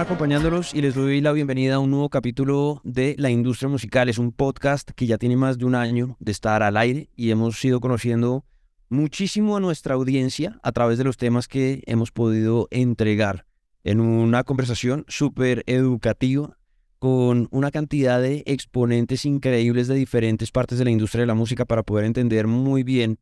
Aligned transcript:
acompañándolos 0.00 0.74
y 0.74 0.80
les 0.80 0.94
doy 0.94 1.20
la 1.20 1.32
bienvenida 1.32 1.74
a 1.74 1.78
un 1.78 1.90
nuevo 1.90 2.08
capítulo 2.08 2.80
de 2.84 3.14
La 3.18 3.30
Industria 3.30 3.68
Musical. 3.68 4.08
Es 4.08 4.18
un 4.18 4.32
podcast 4.32 4.90
que 4.90 5.06
ya 5.06 5.18
tiene 5.18 5.36
más 5.36 5.58
de 5.58 5.66
un 5.66 5.74
año 5.74 6.16
de 6.20 6.32
estar 6.32 6.62
al 6.62 6.76
aire 6.76 7.10
y 7.16 7.30
hemos 7.30 7.64
ido 7.64 7.80
conociendo 7.80 8.44
muchísimo 8.88 9.56
a 9.56 9.60
nuestra 9.60 9.94
audiencia 9.94 10.58
a 10.62 10.72
través 10.72 10.98
de 10.98 11.04
los 11.04 11.16
temas 11.16 11.48
que 11.48 11.82
hemos 11.86 12.12
podido 12.12 12.66
entregar 12.70 13.46
en 13.84 14.00
una 14.00 14.42
conversación 14.42 15.04
súper 15.08 15.62
educativa 15.66 16.58
con 17.00 17.48
una 17.50 17.70
cantidad 17.70 18.20
de 18.20 18.42
exponentes 18.44 19.24
increíbles 19.24 19.88
de 19.88 19.94
diferentes 19.94 20.52
partes 20.52 20.78
de 20.78 20.84
la 20.84 20.90
industria 20.90 21.22
de 21.22 21.26
la 21.26 21.34
música 21.34 21.64
para 21.64 21.82
poder 21.82 22.04
entender 22.04 22.46
muy 22.46 22.82
bien 22.82 23.18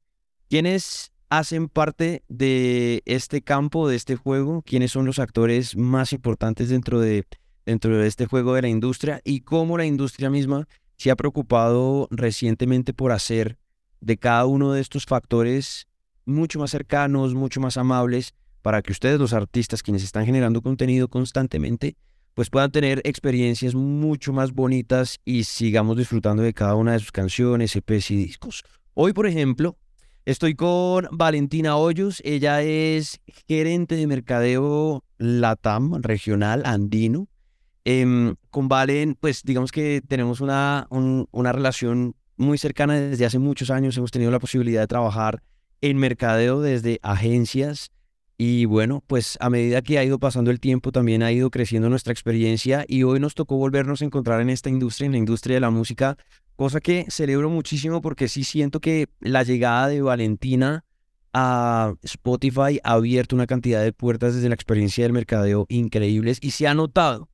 quiénes 0.51 1.13
hacen 1.31 1.69
parte 1.69 2.25
de 2.29 3.03
este 3.07 3.41
campo, 3.41 3.89
de 3.89 3.95
este 3.95 4.17
juego, 4.17 4.63
quiénes 4.63 4.91
son 4.91 5.07
los 5.07 5.21
actores 5.21 5.77
más 5.77 6.13
importantes 6.13 6.71
dentro 6.71 6.99
de, 6.99 7.25
dentro 7.65 7.97
de 7.97 8.09
este 8.09 8.27
juego 8.27 8.55
de 8.55 8.63
la 8.63 8.69
industria 8.69 9.21
y 9.23 9.43
cómo 9.43 9.79
la 9.79 9.87
industria 9.87 10.29
misma 10.29 10.67
se 10.97 11.13
ha 11.13 11.17
preocupado 11.17 12.09
recientemente 12.11 12.93
por 12.93 13.13
hacer 13.13 13.59
de 14.01 14.17
cada 14.17 14.45
uno 14.47 14.73
de 14.73 14.81
estos 14.81 15.05
factores 15.05 15.87
mucho 16.25 16.59
más 16.59 16.73
cercanos, 16.73 17.35
mucho 17.35 17.61
más 17.61 17.77
amables, 17.77 18.35
para 18.61 18.83
que 18.83 18.91
ustedes, 18.91 19.21
los 19.21 19.35
artistas, 19.35 19.85
quienes 19.85 20.03
están 20.03 20.27
generando 20.27 20.63
contenido 20.63 21.07
constantemente, 21.07 21.97
pues 22.39 22.51
puedan 22.51 22.71
tener 22.71 23.01
experiencias 23.03 23.75
mucho 23.75 24.33
más 24.33 24.53
bonitas 24.53 25.19
y 25.25 25.43
sigamos 25.43 25.97
disfrutando 25.97 26.41
de 26.45 26.55
cada 26.55 26.77
una 26.77 26.93
de 26.93 27.01
sus 27.01 27.11
canciones, 27.11 27.75
EPs 27.75 28.13
y 28.13 28.17
discos. 28.17 28.63
Hoy, 28.95 29.13
por 29.13 29.27
ejemplo, 29.27 29.77
estoy 30.25 30.55
con 30.55 31.09
Valentina 31.11 31.75
Hoyos. 31.75 32.23
Ella 32.25 32.63
es 32.63 33.19
gerente 33.49 33.97
de 33.97 34.07
mercadeo 34.07 35.03
LATAM, 35.17 36.01
regional, 36.01 36.63
andino. 36.65 37.27
Em, 37.85 38.37
con 38.51 38.69
Valen, 38.69 39.17
pues 39.19 39.43
digamos 39.43 39.73
que 39.73 40.01
tenemos 40.07 40.41
una, 40.41 40.87
un- 40.91 41.27
una 41.33 41.51
relación 41.51 42.15
muy 42.37 42.57
cercana 42.57 43.01
desde 43.01 43.25
hace 43.27 43.41
muchos 43.41 43.69
años. 43.69 43.97
Hemos 43.97 44.13
tenido 44.13 44.31
la 44.31 44.39
posibilidad 44.39 44.83
de 44.83 44.87
trabajar 44.87 45.43
en 45.81 45.97
mercadeo 45.97 46.61
desde 46.61 47.01
agencias 47.03 47.91
y 48.41 48.67
bueno, 48.67 49.03
pues 49.09 49.37
a 49.41 49.51
medida 49.51 49.83
que 49.83 49.99
ha 49.99 50.05
ido 50.05 50.21
pasando 50.21 50.53
el 50.53 50.61
tiempo 50.61 50.93
también 50.93 51.25
ha 51.25 51.33
ido 51.33 51.51
creciendo 51.51 51.91
nuestra 51.91 52.13
experiencia 52.13 52.85
y 52.87 53.03
hoy 53.03 53.19
nos 53.19 53.35
tocó 53.35 53.57
volvernos 53.57 54.01
a 54.01 54.05
encontrar 54.05 54.41
en 54.41 54.49
esta 54.49 54.71
industria, 54.71 55.07
en 55.07 55.13
la 55.13 55.19
industria 55.19 55.57
de 55.57 55.61
la 55.61 55.71
música, 55.71 56.17
cosa 56.55 56.81
que 56.81 57.07
celebro 57.09 57.51
muchísimo 57.51 58.01
porque 58.01 58.29
sí 58.29 58.45
siento 58.45 58.79
que 58.79 59.09
la 59.19 59.43
llegada 59.43 59.89
de 59.89 60.03
Valentina 60.03 60.85
a 61.33 61.95
Spotify 62.03 62.79
ha 62.85 62.93
abierto 62.93 63.35
una 63.35 63.49
cantidad 63.49 63.83
de 63.83 63.93
puertas 63.93 64.37
desde 64.37 64.49
la 64.49 64.55
experiencia 64.55 65.03
del 65.03 65.13
mercadeo 65.13 65.67
increíbles 65.69 66.39
y 66.41 66.53
se 66.53 66.69
ha 66.69 66.75
notado. 66.75 67.29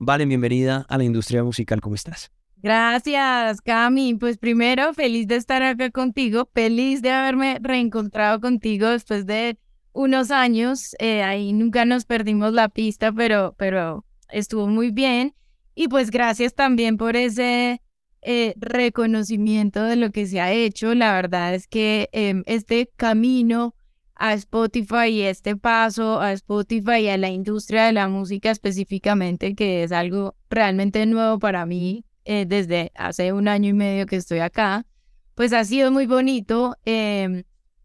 Vale, 0.00 0.26
bienvenida 0.26 0.84
a 0.88 0.98
la 0.98 1.04
industria 1.04 1.44
musical, 1.44 1.80
¿cómo 1.80 1.94
estás? 1.94 2.32
Gracias, 2.56 3.60
Cami. 3.60 4.14
Pues 4.14 4.38
primero, 4.38 4.92
feliz 4.92 5.28
de 5.28 5.36
estar 5.36 5.62
acá 5.62 5.90
contigo, 5.90 6.48
feliz 6.52 7.00
de 7.00 7.12
haberme 7.12 7.58
reencontrado 7.60 8.40
contigo 8.40 8.88
después 8.88 9.24
de 9.26 9.56
unos 9.92 10.30
años. 10.30 10.96
Eh, 10.98 11.22
ahí 11.22 11.52
nunca 11.52 11.84
nos 11.84 12.04
perdimos 12.04 12.52
la 12.52 12.68
pista, 12.68 13.12
pero, 13.12 13.54
pero 13.58 14.04
estuvo 14.28 14.66
muy 14.66 14.90
bien. 14.90 15.34
Y 15.74 15.88
pues 15.88 16.10
gracias 16.10 16.54
también 16.54 16.96
por 16.96 17.16
ese 17.16 17.80
eh, 18.20 18.54
reconocimiento 18.56 19.82
de 19.82 19.96
lo 19.96 20.10
que 20.10 20.26
se 20.26 20.40
ha 20.40 20.52
hecho. 20.52 20.94
La 20.94 21.14
verdad 21.14 21.54
es 21.54 21.66
que 21.66 22.08
em, 22.12 22.42
este 22.46 22.90
camino 22.96 23.74
a 24.14 24.34
Spotify 24.34 25.08
y 25.08 25.22
este 25.22 25.56
paso 25.56 26.20
a 26.20 26.32
Spotify 26.32 27.00
y 27.00 27.08
a 27.08 27.16
la 27.18 27.30
industria 27.30 27.86
de 27.86 27.92
la 27.92 28.08
música 28.08 28.50
específicamente, 28.50 29.54
que 29.54 29.82
es 29.82 29.90
algo 29.90 30.36
realmente 30.48 31.04
nuevo 31.06 31.38
para 31.40 31.66
mí, 31.66 32.04
eh, 32.24 32.44
desde 32.46 32.92
hace 32.94 33.32
un 33.32 33.48
año 33.48 33.70
y 33.70 33.72
medio 33.72 34.06
que 34.06 34.16
estoy 34.16 34.38
acá, 34.38 34.86
pues 35.34 35.52
ha 35.52 35.64
sido 35.64 35.90
muy 35.90 36.06
bonito, 36.06 36.76
em, 36.84 37.42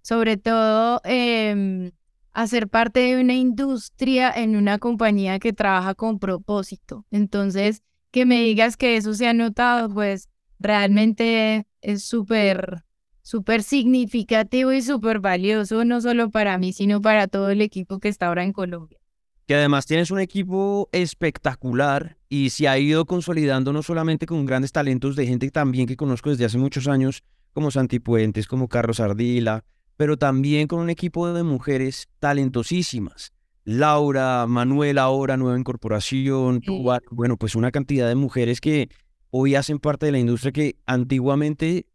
sobre 0.08 0.38
todo 0.38 1.02
em, 1.04 1.92
hacer 2.32 2.70
parte 2.70 3.02
de 3.02 3.20
una 3.20 3.34
industria 3.34 4.32
en 4.32 4.56
una 4.56 4.80
compañía 4.80 5.38
que 5.38 5.52
trabaja 5.52 5.96
con 5.96 6.18
propósito. 6.18 7.06
Entonces, 7.12 7.84
que 8.12 8.26
me 8.26 8.42
digas 8.42 8.78
que 8.78 8.96
eso 8.96 9.14
se 9.14 9.28
ha 9.28 9.34
notado, 9.34 9.94
pues 9.94 10.30
realmente 10.60 11.68
es 11.82 12.06
súper, 12.06 12.86
súper 13.22 13.64
significativo 13.64 14.72
y 14.72 14.82
súper 14.82 15.20
valioso, 15.20 15.84
no 15.84 16.00
solo 16.00 16.30
para 16.30 16.58
mí, 16.58 16.72
sino 16.72 17.02
para 17.02 17.28
todo 17.28 17.50
el 17.50 17.60
equipo 17.60 18.00
que 18.00 18.08
está 18.08 18.28
ahora 18.28 18.46
en 18.46 18.54
Colombia. 18.54 19.00
que 19.46 19.56
además 19.56 19.86
tienes 19.86 20.10
un 20.10 20.22
equipo 20.22 20.88
espectacular 20.94 22.18
y 22.30 22.52
se 22.52 22.70
ha 22.70 22.80
ido 22.80 23.06
consolidando 23.06 23.74
no 23.74 23.84
solamente 23.84 24.26
con 24.26 24.46
grandes 24.46 24.72
talentos 24.72 25.18
de 25.18 25.28
gente 25.28 25.52
también 25.52 25.86
que 25.86 25.98
conozco 25.98 26.30
desde 26.30 26.46
hace 26.46 26.58
muchos 26.58 26.88
años, 26.88 27.26
como 27.52 27.72
Santi 27.72 28.00
Puentes, 28.00 28.48
como 28.48 28.70
Carlos 28.70 29.02
Ardila, 29.02 29.66
pero 29.98 30.16
también 30.18 30.68
con 30.68 30.80
un 30.80 30.90
equipo 30.90 31.32
de 31.34 31.44
mujeres 31.44 32.08
talentosísimas. 32.20 33.32
Laura, 33.66 34.48
Manuela 34.48 35.04
ahora, 35.04 35.36
nueva 35.36 35.60
incorporación, 35.60 36.62
Sí. 36.64 36.68
Bueno, 37.12 37.36
pues 37.38 37.56
una 37.56 37.72
cantidad 37.72 38.08
de 38.08 38.16
mujeres 38.16 38.62
que 38.62 38.90
hoy 39.30 39.56
hacen 39.56 39.80
parte 39.80 40.06
de 40.06 40.14
la 40.14 40.20
industria 40.20 40.54
que 40.54 40.78
antiguamente, 40.86 41.86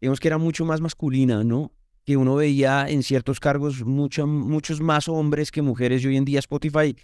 digamos 0.00 0.20
que 0.20 0.28
era 0.28 0.36
mucho 0.38 0.64
más 0.66 0.80
masculina, 0.82 1.42
¿no? 1.44 1.72
que 2.04 2.18
uno 2.18 2.34
veía 2.34 2.86
en 2.86 3.02
ciertos 3.02 3.40
cargos 3.40 3.82
mucho- 3.86 4.26
muchos 4.26 4.82
más 4.82 5.08
hombres 5.08 5.50
que 5.50 5.62
mujeres 5.62 6.04
y 6.04 6.08
hoy 6.08 6.18
en 6.18 6.26
día 6.26 6.38
Spotify 6.40 6.94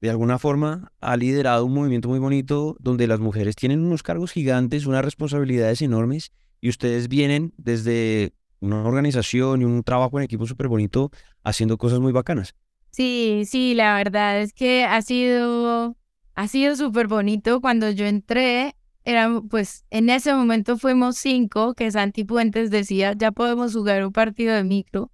de 0.00 0.10
alguna 0.10 0.36
forma 0.40 0.90
ha 1.00 1.16
liderado 1.16 1.64
un 1.64 1.74
movimiento 1.74 2.08
muy 2.08 2.18
bonito 2.18 2.76
donde 2.80 3.06
las 3.06 3.20
mujeres 3.20 3.54
tienen 3.54 3.84
unos 3.84 4.02
cargos 4.02 4.32
gigantes, 4.32 4.86
unas 4.86 5.04
responsabilidades 5.04 5.80
enormes 5.80 6.32
y 6.60 6.70
ustedes 6.70 7.06
vienen 7.06 7.52
desde 7.56 8.32
una 8.60 8.82
organización 8.82 9.62
y 9.62 9.64
un 9.64 9.82
trabajo 9.82 10.18
en 10.18 10.24
equipo 10.24 10.46
súper 10.46 10.68
bonito 10.68 11.10
haciendo 11.44 11.78
cosas 11.78 12.00
muy 12.00 12.12
bacanas. 12.12 12.54
Sí, 12.90 13.42
sí, 13.46 13.74
la 13.74 13.96
verdad 13.96 14.40
es 14.40 14.52
que 14.52 14.84
ha 14.84 15.00
sido, 15.02 15.96
ha 16.34 16.48
sido 16.48 16.74
súper 16.76 17.06
bonito. 17.06 17.60
Cuando 17.60 17.90
yo 17.90 18.06
entré, 18.06 18.74
era, 19.04 19.40
pues 19.48 19.84
en 19.90 20.10
ese 20.10 20.34
momento 20.34 20.76
fuimos 20.78 21.16
cinco, 21.16 21.74
que 21.74 21.90
Santi 21.90 22.24
Puentes 22.24 22.70
decía, 22.70 23.14
ya 23.16 23.30
podemos 23.32 23.74
jugar 23.74 24.04
un 24.04 24.12
partido 24.12 24.54
de 24.54 24.64
micro. 24.64 25.10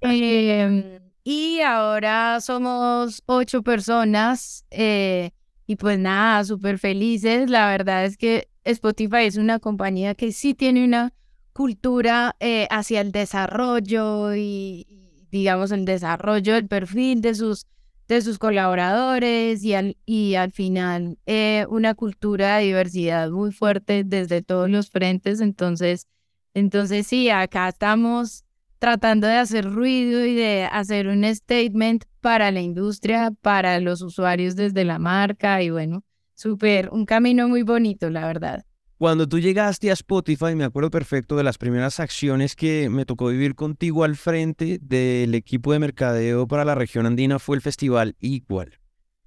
Em, 0.00 1.00
y 1.24 1.60
ahora 1.60 2.40
somos 2.40 3.22
ocho 3.26 3.62
personas 3.62 4.64
eh, 4.70 5.32
y 5.66 5.76
pues 5.76 5.98
nada, 5.98 6.44
súper 6.44 6.78
felices. 6.78 7.50
La 7.50 7.68
verdad 7.68 8.04
es 8.04 8.16
que 8.16 8.48
Spotify 8.64 9.24
es 9.24 9.36
una 9.36 9.58
compañía 9.58 10.14
que 10.14 10.32
sí 10.32 10.54
tiene 10.54 10.84
una 10.84 11.12
cultura 11.52 12.36
eh, 12.40 12.66
hacia 12.70 13.00
el 13.00 13.12
desarrollo 13.12 14.34
y, 14.34 14.86
digamos, 15.30 15.72
el 15.72 15.84
desarrollo 15.84 16.54
del 16.54 16.68
perfil 16.68 17.20
de 17.20 17.34
sus, 17.34 17.66
de 18.08 18.22
sus 18.22 18.38
colaboradores 18.38 19.62
y 19.64 19.74
al, 19.74 19.96
y 20.06 20.34
al 20.34 20.52
final 20.52 21.18
eh, 21.26 21.66
una 21.68 21.94
cultura 21.94 22.56
de 22.56 22.64
diversidad 22.64 23.30
muy 23.30 23.52
fuerte 23.52 24.04
desde 24.04 24.42
todos 24.42 24.70
los 24.70 24.90
frentes. 24.90 25.40
Entonces, 25.40 26.06
entonces 26.54 27.06
sí, 27.06 27.30
acá 27.30 27.68
estamos 27.68 28.44
tratando 28.78 29.26
de 29.26 29.36
hacer 29.36 29.70
ruido 29.70 30.24
y 30.24 30.34
de 30.34 30.64
hacer 30.64 31.06
un 31.06 31.22
statement 31.24 32.04
para 32.20 32.50
la 32.50 32.60
industria, 32.60 33.30
para 33.42 33.78
los 33.78 34.02
usuarios 34.02 34.56
desde 34.56 34.84
la 34.84 34.98
marca 34.98 35.62
y 35.62 35.70
bueno, 35.70 36.02
súper, 36.34 36.88
un 36.90 37.04
camino 37.04 37.48
muy 37.48 37.62
bonito, 37.62 38.08
la 38.08 38.26
verdad. 38.26 38.64
Cuando 39.00 39.26
tú 39.26 39.38
llegaste 39.38 39.88
a 39.88 39.94
Spotify, 39.94 40.54
me 40.54 40.64
acuerdo 40.64 40.90
perfecto 40.90 41.34
de 41.34 41.42
las 41.42 41.56
primeras 41.56 42.00
acciones 42.00 42.54
que 42.54 42.90
me 42.90 43.06
tocó 43.06 43.28
vivir 43.28 43.54
contigo 43.54 44.04
al 44.04 44.14
frente 44.14 44.78
del 44.78 45.34
equipo 45.34 45.72
de 45.72 45.78
mercadeo 45.78 46.46
para 46.46 46.66
la 46.66 46.74
región 46.74 47.06
andina 47.06 47.38
fue 47.38 47.56
el 47.56 47.62
festival 47.62 48.14
Equal. 48.20 48.78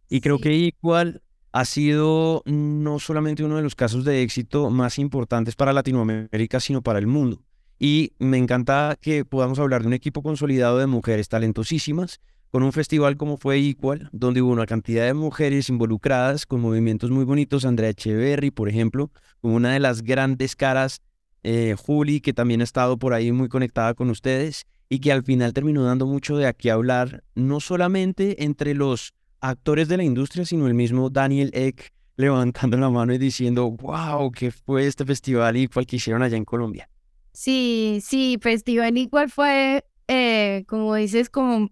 Y 0.07 0.21
creo 0.21 0.37
Sí. 0.37 0.43
que 0.43 0.67
Equal 0.67 1.23
ha 1.53 1.65
sido 1.65 2.43
no 2.45 2.99
solamente 2.99 3.43
uno 3.43 3.55
de 3.55 3.63
los 3.63 3.73
casos 3.73 4.05
de 4.05 4.21
éxito 4.21 4.69
más 4.69 4.99
importantes 4.99 5.55
para 5.55 5.73
Latinoamérica, 5.73 6.59
sino 6.59 6.83
para 6.83 6.99
el 6.99 7.07
mundo. 7.07 7.41
Y 7.79 8.13
me 8.19 8.37
encanta 8.37 8.95
que 9.01 9.25
podamos 9.25 9.57
hablar 9.57 9.81
de 9.81 9.87
un 9.87 9.93
equipo 9.93 10.21
consolidado 10.21 10.77
de 10.77 10.85
mujeres 10.85 11.29
talentosísimas, 11.29 12.21
con 12.53 12.61
un 12.61 12.71
festival 12.71 13.17
como 13.17 13.37
fue 13.37 13.57
Equal, 13.57 14.09
donde 14.11 14.43
hubo 14.43 14.51
una 14.51 14.67
cantidad 14.67 15.07
de 15.07 15.15
mujeres 15.15 15.69
involucradas 15.69 16.45
con 16.45 16.61
movimientos 16.61 17.09
muy 17.09 17.25
bonitos. 17.25 17.65
Andrea 17.65 17.89
Echeverry, 17.89 18.51
por 18.51 18.69
ejemplo, 18.69 19.09
como 19.41 19.55
una 19.55 19.73
de 19.73 19.79
las 19.79 20.03
grandes 20.03 20.55
caras, 20.55 21.01
eh, 21.41 21.75
Juli, 21.75 22.21
que 22.21 22.31
también 22.31 22.61
ha 22.61 22.63
estado 22.63 22.99
por 22.99 23.15
ahí 23.15 23.31
muy 23.31 23.49
conectada 23.49 23.95
con 23.95 24.11
ustedes 24.11 24.67
y 24.87 24.99
que 24.99 25.11
al 25.11 25.23
final 25.23 25.51
terminó 25.51 25.83
dando 25.83 26.05
mucho 26.05 26.37
de 26.37 26.45
aquí 26.45 26.69
hablar, 26.69 27.23
no 27.33 27.59
solamente 27.59 28.43
entre 28.43 28.75
los 28.75 29.15
actores 29.39 29.87
de 29.87 29.97
la 29.97 30.03
industria, 30.03 30.45
sino 30.45 30.67
el 30.67 30.75
mismo 30.75 31.09
Daniel 31.09 31.49
Eck, 31.53 31.91
levantando 32.17 32.77
la 32.77 32.91
mano 32.91 33.15
y 33.15 33.17
diciendo, 33.17 33.71
wow, 33.71 34.31
¿qué 34.31 34.51
fue 34.51 34.85
este 34.85 35.05
festival 35.05 35.57
igual 35.57 35.87
que 35.87 35.95
hicieron 35.95 36.21
allá 36.21 36.37
en 36.37 36.45
Colombia? 36.45 36.87
Sí, 37.31 37.97
sí, 38.03 38.37
Festival 38.39 38.95
Igual 38.95 39.31
fue, 39.31 39.85
eh, 40.07 40.65
como 40.67 40.93
dices, 40.93 41.31
como, 41.31 41.71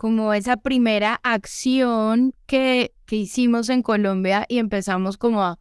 como 0.00 0.32
esa 0.32 0.56
primera 0.56 1.20
acción 1.22 2.32
que, 2.46 2.94
que 3.04 3.16
hicimos 3.16 3.68
en 3.68 3.82
Colombia 3.82 4.46
y 4.48 4.56
empezamos 4.56 5.18
como 5.18 5.42
a, 5.42 5.58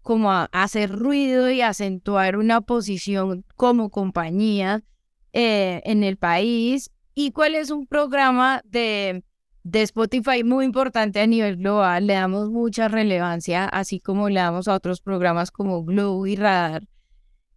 como 0.00 0.30
a 0.30 0.44
hacer 0.52 0.92
ruido 0.92 1.50
y 1.50 1.60
acentuar 1.60 2.36
una 2.36 2.60
posición 2.60 3.44
como 3.56 3.90
compañía 3.90 4.84
eh, 5.32 5.82
en 5.84 6.04
el 6.04 6.18
país. 6.18 6.92
Igual 7.14 7.56
es 7.56 7.72
un 7.72 7.88
programa 7.88 8.62
de 8.64 9.24
de 9.64 9.82
Spotify 9.82 10.44
muy 10.44 10.66
importante 10.66 11.20
a 11.20 11.26
nivel 11.26 11.56
global, 11.56 12.06
le 12.06 12.14
damos 12.14 12.48
mucha 12.48 12.86
relevancia, 12.86 13.64
así 13.64 13.98
como 13.98 14.28
le 14.28 14.38
damos 14.38 14.68
a 14.68 14.74
otros 14.74 15.00
programas 15.00 15.50
como 15.50 15.82
Glow 15.82 16.26
y 16.26 16.36
Radar. 16.36 16.86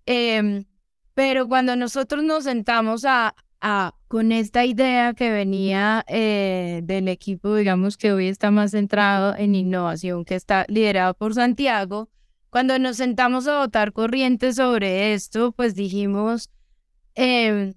Em, 0.08 0.66
pero 1.14 1.48
cuando 1.48 1.76
nosotros 1.76 2.24
nos 2.24 2.46
sentamos 2.46 3.06
a, 3.06 3.36
a 3.64 3.96
con 4.10 4.32
esta 4.32 4.66
idea 4.66 5.14
que 5.14 5.32
venía 5.32 6.04
eh, 6.08 6.82
del 6.84 7.08
equipo, 7.08 7.56
digamos 7.56 7.98
que 7.98 8.12
hoy 8.12 8.28
está 8.28 8.52
más 8.52 8.72
centrado 8.72 9.36
en 9.36 9.56
innovación, 9.56 10.26
que 10.26 10.36
está 10.36 10.66
liderado 10.68 11.16
por 11.16 11.34
Santiago, 11.34 12.10
cuando 12.50 12.78
nos 12.78 12.98
sentamos 12.98 13.48
a 13.48 13.60
votar 13.60 13.94
corriente 13.94 14.54
sobre 14.54 15.14
esto, 15.14 15.54
pues 15.54 15.74
dijimos, 15.76 16.52
eh, 17.16 17.74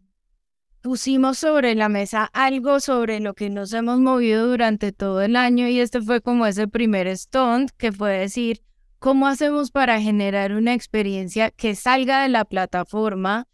pusimos 0.83 1.39
sobre 1.39 1.75
la 1.75 1.89
mesa 1.89 2.25
algo 2.33 2.81
sobre 2.81 3.21
lo 3.21 3.35
que 3.35 3.49
nos 3.49 3.73
hemos 3.73 4.01
movido 4.01 4.47
durante 4.49 4.93
todo 4.93 5.23
el 5.23 5.37
año 5.37 5.69
y 5.69 5.79
este 5.81 6.03
fue 6.03 6.21
como 6.21 6.47
ese 6.47 6.69
primer 6.69 7.17
stunt 7.17 7.71
que 7.77 7.93
fue 7.93 8.11
decir, 8.19 8.61
¿cómo 8.99 9.29
hacemos 9.29 9.71
para 9.71 10.01
generar 10.01 10.53
una 10.53 10.75
experiencia 10.75 11.51
que 11.53 11.77
salga 11.77 12.23
de 12.23 12.29
la 12.29 12.45
plataforma 12.45 13.47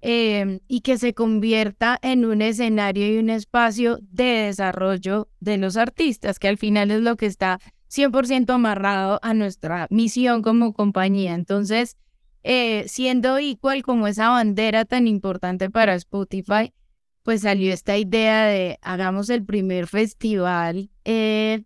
em, 0.00 0.60
y 0.68 0.80
que 0.80 0.98
se 0.98 1.14
convierta 1.14 1.98
en 2.02 2.24
un 2.24 2.42
escenario 2.42 3.12
y 3.12 3.18
un 3.18 3.30
espacio 3.30 3.98
de 4.02 4.46
desarrollo 4.46 5.28
de 5.40 5.58
los 5.58 5.76
artistas, 5.76 6.38
que 6.38 6.48
al 6.48 6.58
final 6.58 6.90
es 6.90 7.00
lo 7.00 7.16
que 7.16 7.26
está 7.26 7.60
100% 7.88 8.54
amarrado 8.54 9.18
a 9.22 9.34
nuestra 9.34 9.86
misión 9.90 10.42
como 10.42 10.72
compañía? 10.72 11.34
Entonces, 11.34 11.96
eh, 12.42 12.84
siendo 12.88 13.38
igual 13.38 13.82
como 13.82 14.06
esa 14.06 14.30
bandera 14.30 14.84
tan 14.84 15.06
importante 15.06 15.68
para 15.70 15.94
Spotify, 15.94 16.72
pues 17.22 17.42
salió 17.42 17.72
esta 17.72 17.98
idea 17.98 18.46
de 18.46 18.78
hagamos 18.82 19.28
el 19.28 19.44
primer 19.44 19.86
festival 19.86 20.90
eh, 21.04 21.64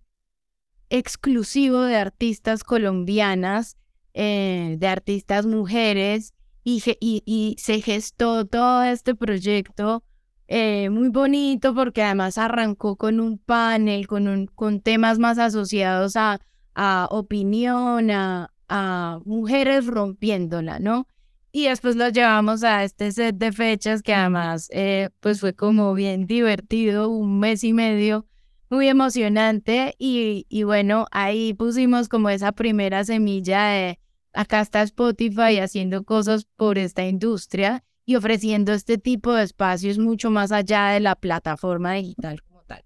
exclusivo 0.90 1.82
de 1.82 1.96
artistas 1.96 2.64
colombianas, 2.64 3.76
eh, 4.14 4.76
de 4.78 4.88
artistas 4.88 5.46
mujeres, 5.46 6.34
y, 6.64 6.82
y, 7.00 7.56
se 7.58 7.80
gestó 7.80 8.46
todo 8.46 8.82
este 8.82 9.14
proyecto 9.14 10.02
muy 10.48 11.08
bonito 11.10 11.74
porque 11.74 12.02
además 12.02 12.38
arrancó 12.38 12.96
con 12.96 13.20
un 13.20 13.38
panel, 13.38 14.06
con, 14.06 14.28
un, 14.28 14.46
con 14.46 14.80
temas 14.80 15.18
más 15.18 15.38
asociados 15.38 16.16
a, 16.16 16.40
a 16.74 17.08
opinión, 17.10 18.10
a, 18.10 18.50
a 18.68 19.20
mujeres 19.24 19.86
rompiéndola, 19.86 20.78
¿no? 20.78 21.06
Y 21.52 21.68
después 21.68 21.94
lo 21.94 22.08
llevamos 22.08 22.64
a 22.64 22.82
este 22.82 23.12
set 23.12 23.36
de 23.36 23.52
fechas 23.52 24.02
que 24.02 24.12
además 24.12 24.68
eh, 24.72 25.10
pues 25.20 25.38
fue 25.40 25.54
como 25.54 25.94
bien 25.94 26.26
divertido, 26.26 27.08
un 27.08 27.38
mes 27.38 27.62
y 27.62 27.72
medio, 27.72 28.26
muy 28.70 28.88
emocionante 28.88 29.94
y, 29.98 30.46
y 30.48 30.64
bueno, 30.64 31.06
ahí 31.12 31.54
pusimos 31.54 32.08
como 32.08 32.28
esa 32.28 32.50
primera 32.50 33.04
semilla 33.04 33.66
de 33.66 34.00
acá 34.34 34.60
está 34.60 34.82
Spotify 34.82 35.58
haciendo 35.60 36.04
cosas 36.04 36.46
por 36.56 36.78
esta 36.78 37.06
industria 37.06 37.84
y 38.04 38.16
ofreciendo 38.16 38.72
este 38.72 38.98
tipo 38.98 39.32
de 39.32 39.44
espacios 39.44 39.98
mucho 39.98 40.30
más 40.30 40.52
allá 40.52 40.88
de 40.88 41.00
la 41.00 41.14
plataforma 41.14 41.94
digital 41.94 42.42
como 42.42 42.62
tal. 42.64 42.84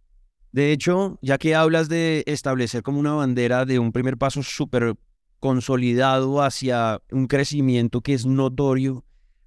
De 0.53 0.73
hecho, 0.73 1.19
ya 1.23 1.39
que 1.39 1.55
hablas 1.55 1.89
de 1.89 2.23
establecer 2.27 2.83
como 2.83 3.01
una 3.01 3.15
bandera 3.15 3.65
de 3.65 3.79
un 3.79 3.93
primer 3.93 4.17
paso 4.17 4.43
súper 4.43 4.95
consolidado 5.41 6.43
hacia 6.43 7.01
un 7.11 7.27
crecimiento 7.27 8.01
que 8.01 8.15
es 8.15 8.27
notorio. 8.27 9.05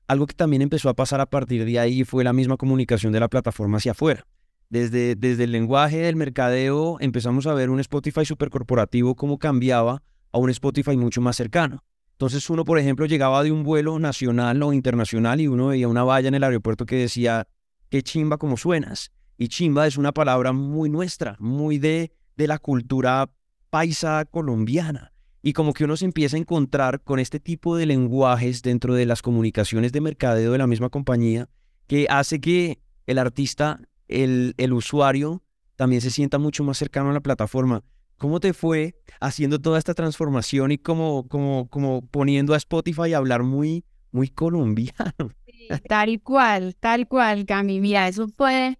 Algo 0.07 0.27
que 0.27 0.33
también 0.33 0.62
empezó 0.62 0.89
a 0.89 0.94
pasar 0.94 1.21
a 1.21 1.30
partir 1.30 1.65
de 1.65 1.80
ahí 1.80 2.04
fue 2.04 2.24
la 2.24 2.33
misma 2.33 2.57
comunicación 2.57 3.13
de 3.13 3.19
la 3.19 3.30
plataforma 3.30 3.77
hacia 3.77 3.92
afuera. 3.92 4.25
Desde, 4.69 5.15
desde 5.15 5.45
el 5.45 5.51
lenguaje 5.51 5.97
del 5.97 6.15
mercadeo 6.15 6.97
empezamos 7.01 7.45
a 7.45 7.54
ver 7.54 7.69
un 7.69 7.81
Spotify 7.81 8.25
supercorporativo 8.25 9.15
como 9.15 9.38
cambiaba 9.38 10.01
a 10.31 10.38
un 10.38 10.50
Spotify 10.50 10.95
mucho 10.95 11.21
más 11.21 11.36
cercano. 11.36 11.83
Entonces 12.21 12.47
uno, 12.51 12.65
por 12.65 12.77
ejemplo, 12.77 13.07
llegaba 13.07 13.41
de 13.41 13.51
un 13.51 13.63
vuelo 13.63 13.97
nacional 13.97 14.62
o 14.62 14.73
internacional 14.73 15.41
y 15.41 15.47
uno 15.47 15.69
veía 15.69 15.88
una 15.88 16.03
valla 16.03 16.27
en 16.27 16.35
el 16.35 16.44
aeropuerto 16.44 16.85
que 16.85 16.97
decía, 16.97 17.47
qué 17.89 18.03
chimba 18.03 18.38
como 18.38 18.57
suenas. 18.57 19.12
Y 19.39 19.47
chimba 19.47 19.88
es 19.88 19.97
una 19.97 20.12
palabra 20.12 20.51
muy 20.53 20.88
nuestra, 20.88 21.35
muy 21.39 21.79
de, 21.79 22.12
de 22.38 22.45
la 22.45 22.59
cultura 22.59 23.31
paisa 23.71 24.23
colombiana 24.25 25.13
y 25.41 25.53
como 25.53 25.73
que 25.73 25.83
uno 25.83 25.97
se 25.97 26.06
empieza 26.06 26.38
a 26.38 26.39
encontrar 26.39 27.01
con 27.01 27.18
este 27.18 27.39
tipo 27.39 27.75
de 27.75 27.88
lenguajes 27.88 28.62
dentro 28.62 28.94
de 28.94 29.07
las 29.07 29.23
comunicaciones 29.23 29.91
de 29.91 30.01
mercadeo 30.01 30.51
de 30.51 30.59
la 30.59 30.68
misma 30.68 30.89
compañía 30.89 31.50
que 31.88 32.06
hace 32.07 32.39
que 32.39 32.77
el 33.07 33.18
artista, 33.18 33.79
el, 34.07 34.53
el 34.57 34.73
usuario, 34.73 35.41
también 35.75 36.01
se 36.01 36.12
sienta 36.12 36.38
mucho 36.38 36.63
más 36.63 36.77
cercano 36.77 37.09
a 37.09 37.13
la 37.13 37.21
plataforma. 37.21 37.83
¿Cómo 38.21 38.39
te 38.39 38.53
fue 38.53 38.94
haciendo 39.19 39.57
toda 39.57 39.79
esta 39.79 39.95
transformación 39.95 40.71
y 40.71 40.77
como, 40.77 41.27
como, 41.27 41.68
como 41.69 42.06
poniendo 42.06 42.53
a 42.53 42.57
Spotify 42.57 43.13
a 43.13 43.18
hablar 43.18 43.41
muy, 43.41 43.83
muy 44.12 44.27
colombiano? 44.27 45.31
tal 45.89 46.21
cual, 46.21 46.75
tal 46.79 47.07
cual, 47.07 47.47
Cami. 47.47 47.79
Mira, 47.79 48.07
eso 48.07 48.27
fue, 48.27 48.77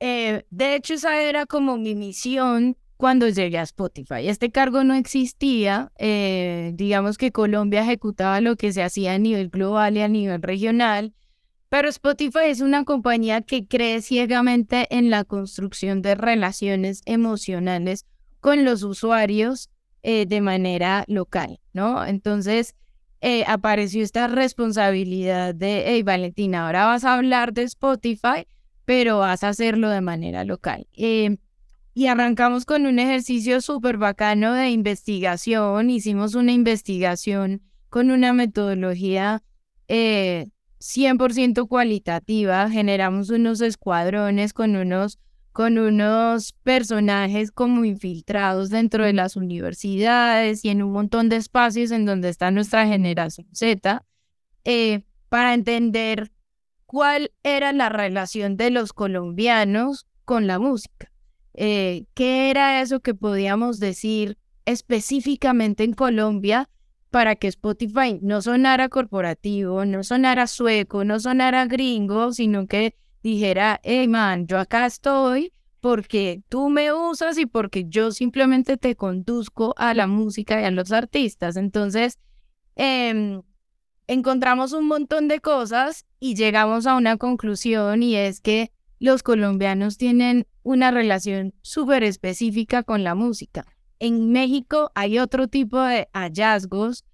eh, 0.00 0.44
de 0.50 0.74
hecho, 0.74 0.94
esa 0.94 1.22
era 1.22 1.46
como 1.46 1.78
mi 1.78 1.94
misión 1.94 2.76
cuando 2.96 3.28
llegué 3.28 3.58
a 3.58 3.62
Spotify. 3.62 4.26
Este 4.26 4.50
cargo 4.50 4.82
no 4.82 4.94
existía, 4.94 5.92
eh, 5.96 6.72
digamos 6.74 7.18
que 7.18 7.30
Colombia 7.30 7.82
ejecutaba 7.82 8.40
lo 8.40 8.56
que 8.56 8.72
se 8.72 8.82
hacía 8.82 9.12
a 9.12 9.18
nivel 9.18 9.48
global 9.48 9.96
y 9.96 10.00
a 10.00 10.08
nivel 10.08 10.42
regional, 10.42 11.14
pero 11.68 11.88
Spotify 11.88 12.46
es 12.46 12.60
una 12.60 12.84
compañía 12.84 13.42
que 13.42 13.64
cree 13.64 14.02
ciegamente 14.02 14.88
en 14.90 15.08
la 15.08 15.22
construcción 15.22 16.02
de 16.02 16.16
relaciones 16.16 17.02
emocionales 17.06 18.06
con 18.42 18.64
los 18.64 18.82
usuarios 18.82 19.70
eh, 20.02 20.26
de 20.26 20.40
manera 20.40 21.04
local, 21.06 21.60
¿no? 21.72 22.04
Entonces, 22.04 22.74
eh, 23.20 23.44
apareció 23.46 24.02
esta 24.02 24.26
responsabilidad 24.26 25.54
de, 25.54 25.84
hey, 25.86 26.02
Valentina, 26.02 26.66
ahora 26.66 26.86
vas 26.86 27.04
a 27.04 27.14
hablar 27.14 27.52
de 27.52 27.62
Spotify, 27.62 28.48
pero 28.84 29.20
vas 29.20 29.44
a 29.44 29.50
hacerlo 29.50 29.90
de 29.90 30.00
manera 30.00 30.44
local. 30.44 30.88
Y 30.92 32.06
arrancamos 32.08 32.64
con 32.64 32.84
un 32.86 32.98
ejercicio 32.98 33.60
súper 33.60 33.96
bacano 33.96 34.54
de 34.54 34.70
investigación. 34.70 35.88
Hicimos 35.88 36.34
una 36.34 36.50
investigación 36.50 37.62
con 37.90 38.10
una 38.10 38.32
metodología 38.32 39.44
100% 39.88 39.88
eh, 39.88 41.68
cualitativa. 41.68 42.68
Generamos 42.68 43.30
unos 43.30 43.60
escuadrones 43.60 44.52
con 44.52 44.74
unos, 44.74 45.20
con 45.52 45.78
unos 45.78 46.52
personajes 46.62 47.52
como 47.52 47.84
infiltrados 47.84 48.70
dentro 48.70 49.04
de 49.04 49.12
las 49.12 49.36
universidades 49.36 50.64
y 50.64 50.70
en 50.70 50.82
un 50.82 50.92
montón 50.92 51.28
de 51.28 51.36
espacios 51.36 51.90
en 51.90 52.06
donde 52.06 52.30
está 52.30 52.50
nuestra 52.50 52.86
generación 52.86 53.46
Z, 53.52 54.04
eh, 54.64 55.02
para 55.28 55.54
entender 55.54 56.32
cuál 56.86 57.32
era 57.42 57.72
la 57.72 57.88
relación 57.88 58.56
de 58.56 58.70
los 58.70 58.92
colombianos 58.92 60.06
con 60.24 60.46
la 60.46 60.58
música. 60.58 61.12
Eh, 61.54 62.06
qué 62.14 62.50
era 62.50 62.80
eso 62.80 63.00
que 63.00 63.14
podíamos 63.14 63.78
decir 63.78 64.38
específicamente 64.64 65.84
en 65.84 65.92
Colombia 65.92 66.70
para 67.10 67.36
que 67.36 67.48
Spotify 67.48 68.18
no 68.22 68.40
sonara 68.40 68.88
corporativo, 68.88 69.84
no 69.84 70.02
sonara 70.02 70.46
sueco, 70.46 71.04
no 71.04 71.20
sonara 71.20 71.66
gringo, 71.66 72.32
sino 72.32 72.66
que 72.66 72.96
dijera, 73.22 73.80
hey 73.82 74.08
man, 74.08 74.46
yo 74.46 74.58
acá 74.58 74.86
estoy 74.86 75.52
porque 75.80 76.42
tú 76.48 76.68
me 76.68 76.92
usas 76.92 77.38
y 77.38 77.46
porque 77.46 77.86
yo 77.88 78.12
simplemente 78.12 78.76
te 78.76 78.94
conduzco 78.94 79.74
a 79.76 79.94
la 79.94 80.06
música 80.06 80.60
y 80.60 80.64
a 80.64 80.70
los 80.70 80.92
artistas. 80.92 81.56
Entonces, 81.56 82.18
em, 82.76 83.42
encontramos 84.06 84.72
un 84.72 84.86
montón 84.86 85.26
de 85.26 85.40
cosas 85.40 86.06
y 86.20 86.34
llegamos 86.34 86.86
a 86.86 86.94
una 86.94 87.16
conclusión 87.16 88.02
y 88.02 88.14
es 88.14 88.40
que 88.40 88.70
los 89.00 89.24
colombianos 89.24 89.96
tienen 89.96 90.46
una 90.62 90.92
relación 90.92 91.54
súper 91.62 92.04
específica 92.04 92.84
con 92.84 93.02
la 93.02 93.16
música. 93.16 93.66
En 93.98 94.30
México 94.30 94.92
hay 94.94 95.18
otro 95.18 95.48
tipo 95.48 95.80
de 95.80 96.08
hallazgos, 96.12 97.04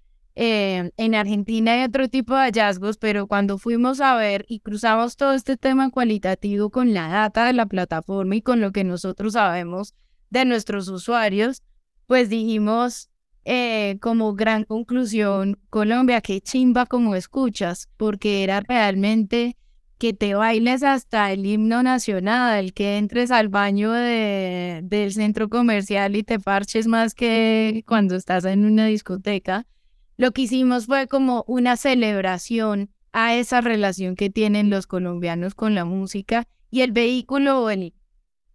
eh, 0.41 0.91
en 0.95 1.15
Argentina 1.15 1.73
hay 1.73 1.83
otro 1.83 2.07
tipo 2.07 2.33
de 2.33 2.43
hallazgos, 2.43 2.95
pero 2.95 3.27
cuando 3.27 3.57
fuimos 3.57 3.99
a 3.99 4.15
ver 4.15 4.45
y 4.47 4.61
cruzamos 4.61 5.17
todo 5.17 5.33
este 5.33 5.57
tema 5.57 5.89
cualitativo 5.89 6.69
con 6.69 6.93
la 6.93 7.09
data 7.09 7.45
de 7.45 7.51
la 7.51 7.65
plataforma 7.65 8.37
y 8.37 8.41
con 8.41 8.61
lo 8.61 8.71
que 8.71 8.85
nosotros 8.85 9.33
sabemos 9.33 9.95
de 10.29 10.45
nuestros 10.45 10.87
usuarios, 10.87 11.61
pues 12.05 12.29
dijimos, 12.29 13.09
eh, 13.43 13.97
como 13.99 14.33
gran 14.33 14.63
conclusión, 14.63 15.59
Colombia, 15.69 16.21
qué 16.21 16.39
chimba 16.39 16.85
como 16.85 17.15
escuchas, 17.15 17.89
porque 17.97 18.41
era 18.41 18.61
realmente 18.61 19.57
que 19.97 20.13
te 20.13 20.35
bailes 20.35 20.83
hasta 20.83 21.33
el 21.33 21.45
himno 21.45 21.83
nacional, 21.83 22.71
que 22.71 22.97
entres 22.97 23.31
al 23.31 23.49
baño 23.49 23.91
de, 23.91 24.79
del 24.83 25.11
centro 25.11 25.49
comercial 25.49 26.15
y 26.15 26.23
te 26.23 26.39
parches 26.39 26.87
más 26.87 27.13
que 27.13 27.83
cuando 27.85 28.15
estás 28.15 28.45
en 28.45 28.63
una 28.63 28.85
discoteca. 28.85 29.65
Lo 30.19 30.33
que 30.33 30.41
hicimos 30.41 30.85
fue 30.85 31.07
como 31.07 31.45
una 31.47 31.77
celebración 31.77 32.89
a 33.13 33.35
esa 33.35 33.61
relación 33.61 34.17
que 34.17 34.29
tienen 34.29 34.69
los 34.69 34.85
colombianos 34.85 35.55
con 35.55 35.75
la 35.75 35.85
música 35.85 36.45
y 36.69 36.81
el 36.81 36.91
vehículo 36.91 37.63
o, 37.63 37.69
el, 37.69 37.93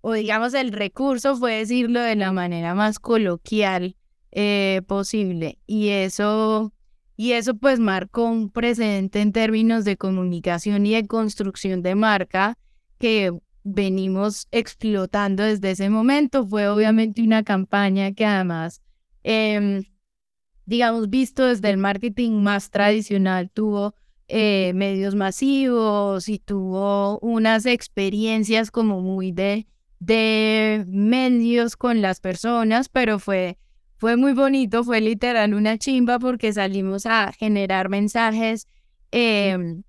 o 0.03 0.13
digamos 0.13 0.53
el 0.53 0.73
recurso 0.73 1.37
fue 1.37 1.55
decirlo 1.55 2.01
de 2.01 2.17
la 2.17 2.33
manera 2.33 2.75
más 2.75 2.99
coloquial 2.99 3.97
eh, 4.31 4.83
posible. 4.87 5.59
Y 5.67 5.89
eso, 5.89 6.75
y 7.17 7.33
eso 7.33 7.55
pues 7.55 7.81
marcó 7.81 8.27
un 8.27 8.51
precedente 8.51 9.23
en 9.23 9.33
términos 9.33 9.87
de 9.87 9.97
comunicación 9.97 10.85
y 10.85 10.93
de 10.93 11.07
construcción 11.07 11.81
de 11.81 11.95
marca 11.95 12.59
que 12.99 13.33
venimos 13.63 14.49
explotando 14.51 15.45
desde 15.45 15.71
ese 15.71 15.89
momento. 15.89 16.47
Fue 16.47 16.69
obviamente 16.69 17.23
una 17.23 17.43
campaña 17.43 18.13
que 18.13 18.27
además, 18.27 18.83
em, 19.23 19.85
digamos, 20.67 21.11
visto 21.11 21.45
desde 21.45 21.71
el 21.71 21.77
marketing 21.77 22.43
más 22.43 22.71
tradicional, 22.71 23.51
tuvo 23.51 23.95
eh, 24.29 24.73
medios 24.75 25.15
masivos 25.15 26.29
y 26.29 26.39
tuvo 26.39 27.19
unas 27.21 27.67
experiencias 27.67 28.71
como 28.71 29.01
muy 29.01 29.33
de, 29.33 29.67
de 30.01 30.85
medios 30.89 31.77
con 31.77 32.03
las 32.03 32.21
personas, 32.21 32.89
pero 32.89 33.19
fue 33.19 33.59
fue 34.05 34.17
muy 34.19 34.35
bonito, 34.35 34.85
fue 34.85 35.01
literal 35.01 35.55
una 35.55 35.79
chimba 35.79 36.19
porque 36.19 36.53
salimos 36.53 37.07
a 37.07 37.33
generar 37.33 37.89
mensajes 37.89 38.69
em, 39.13 39.83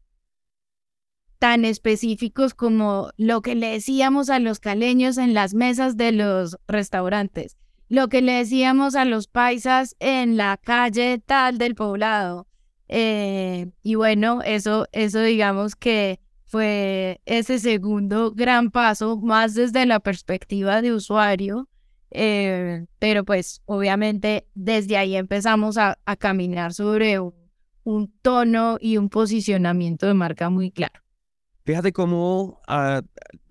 tan 1.37 1.65
específicos 1.65 2.53
como 2.53 3.09
lo 3.17 3.41
que 3.41 3.55
le 3.55 3.71
decíamos 3.71 4.29
a 4.29 4.39
los 4.39 4.59
caleños 4.59 5.17
en 5.17 5.33
las 5.33 5.53
mesas 5.53 5.97
de 5.97 6.13
los 6.13 6.57
restaurantes, 6.65 7.57
lo 7.89 8.07
que 8.07 8.21
le 8.21 8.33
decíamos 8.33 8.95
a 8.95 9.05
los 9.05 9.27
paisas 9.27 9.95
en 9.99 10.37
la 10.37 10.57
calle 10.57 11.21
tal 11.25 11.57
del 11.57 11.75
poblado. 11.75 12.47
Eh, 12.87 13.71
y 13.83 13.95
bueno, 13.95 14.41
eso, 14.43 14.87
eso 14.91 15.21
digamos 15.21 15.75
que 15.75 16.19
fue 16.45 17.21
ese 17.25 17.59
segundo 17.59 18.31
gran 18.31 18.71
paso, 18.71 19.17
más 19.17 19.55
desde 19.55 19.85
la 19.85 19.99
perspectiva 19.99 20.81
de 20.81 20.93
usuario, 20.93 21.67
eh, 22.11 22.85
pero 22.99 23.25
pues 23.25 23.61
obviamente 23.65 24.47
desde 24.53 24.97
ahí 24.97 25.15
empezamos 25.15 25.77
a, 25.77 25.97
caminar 26.17 26.73
sobre 26.73 27.19
un, 27.19 28.13
tono 28.21 28.77
y 28.79 28.97
un 28.97 29.09
posicionamiento 29.09 30.07
de 30.07 30.13
marca 30.13 30.49
muy 30.49 30.71
claro. 30.71 31.04
Fíjate 31.65 31.93
cómo 31.93 32.61
a, 32.67 33.01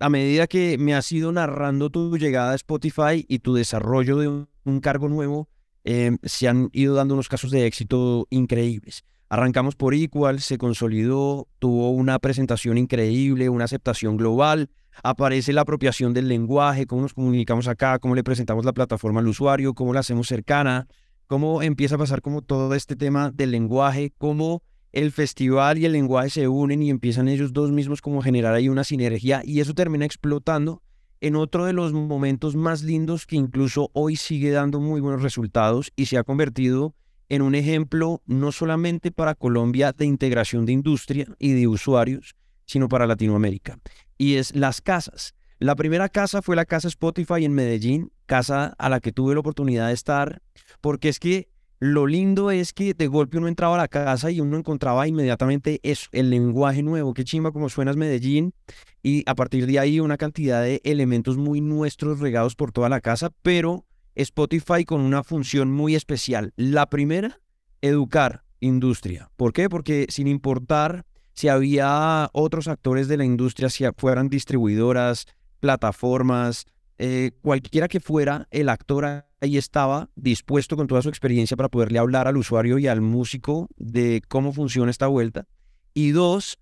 medida 0.09 0.47
que 0.47 0.77
me 0.77 0.95
has 0.95 1.11
ido 1.11 1.33
narrando 1.33 1.89
tu 1.89 2.17
llegada 2.17 2.53
a 2.53 2.55
Spotify 2.55 3.25
y 3.27 3.39
tu 3.39 3.53
desarrollo 3.53 4.15
de 4.17 4.45
un, 4.63 4.79
cargo 4.79 5.09
nuevo, 5.09 5.49
eh, 5.83 6.15
se 6.23 6.47
han 6.47 6.69
ido 6.71 6.95
dando 6.95 7.13
unos 7.13 7.27
casos 7.27 7.51
de 7.51 7.65
éxito 7.65 8.25
increíbles. 8.29 9.03
Arrancamos 9.27 9.75
por 9.75 9.93
Equal, 9.93 10.39
se 10.39 10.57
consolidó, 10.57 11.49
tuvo 11.59 11.89
una 11.89 12.17
presentación 12.19 12.77
increíble, 12.77 13.49
una 13.49 13.65
aceptación 13.65 14.15
global, 14.15 14.69
aparece 15.03 15.51
la 15.51 15.61
apropiación 15.61 16.13
del 16.13 16.29
lenguaje, 16.29 16.85
cómo 16.85 17.01
nos 17.01 17.13
comunicamos 17.13 17.67
acá, 17.67 17.99
cómo 17.99 18.15
le 18.15 18.23
presentamos 18.23 18.63
la 18.63 18.71
plataforma 18.71 19.19
al 19.19 19.27
usuario, 19.27 19.73
cómo 19.73 19.93
la 19.93 19.99
hacemos 19.99 20.27
cercana, 20.27 20.87
cómo 21.27 21.61
empieza 21.61 21.95
a 21.95 21.97
pasar 21.97 22.21
como 22.21 22.41
todo 22.41 22.75
este 22.75 22.95
tema 22.95 23.31
del 23.31 23.51
lenguaje, 23.51 24.13
cómo 24.17 24.63
el 24.95 25.11
festival 25.11 25.77
y 25.77 25.85
el 25.85 25.91
lenguaje 25.91 26.29
se 26.29 26.47
unen 26.47 26.81
y 26.81 26.89
empiezan 26.89 27.27
ellos 27.27 27.53
dos 27.53 27.71
mismos 27.71 28.01
como 28.01 28.21
a 28.21 28.23
generar 28.23 28.53
ahí 28.53 28.69
una 28.69 28.83
sinergia 28.83 29.41
y 29.43 29.59
eso 29.59 29.73
termina 29.73 30.05
explotando 30.05 30.81
en 31.19 31.35
otro 31.35 31.65
de 31.65 31.73
los 31.73 31.91
momentos 31.93 32.55
más 32.55 32.81
lindos 32.81 33.25
que 33.25 33.35
incluso 33.35 33.89
hoy 33.93 34.15
sigue 34.15 34.51
dando 34.51 34.79
muy 34.79 35.01
buenos 35.01 35.21
resultados 35.21 35.91
y 35.95 36.05
se 36.05 36.17
ha 36.17 36.23
convertido 36.23 36.95
en 37.27 37.41
un 37.41 37.55
ejemplo 37.55 38.21
no 38.25 38.51
solamente 38.51 39.11
para 39.11 39.35
Colombia 39.35 39.91
de 39.91 40.05
integración 40.05 40.65
de 40.65 40.71
industria 40.71 41.27
y 41.39 41.53
de 41.53 41.67
usuarios, 41.67 42.35
sino 42.65 42.87
para 42.87 43.05
Latinoamérica 43.05 43.77
y 44.17 44.35
es 44.35 44.55
las 44.55 44.81
casas. 44.81 45.35
La 45.59 45.75
primera 45.75 46.09
casa 46.09 46.41
fue 46.41 46.55
la 46.55 46.65
casa 46.65 46.87
Spotify 46.87 47.45
en 47.45 47.53
Medellín, 47.53 48.11
casa 48.25 48.75
a 48.77 48.89
la 48.89 48.99
que 48.99 49.11
tuve 49.11 49.33
la 49.33 49.39
oportunidad 49.39 49.87
de 49.87 49.93
estar, 49.93 50.41
porque 50.81 51.09
es 51.09 51.19
que 51.19 51.49
lo 51.93 52.07
lindo 52.07 52.49
es 52.49 52.73
que 52.73 52.95
de 52.95 53.07
golpe 53.07 53.37
uno 53.37 53.47
entraba 53.47 53.75
a 53.75 53.77
la 53.77 53.87
casa 53.87 54.31
y 54.31 54.41
uno 54.41 54.57
encontraba 54.57 55.07
inmediatamente 55.07 55.79
eso, 55.83 56.09
el 56.13 56.31
lenguaje 56.31 56.81
nuevo, 56.81 57.13
qué 57.13 57.23
chimba 57.23 57.51
como 57.51 57.69
suenas 57.69 57.95
Medellín, 57.95 58.53
y 59.03 59.23
a 59.27 59.35
partir 59.35 59.67
de 59.67 59.77
ahí 59.77 59.99
una 59.99 60.17
cantidad 60.17 60.63
de 60.63 60.81
elementos 60.83 61.37
muy 61.37 61.61
nuestros 61.61 62.19
regados 62.19 62.55
por 62.55 62.71
toda 62.71 62.89
la 62.89 63.01
casa, 63.01 63.29
pero 63.43 63.85
Spotify 64.15 64.83
con 64.83 65.01
una 65.01 65.23
función 65.23 65.71
muy 65.71 65.93
especial. 65.93 66.53
La 66.55 66.87
primera, 66.87 67.39
educar 67.81 68.43
industria. 68.61 69.29
¿Por 69.35 69.53
qué? 69.53 69.69
Porque 69.69 70.07
sin 70.09 70.27
importar 70.27 71.05
si 71.33 71.49
había 71.49 72.29
otros 72.33 72.67
actores 72.67 73.07
de 73.07 73.17
la 73.17 73.25
industria, 73.25 73.69
si 73.69 73.85
fueran 73.95 74.29
distribuidoras, 74.29 75.27
plataformas, 75.59 76.65
eh, 76.97 77.31
cualquiera 77.41 77.87
que 77.87 77.99
fuera 77.99 78.47
el 78.51 78.69
actor 78.69 79.25
ahí 79.41 79.57
estaba 79.57 80.09
dispuesto 80.15 80.77
con 80.77 80.87
toda 80.87 81.01
su 81.01 81.09
experiencia 81.09 81.57
para 81.57 81.69
poderle 81.69 81.99
hablar 81.99 82.27
al 82.27 82.37
usuario 82.37 82.77
y 82.77 82.87
al 82.87 83.01
músico 83.01 83.67
de 83.75 84.21
cómo 84.27 84.53
funciona 84.53 84.91
esta 84.91 85.07
vuelta. 85.07 85.47
Y 85.93 86.11
dos, 86.11 86.57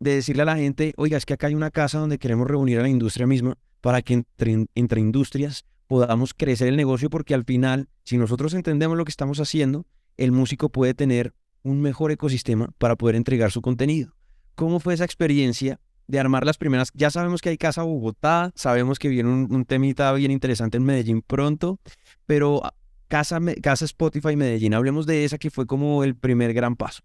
de 0.00 0.16
decirle 0.16 0.42
a 0.42 0.46
la 0.46 0.56
gente, 0.56 0.92
oiga, 0.96 1.16
es 1.16 1.24
que 1.24 1.34
acá 1.34 1.46
hay 1.46 1.54
una 1.54 1.70
casa 1.70 1.98
donde 1.98 2.18
queremos 2.18 2.46
reunir 2.46 2.78
a 2.78 2.82
la 2.82 2.88
industria 2.88 3.26
misma 3.26 3.58
para 3.80 4.02
que 4.02 4.14
entre, 4.14 4.66
entre 4.74 5.00
industrias 5.00 5.64
podamos 5.86 6.34
crecer 6.34 6.68
el 6.68 6.76
negocio 6.76 7.08
porque 7.10 7.34
al 7.34 7.44
final, 7.44 7.88
si 8.04 8.18
nosotros 8.18 8.54
entendemos 8.54 8.96
lo 8.96 9.04
que 9.04 9.10
estamos 9.10 9.38
haciendo, 9.38 9.86
el 10.16 10.32
músico 10.32 10.68
puede 10.68 10.94
tener 10.94 11.34
un 11.62 11.80
mejor 11.80 12.10
ecosistema 12.10 12.70
para 12.78 12.96
poder 12.96 13.16
entregar 13.16 13.52
su 13.52 13.62
contenido. 13.62 14.16
¿Cómo 14.54 14.80
fue 14.80 14.94
esa 14.94 15.04
experiencia 15.04 15.80
de 16.06 16.18
armar 16.18 16.44
las 16.44 16.58
primeras? 16.58 16.90
Ya 16.94 17.10
sabemos 17.10 17.40
que 17.40 17.50
hay 17.50 17.58
Casa 17.58 17.82
Bogotá, 17.82 18.52
sabemos 18.54 18.98
que 18.98 19.08
viene 19.08 19.28
un, 19.28 19.64
temita 19.64 20.12
bien 20.12 20.30
interesante 20.30 20.76
en 20.76 20.84
Medellín 20.84 21.22
pronto, 21.22 21.78
pero 22.26 22.64
ah, 22.64 22.74
Casa, 23.08 23.40
Casa 23.62 23.84
Spotify 23.84 24.36
Medellín, 24.36 24.74
hablemos 24.74 25.06
de 25.06 25.24
esa 25.24 25.38
que 25.38 25.50
fue 25.50 25.66
como 25.66 26.04
el 26.04 26.16
primer 26.16 26.52
gran 26.52 26.76
paso. 26.76 27.02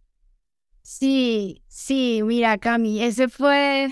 Sí, 0.82 1.64
sí, 1.68 2.22
mira, 2.24 2.58
Cami, 2.58 3.04
ese 3.04 3.30
fue, 3.30 3.90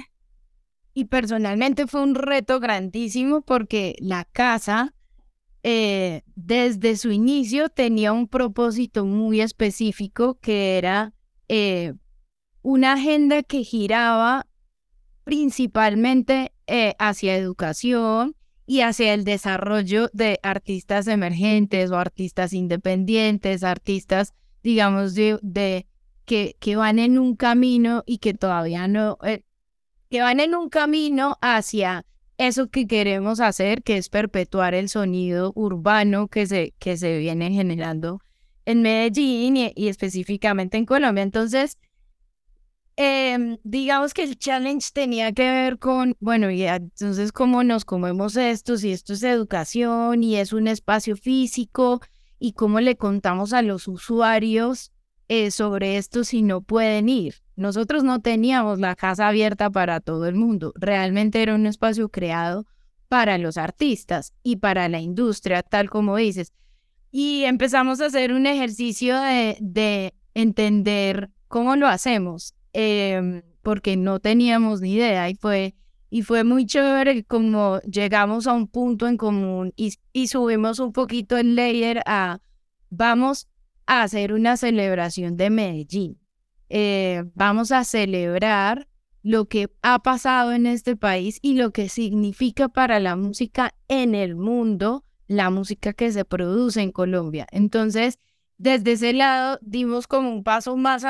y 0.93 1.05
personalmente 1.05 1.87
fue 1.87 2.01
un 2.01 2.15
reto 2.15 2.59
grandísimo 2.59 3.41
porque 3.41 3.95
la 3.99 4.25
casa, 4.25 4.95
eh, 5.61 6.23
desde 6.35 6.97
su 6.97 7.11
inicio, 7.11 7.69
tenía 7.69 8.11
un 8.11 8.27
propósito 8.27 9.05
muy 9.05 9.39
específico 9.41 10.39
que 10.41 10.77
era 10.77 11.13
eh, 11.47 11.93
una 12.61 12.93
agenda 12.93 13.43
que 13.43 13.63
giraba 13.63 14.47
principalmente 15.29 16.53
eh, 16.65 16.95
hacia 16.97 17.35
educación 17.35 18.35
y 18.65 18.81
hacia 18.81 19.13
el 19.13 19.25
desarrollo 19.25 20.09
de 20.11 20.39
artistas 20.41 21.05
emergentes 21.05 21.91
o 21.91 21.97
artistas 21.97 22.51
independientes, 22.51 23.63
artistas, 23.63 24.33
digamos, 24.63 25.13
de, 25.13 25.85
que, 26.25 26.55
que, 26.59 26.75
van 26.75 26.97
en 26.97 27.19
un 27.19 27.35
camino 27.35 28.01
y 28.07 28.17
que 28.17 28.33
todavía 28.33 28.87
no, 28.87 29.19
eh, 29.23 29.43
que 30.09 30.21
van 30.21 30.39
en 30.39 30.55
un 30.55 30.67
camino 30.67 31.37
hacia 31.41 32.07
eso 32.39 32.71
que 32.71 32.87
queremos 32.87 33.39
hacer, 33.39 33.83
que 33.83 33.97
es 33.97 34.09
perpetuar 34.09 34.73
el 34.73 34.89
sonido 34.89 35.51
urbano 35.53 36.27
que 36.27 36.47
se, 36.47 36.73
que 36.79 36.97
se 36.97 37.19
viene 37.19 37.51
generando 37.51 38.19
en 38.65 38.81
Medellín 38.81 39.57
y 39.75 39.89
específicamente 39.89 40.79
en 40.79 40.87
Colombia. 40.87 41.21
Entonces, 41.21 41.77
Em, 43.01 43.57
digamos 43.63 44.13
que 44.13 44.23
el 44.23 44.37
challenge 44.37 44.89
tenía 44.93 45.31
que 45.31 45.49
ver 45.49 45.79
con, 45.79 46.17
bueno, 46.19 46.51
y 46.51 46.63
entonces 46.63 47.31
cómo 47.31 47.63
nos 47.63 47.85
comemos 47.85 48.35
esto, 48.35 48.75
si 48.75 48.91
esto 48.91 49.13
es 49.13 49.23
educación 49.23 50.21
y 50.21 50.35
es 50.35 50.51
un 50.51 50.67
espacio 50.67 51.15
físico 51.15 52.01
y 52.39 52.51
cómo 52.51 52.81
le 52.81 52.97
contamos 52.97 53.53
a 53.53 53.61
los 53.61 53.87
usuarios 53.87 54.91
eh, 55.29 55.49
sobre 55.49 55.95
esto 55.95 56.25
si 56.25 56.41
no 56.41 56.59
pueden 56.59 57.07
ir. 57.07 57.35
Nosotros 57.55 58.03
no 58.03 58.19
teníamos 58.19 58.79
la 58.79 58.97
casa 58.97 59.29
abierta 59.29 59.69
para 59.69 60.01
todo 60.01 60.27
el 60.27 60.35
mundo, 60.35 60.73
realmente 60.75 61.41
era 61.41 61.55
un 61.55 61.67
espacio 61.67 62.09
creado 62.09 62.65
para 63.07 63.37
los 63.37 63.55
artistas 63.55 64.33
y 64.43 64.57
para 64.57 64.89
la 64.89 64.99
industria, 64.99 65.63
tal 65.63 65.89
como 65.89 66.17
dices. 66.17 66.51
Y 67.11 67.45
empezamos 67.45 68.01
a 68.01 68.07
hacer 68.07 68.33
un 68.33 68.45
ejercicio 68.45 69.17
de, 69.21 69.55
de 69.61 70.13
entender 70.33 71.29
cómo 71.47 71.77
lo 71.77 71.87
hacemos 71.87 72.55
Em, 72.73 73.41
porque 73.61 73.97
no 73.97 74.19
teníamos 74.19 74.81
ni 74.81 74.93
idea 74.93 75.29
y 75.29 75.35
fue, 75.35 75.75
y 76.09 76.21
fue 76.21 76.43
muy 76.43 76.65
chévere 76.65 77.23
como 77.23 77.79
llegamos 77.81 78.47
a 78.47 78.53
un 78.53 78.67
punto 78.67 79.07
en 79.07 79.17
común 79.17 79.73
y, 79.75 79.93
y 80.13 80.27
subimos 80.27 80.79
un 80.79 80.93
poquito 80.93 81.37
el 81.37 81.55
layer 81.55 82.01
a, 82.05 82.39
vamos 82.89 83.47
a 83.85 84.03
hacer 84.03 84.33
una 84.33 84.55
celebración 84.57 85.35
de 85.35 85.49
Medellín. 85.49 86.19
Eh, 86.69 87.23
vamos 87.33 87.71
a 87.71 87.83
celebrar 87.83 88.87
lo 89.23 89.45
que 89.45 89.69
ha 89.81 89.99
pasado 89.99 90.53
en 90.53 90.65
este 90.65 90.95
país 90.95 91.39
y 91.41 91.55
lo 91.55 91.71
que 91.71 91.89
significa 91.89 92.69
para 92.69 92.99
la 92.99 93.15
música 93.15 93.73
en 93.87 94.15
el 94.15 94.35
mundo, 94.35 95.03
la 95.27 95.49
música 95.49 95.93
que 95.93 96.11
se 96.11 96.23
produce 96.23 96.81
en 96.81 96.91
Colombia. 96.91 97.47
Entonces, 97.51 98.19
desde 98.57 98.93
ese 98.93 99.13
lado 99.13 99.59
dimos 99.61 100.07
como 100.07 100.31
un 100.31 100.43
paso 100.43 100.77
más, 100.77 101.03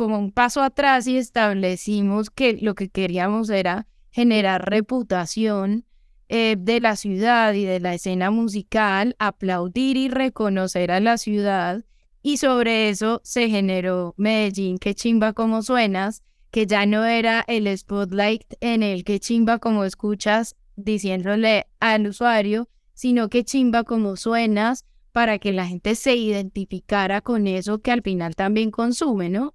como 0.00 0.18
un 0.18 0.32
paso 0.32 0.62
atrás 0.62 1.06
y 1.06 1.18
establecimos 1.18 2.30
que 2.30 2.54
lo 2.54 2.74
que 2.74 2.88
queríamos 2.88 3.50
era 3.50 3.86
generar 4.10 4.70
reputación 4.70 5.84
eh, 6.30 6.56
de 6.58 6.80
la 6.80 6.96
ciudad 6.96 7.52
y 7.52 7.66
de 7.66 7.80
la 7.80 7.92
escena 7.92 8.30
musical, 8.30 9.14
aplaudir 9.18 9.98
y 9.98 10.08
reconocer 10.08 10.90
a 10.90 11.00
la 11.00 11.18
ciudad. 11.18 11.84
Y 12.22 12.38
sobre 12.38 12.88
eso 12.88 13.20
se 13.24 13.50
generó 13.50 14.14
Medellín, 14.16 14.78
que 14.78 14.94
chimba 14.94 15.34
como 15.34 15.60
suenas, 15.60 16.22
que 16.50 16.66
ya 16.66 16.86
no 16.86 17.04
era 17.04 17.44
el 17.46 17.68
spotlight 17.76 18.54
en 18.62 18.82
el 18.82 19.04
que 19.04 19.20
chimba 19.20 19.58
como 19.58 19.84
escuchas 19.84 20.56
diciéndole 20.76 21.66
al 21.78 22.06
usuario, 22.06 22.70
sino 22.94 23.28
que 23.28 23.44
chimba 23.44 23.84
como 23.84 24.16
suenas 24.16 24.86
para 25.12 25.38
que 25.38 25.52
la 25.52 25.66
gente 25.66 25.94
se 25.94 26.16
identificara 26.16 27.20
con 27.20 27.46
eso 27.46 27.82
que 27.82 27.90
al 27.90 28.00
final 28.00 28.34
también 28.34 28.70
consume, 28.70 29.28
¿no? 29.28 29.52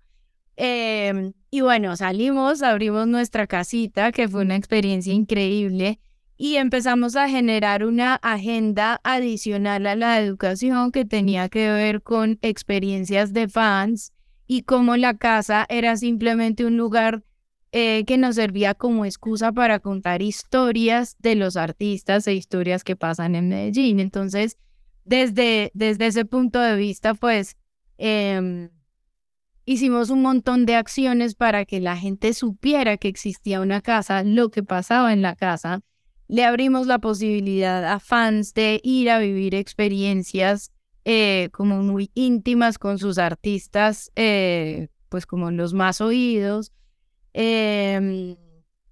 Em, 0.58 1.34
y 1.52 1.62
bueno, 1.62 1.96
salimos, 1.98 2.62
abrimos 2.62 3.08
nuestra 3.08 3.48
casita, 3.48 4.12
que 4.12 4.28
fue 4.28 4.42
una 4.42 4.56
experiencia 4.56 5.14
increíble, 5.14 6.00
y 6.38 6.56
empezamos 6.56 7.16
a 7.16 7.30
generar 7.30 7.86
una 7.86 8.16
agenda 8.16 9.00
adicional 9.04 9.88
a 9.88 9.96
la 9.96 10.20
educación 10.20 10.92
que 10.92 11.06
tenía 11.06 11.50
que 11.50 11.70
ver 11.72 12.02
con 12.02 12.40
experiencias 12.42 13.32
de 13.32 13.48
fans 13.48 14.12
y 14.48 14.64
cómo 14.64 14.98
la 14.98 15.18
casa 15.18 15.66
era 15.70 15.96
simplemente 15.96 16.66
un 16.66 16.78
lugar 16.78 17.24
eh, 17.72 18.04
que 18.06 18.18
nos 18.18 18.36
servía 18.36 18.74
como 18.74 19.06
excusa 19.06 19.52
para 19.52 19.80
contar 19.80 20.22
historias 20.22 21.16
de 21.20 21.36
los 21.36 21.58
artistas 21.58 22.28
e 22.28 22.34
historias 22.34 22.84
que 22.84 22.96
pasan 22.96 23.36
en 23.36 23.50
Medellín. 23.50 24.00
Entonces, 24.00 24.58
desde, 25.04 25.72
desde 25.74 26.08
ese 26.08 26.26
punto 26.26 26.60
de 26.60 26.76
vista, 26.76 27.14
pues 27.14 27.58
em, 27.98 28.70
hicimos 29.66 30.10
un 30.10 30.22
montón 30.22 30.66
de 30.66 30.76
acciones 30.76 31.36
para 31.36 31.66
que 31.66 31.80
la 31.80 31.98
gente 31.98 32.34
supiera 32.34 32.98
que 32.98 33.08
existía 33.08 33.62
una 33.62 33.82
casa, 33.82 34.24
lo 34.24 34.50
que 34.50 34.64
pasaba 34.64 35.12
en 35.12 35.22
la 35.22 35.36
casa. 35.36 35.82
Le 36.28 36.44
abrimos 36.44 36.88
la 36.88 37.00
posibilidad 37.00 37.86
a 37.86 38.00
fans 38.00 38.54
de 38.54 38.80
ir 38.84 39.10
a 39.10 39.20
vivir 39.20 39.54
experiencias 39.54 40.72
eh, 41.04 41.50
como 41.52 41.84
muy 41.84 42.10
íntimas 42.16 42.80
con 42.80 42.98
sus 42.98 43.20
artistas, 43.20 44.12
eh, 44.16 44.88
pues 45.10 45.26
como 45.28 45.52
los 45.52 45.74
más 45.74 46.02
oídos. 46.02 46.72
Em, 47.34 48.36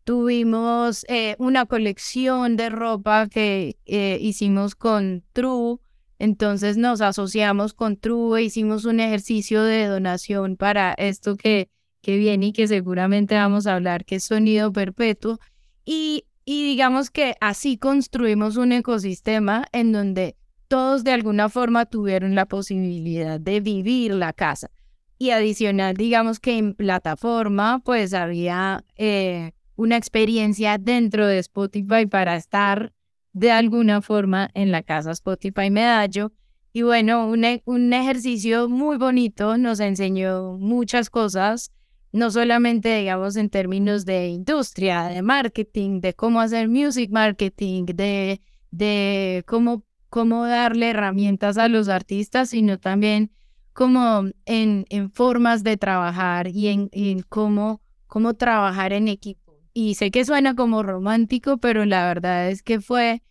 tuvimos 0.03 1.05
eh, 1.07 1.35
una 1.39 1.65
colección 1.65 2.55
de 2.55 2.69
ropa 2.69 3.27
que 3.29 3.77
hicimos 3.85 4.75
con 4.75 5.23
True, 5.33 5.79
entonces 6.23 6.77
nos 6.77 7.01
asociamos 7.01 7.73
con 7.73 7.97
True, 7.97 8.41
hicimos 8.41 8.85
un 8.85 9.01
ejercicio 9.01 9.61
de 9.61 9.87
donación 9.87 10.55
para 10.55 10.93
esto 10.93 11.35
que, 11.35 11.69
que 12.01 12.15
viene 12.15 12.45
y 12.45 12.53
que 12.53 12.65
seguramente 12.65 13.35
vamos 13.35 13.67
a 13.67 13.75
hablar, 13.75 14.05
que 14.05 14.15
es 14.15 14.23
sonido 14.23 14.71
perpetuo. 14.71 15.37
Y, 15.83 16.23
y 16.45 16.63
digamos 16.63 17.11
que 17.11 17.35
así 17.41 17.77
construimos 17.77 18.55
un 18.55 18.71
ecosistema 18.71 19.65
en 19.73 19.91
donde 19.91 20.37
todos 20.69 21.03
de 21.03 21.11
alguna 21.11 21.49
forma 21.49 21.87
tuvieron 21.87 22.35
la 22.35 22.45
posibilidad 22.45 23.37
de 23.37 23.59
vivir 23.59 24.13
la 24.13 24.31
casa. 24.31 24.71
Y 25.19 25.31
adicional, 25.31 25.97
digamos 25.97 26.39
que 26.39 26.57
en 26.57 26.73
plataforma, 26.73 27.81
pues 27.83 28.13
había 28.13 28.85
eh, 28.95 29.51
una 29.75 29.97
experiencia 29.97 30.77
dentro 30.77 31.27
de 31.27 31.39
Spotify 31.39 32.05
para 32.09 32.37
estar 32.37 32.93
de 33.33 33.51
alguna 33.51 34.01
forma 34.01 34.49
en 34.53 34.71
la 34.71 34.83
casa 34.83 35.11
Spotify 35.11 35.69
Medallo. 35.69 36.31
Y 36.71 36.83
bueno, 36.83 37.27
un, 37.27 37.43
e, 37.43 37.61
un 37.65 37.93
ejercicio 37.93 38.69
muy 38.69 38.97
bonito, 38.97 39.57
nos 39.57 39.79
enseñó 39.79 40.57
muchas 40.57 41.09
cosas, 41.09 41.71
no 42.11 42.31
solamente, 42.31 42.97
digamos, 42.97 43.35
en 43.35 43.49
términos 43.49 44.05
de 44.05 44.29
industria, 44.29 45.03
de 45.03 45.21
marketing, 45.21 46.01
de 46.01 46.13
cómo 46.13 46.39
hacer 46.39 46.69
music 46.69 47.11
marketing, 47.11 47.85
de, 47.85 48.41
de 48.71 49.43
cómo 49.45 49.83
cómo 50.13 50.45
darle 50.45 50.91
herramientas 50.91 51.57
a 51.57 51.67
los 51.67 51.89
artistas, 51.89 52.51
sino 52.51 52.77
también 52.77 53.31
como 53.73 54.29
en, 54.45 54.85
en 54.89 55.09
formas 55.09 55.63
de 55.63 55.75
trabajar 55.75 56.49
y 56.49 56.67
en, 56.67 57.21
cómo, 57.29 57.81
cómo 58.05 58.35
trabajar 58.35 58.93
en 58.93 59.07
equipo. 59.07 59.42
Y 59.73 59.95
sé 59.95 60.11
que 60.11 60.23
suena 60.25 60.55
como 60.55 60.83
romántico, 60.83 61.57
pero 61.57 61.85
la 61.85 62.07
verdad 62.07 62.49
es 62.49 62.61
que 62.61 62.79
fue 62.79 63.23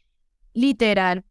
literal 0.55 1.25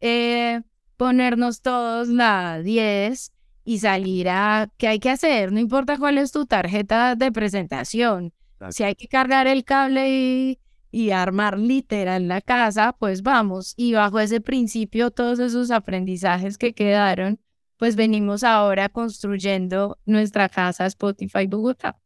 eh, 0.00 0.62
ponernos 0.96 1.62
todos 1.62 2.08
la 2.08 2.60
10 2.62 3.32
y 3.64 3.78
salir 3.78 4.28
a 4.28 4.68
qué 4.76 4.88
hay 4.88 4.98
que 4.98 5.10
hacer, 5.10 5.52
no 5.52 5.60
importa 5.60 5.98
cuál 5.98 6.18
es 6.18 6.32
tu 6.32 6.46
tarjeta 6.46 7.14
de 7.14 7.32
presentación. 7.32 8.32
Si 8.70 8.84
hay 8.84 8.94
que 8.94 9.06
cargar 9.06 9.46
el 9.46 9.64
cable 9.64 10.08
y 10.08 10.58
y 10.96 11.10
armar 11.10 11.58
literal 11.58 12.26
la 12.26 12.40
casa, 12.40 12.94
pues 12.98 13.22
vamos. 13.22 13.74
Y 13.76 13.92
bajo 13.92 14.18
ese 14.18 14.40
principio, 14.40 15.10
todos 15.10 15.38
esos 15.40 15.70
aprendizajes 15.70 16.56
que 16.56 16.72
quedaron, 16.72 17.38
pues 17.76 17.96
venimos 17.96 18.42
ahora 18.44 18.88
construyendo 18.88 19.98
nuestra 20.06 20.48
casa 20.48 20.86
Spotify 20.86 21.46
Bogotá. 21.46 22.00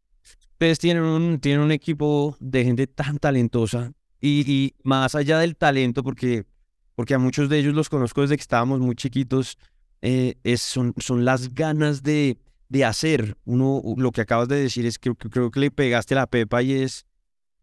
Ustedes 0.61 0.79
tienen 0.79 1.05
un, 1.05 1.41
tienen 1.41 1.63
un 1.63 1.73
equipo 1.73 2.37
de 2.39 2.65
gente 2.65 2.87
tan 2.87 3.17
talentosa 3.17 3.95
y, 4.21 4.75
más 4.83 5.15
allá 5.15 5.39
del 5.39 5.57
talento, 5.57 6.03
porque, 6.03 6.45
porque 6.95 7.15
a 7.15 7.19
muchos 7.19 7.49
de 7.49 7.61
ellos 7.61 7.73
los 7.73 7.89
conozco 7.89 8.21
desde 8.21 8.37
que 8.37 8.43
estábamos 8.43 8.79
muy 8.79 8.95
chiquitos, 8.95 9.57
eh, 10.03 10.35
es, 10.45 10.61
son, 10.61 10.93
son 10.99 11.25
las 11.25 11.55
ganas 11.55 12.03
de, 12.03 12.37
de 12.69 12.85
hacer. 12.85 13.39
Uno, 13.47 13.81
lo 13.97 14.13
que 14.13 14.21
acabas 14.21 14.49
de 14.49 14.57
decir 14.57 14.85
es 14.85 14.99
que 14.99 15.15
creo 15.15 15.51
que 15.51 15.61
le 15.61 15.71
pegaste 15.71 16.15
la 16.15 16.27
pepa 16.27 16.61
y 16.61 16.73
es 16.75 17.07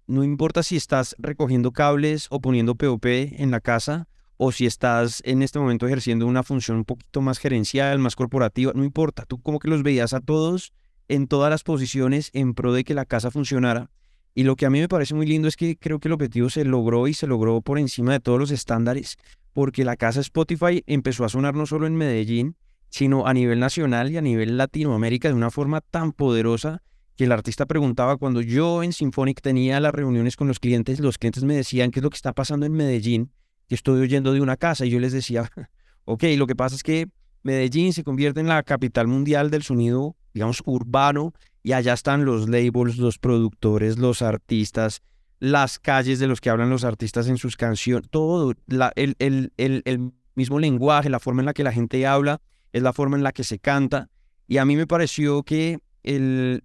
no 0.08 0.24
importa 0.24 0.64
si 0.64 0.76
estás 0.76 1.16
recogiendo 1.20 1.74
cables 1.74 2.26
o 2.32 2.42
poniendo 2.42 2.74
POP 2.74 3.06
en 3.06 3.52
la 3.52 3.60
casa 3.60 4.08
o 4.38 4.52
si 4.52 4.66
estás 4.66 5.22
en 5.24 5.44
este 5.44 5.60
momento 5.60 5.86
ejerciendo 5.86 6.26
una 6.26 6.42
función 6.42 6.78
un 6.78 6.86
poquito 6.86 7.22
más 7.22 7.38
gerencial, 7.38 8.00
más 8.00 8.16
corporativa, 8.16 8.72
no 8.74 8.84
importa, 8.84 9.24
tú 9.28 9.40
como 9.40 9.60
que 9.60 9.68
los 9.68 9.84
veías 9.84 10.14
a 10.14 10.20
todos 10.20 10.74
en 11.08 11.28
todas 11.28 11.50
las 11.50 11.64
posiciones 11.64 12.30
en 12.34 12.54
pro 12.54 12.74
de 12.74 12.84
que 12.84 12.94
la 12.94 13.06
casa 13.06 13.32
funcionara. 13.32 13.90
Y 14.34 14.44
lo 14.44 14.56
que 14.56 14.66
a 14.66 14.70
mí 14.70 14.80
me 14.80 14.88
parece 14.88 15.16
muy 15.16 15.26
lindo 15.26 15.48
es 15.48 15.56
que 15.56 15.78
creo 15.78 16.00
que 16.00 16.08
el 16.08 16.14
objetivo 16.14 16.50
se 16.50 16.64
logró 16.64 17.08
y 17.08 17.14
se 17.14 17.28
logró 17.28 17.62
por 17.62 17.80
encima 17.80 18.14
de 18.14 18.20
todos 18.20 18.40
los 18.40 18.52
estándares, 18.52 19.18
porque 19.54 19.84
la 19.84 19.96
casa 19.96 20.20
Spotify 20.20 20.84
empezó 20.86 21.26
a 21.26 21.30
sonar 21.30 21.56
no 21.56 21.66
solo 21.66 21.88
en 21.88 21.96
Medellín, 21.96 22.56
sino 22.90 23.26
a 23.26 23.34
nivel 23.34 23.60
nacional 23.60 24.12
y 24.12 24.18
a 24.18 24.22
nivel 24.22 24.58
Latinoamérica 24.58 25.28
de 25.28 25.34
una 25.34 25.50
forma 25.50 25.82
tan 25.82 26.12
poderosa 26.12 26.84
que 27.16 27.24
el 27.24 27.32
artista 27.32 27.66
preguntaba 27.66 28.18
cuando 28.18 28.42
yo 28.42 28.84
en 28.84 28.94
Symphonic 28.94 29.42
tenía 29.42 29.80
las 29.80 29.94
reuniones 29.94 30.36
con 30.36 30.48
los 30.48 30.60
clientes, 30.60 31.00
los 31.00 31.18
clientes 31.18 31.44
me 31.44 31.56
decían 31.56 31.90
qué 31.90 32.00
es 32.00 32.04
lo 32.04 32.12
que 32.12 32.16
está 32.16 32.32
pasando 32.32 32.68
en 32.68 32.74
Medellín, 32.74 33.32
que 33.68 33.76
estoy 33.76 34.00
oyendo 34.02 34.34
de 34.34 34.42
una 34.42 34.56
casa 34.56 34.86
y 34.86 34.92
yo 34.92 35.00
les 35.00 35.14
decía, 35.14 35.50
ok, 36.06 36.24
lo 36.38 36.46
que 36.46 36.56
pasa 36.56 36.76
es 36.76 36.84
que 36.84 37.10
Medellín 37.48 37.94
se 37.94 38.04
convierte 38.04 38.40
en 38.40 38.48
la 38.48 38.62
capital 38.64 39.08
mundial 39.08 39.50
del 39.50 39.64
sonido, 39.64 40.16
digamos, 40.34 40.62
urbano 40.66 41.34
y 41.64 41.72
allá 41.72 41.94
están 41.94 42.26
los 42.26 42.48
labels, 42.48 42.98
los 42.98 43.18
productores, 43.18 43.98
los 43.98 44.22
artistas, 44.22 45.02
las 45.40 45.80
calles 45.80 46.20
de 46.20 46.28
los 46.28 46.42
que 46.42 46.50
hablan 46.50 46.70
los 46.70 46.84
artistas 46.84 47.28
en 47.28 47.38
sus 47.38 47.58
canciones, 47.58 48.10
todo, 48.10 48.54
el, 48.96 49.16
el, 49.20 49.54
el, 49.58 49.82
el 49.86 50.12
mismo 50.36 50.60
lenguaje, 50.60 51.10
la 51.10 51.20
forma 51.20 51.42
en 51.42 51.48
la 51.48 51.54
que 51.54 51.64
la 51.64 51.72
gente 51.72 52.06
habla, 52.06 52.42
es 52.74 52.84
la 52.84 52.94
forma 52.94 53.18
en 53.18 53.24
la 53.24 53.32
que 53.32 53.44
se 53.44 53.60
canta. 53.60 54.10
Y 54.48 54.58
a 54.58 54.66
mí 54.66 54.76
me 54.76 54.86
pareció 54.86 55.44
que 55.44 55.80
el, 56.04 56.64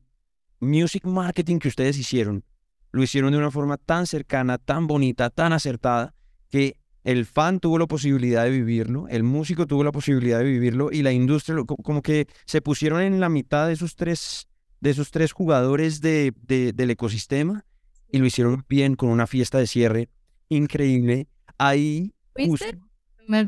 music 0.62 1.04
marketing 1.04 1.58
que 1.58 1.68
ustedes 1.68 1.98
hicieron, 1.98 2.44
lo 2.92 3.02
hicieron 3.02 3.32
de 3.32 3.38
una 3.38 3.50
forma 3.50 3.76
tan 3.76 4.06
cercana, 4.06 4.58
tan 4.58 4.86
bonita, 4.86 5.28
tan 5.28 5.52
acertada, 5.52 6.14
que 6.50 6.76
el 7.04 7.26
fan 7.26 7.60
tuvo 7.60 7.78
la 7.78 7.86
posibilidad 7.86 8.44
de 8.44 8.50
vivirlo, 8.50 9.08
el 9.08 9.22
músico 9.22 9.66
tuvo 9.66 9.84
la 9.84 9.92
posibilidad 9.92 10.38
de 10.38 10.44
vivirlo 10.44 10.90
y 10.92 11.02
la 11.02 11.12
industria, 11.12 11.56
como 11.64 12.02
que 12.02 12.26
se 12.46 12.62
pusieron 12.62 13.00
en 13.00 13.20
la 13.20 13.28
mitad 13.28 13.66
de 13.66 13.74
esos 13.74 13.96
tres, 13.96 14.48
de 14.80 14.90
esos 14.90 15.10
tres 15.10 15.32
jugadores 15.32 16.00
de, 16.00 16.32
del 16.46 16.90
ecosistema 16.90 17.64
y 18.10 18.18
lo 18.18 18.26
hicieron 18.26 18.64
bien 18.68 18.94
con 18.94 19.08
una 19.08 19.26
fiesta 19.26 19.58
de 19.58 19.66
cierre 19.66 20.08
increíble. 20.48 21.28
Ahí... 21.58 22.12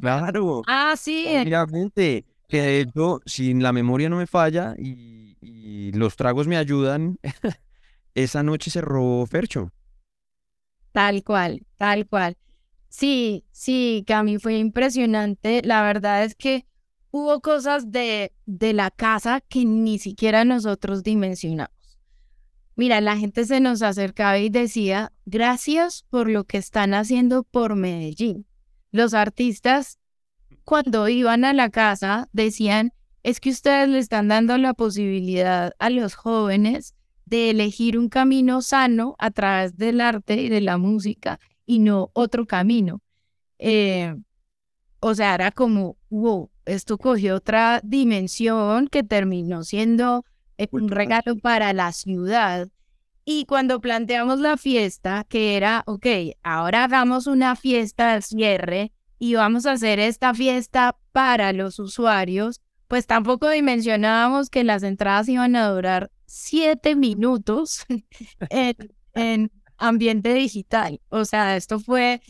Claro. 0.00 0.62
Ah, 0.66 0.94
sí. 0.96 1.26
Obviamente, 1.28 2.24
que 2.48 2.62
de 2.62 2.80
hecho, 2.80 3.20
si 3.26 3.52
la 3.54 3.72
memoria 3.72 4.08
no 4.08 4.16
me 4.16 4.26
falla 4.26 4.74
y 4.78 5.24
y 5.44 5.92
los 5.92 6.16
tragos 6.16 6.46
me 6.48 6.56
ayudan, 6.56 7.18
esa 8.14 8.42
noche 8.42 8.70
se 8.70 8.80
robó 8.80 9.26
Fercho. 9.26 9.70
Tal 10.92 11.22
cual, 11.22 11.66
tal 11.76 12.06
cual. 12.06 12.36
Sí, 12.96 13.44
sí, 13.50 14.04
Cami, 14.06 14.38
fue 14.38 14.56
impresionante. 14.56 15.62
La 15.64 15.82
verdad 15.82 16.22
es 16.22 16.36
que 16.36 16.64
hubo 17.10 17.40
cosas 17.40 17.90
de, 17.90 18.32
de 18.46 18.72
la 18.72 18.92
casa 18.92 19.40
que 19.40 19.64
ni 19.64 19.98
siquiera 19.98 20.44
nosotros 20.44 21.02
dimensionamos. 21.02 21.74
Mira, 22.76 23.00
la 23.00 23.16
gente 23.16 23.46
se 23.46 23.58
nos 23.58 23.82
acercaba 23.82 24.38
y 24.38 24.48
decía, 24.48 25.12
gracias 25.26 26.04
por 26.08 26.30
lo 26.30 26.44
que 26.44 26.56
están 26.56 26.94
haciendo 26.94 27.42
por 27.42 27.74
Medellín. 27.74 28.46
Los 28.92 29.12
artistas, 29.12 29.98
cuando 30.62 31.08
iban 31.08 31.44
a 31.44 31.52
la 31.52 31.70
casa, 31.70 32.28
decían, 32.32 32.92
es 33.24 33.40
que 33.40 33.50
ustedes 33.50 33.88
le 33.88 33.98
están 33.98 34.28
dando 34.28 34.56
la 34.56 34.72
posibilidad 34.72 35.72
a 35.80 35.90
los 35.90 36.14
jóvenes 36.14 36.94
de 37.24 37.50
elegir 37.50 37.98
un 37.98 38.08
camino 38.08 38.62
sano 38.62 39.16
a 39.18 39.32
través 39.32 39.76
del 39.76 40.00
arte 40.00 40.36
y 40.40 40.48
de 40.48 40.60
la 40.60 40.78
música 40.78 41.40
y 41.66 41.78
no 41.78 42.10
otro 42.12 42.46
camino. 42.46 43.00
Eh, 43.58 44.14
o 45.00 45.14
sea, 45.14 45.34
era 45.34 45.50
como, 45.50 45.96
wow, 46.10 46.50
esto 46.64 46.98
cogió 46.98 47.36
otra 47.36 47.80
dimensión 47.84 48.88
que 48.88 49.02
terminó 49.02 49.64
siendo 49.64 50.24
eh, 50.58 50.68
un 50.70 50.88
regalo 50.88 51.36
para 51.36 51.72
la 51.72 51.92
ciudad. 51.92 52.68
Y 53.24 53.46
cuando 53.46 53.80
planteamos 53.80 54.38
la 54.40 54.56
fiesta, 54.56 55.24
que 55.28 55.56
era, 55.56 55.82
ok, 55.86 56.06
ahora 56.42 56.84
hagamos 56.84 57.26
una 57.26 57.56
fiesta 57.56 58.12
al 58.12 58.22
cierre 58.22 58.92
y 59.18 59.34
vamos 59.34 59.66
a 59.66 59.72
hacer 59.72 59.98
esta 59.98 60.34
fiesta 60.34 60.96
para 61.12 61.52
los 61.52 61.78
usuarios, 61.78 62.60
pues 62.88 63.06
tampoco 63.06 63.48
dimensionábamos 63.48 64.50
que 64.50 64.64
las 64.64 64.82
entradas 64.82 65.28
iban 65.28 65.56
a 65.56 65.68
durar 65.68 66.10
siete 66.26 66.96
minutos 66.96 67.84
en, 69.14 69.50
ambiente 69.78 70.34
digital. 70.34 71.00
O 71.08 71.24
sea, 71.24 71.56
esto 71.56 71.78
fue... 71.78 72.20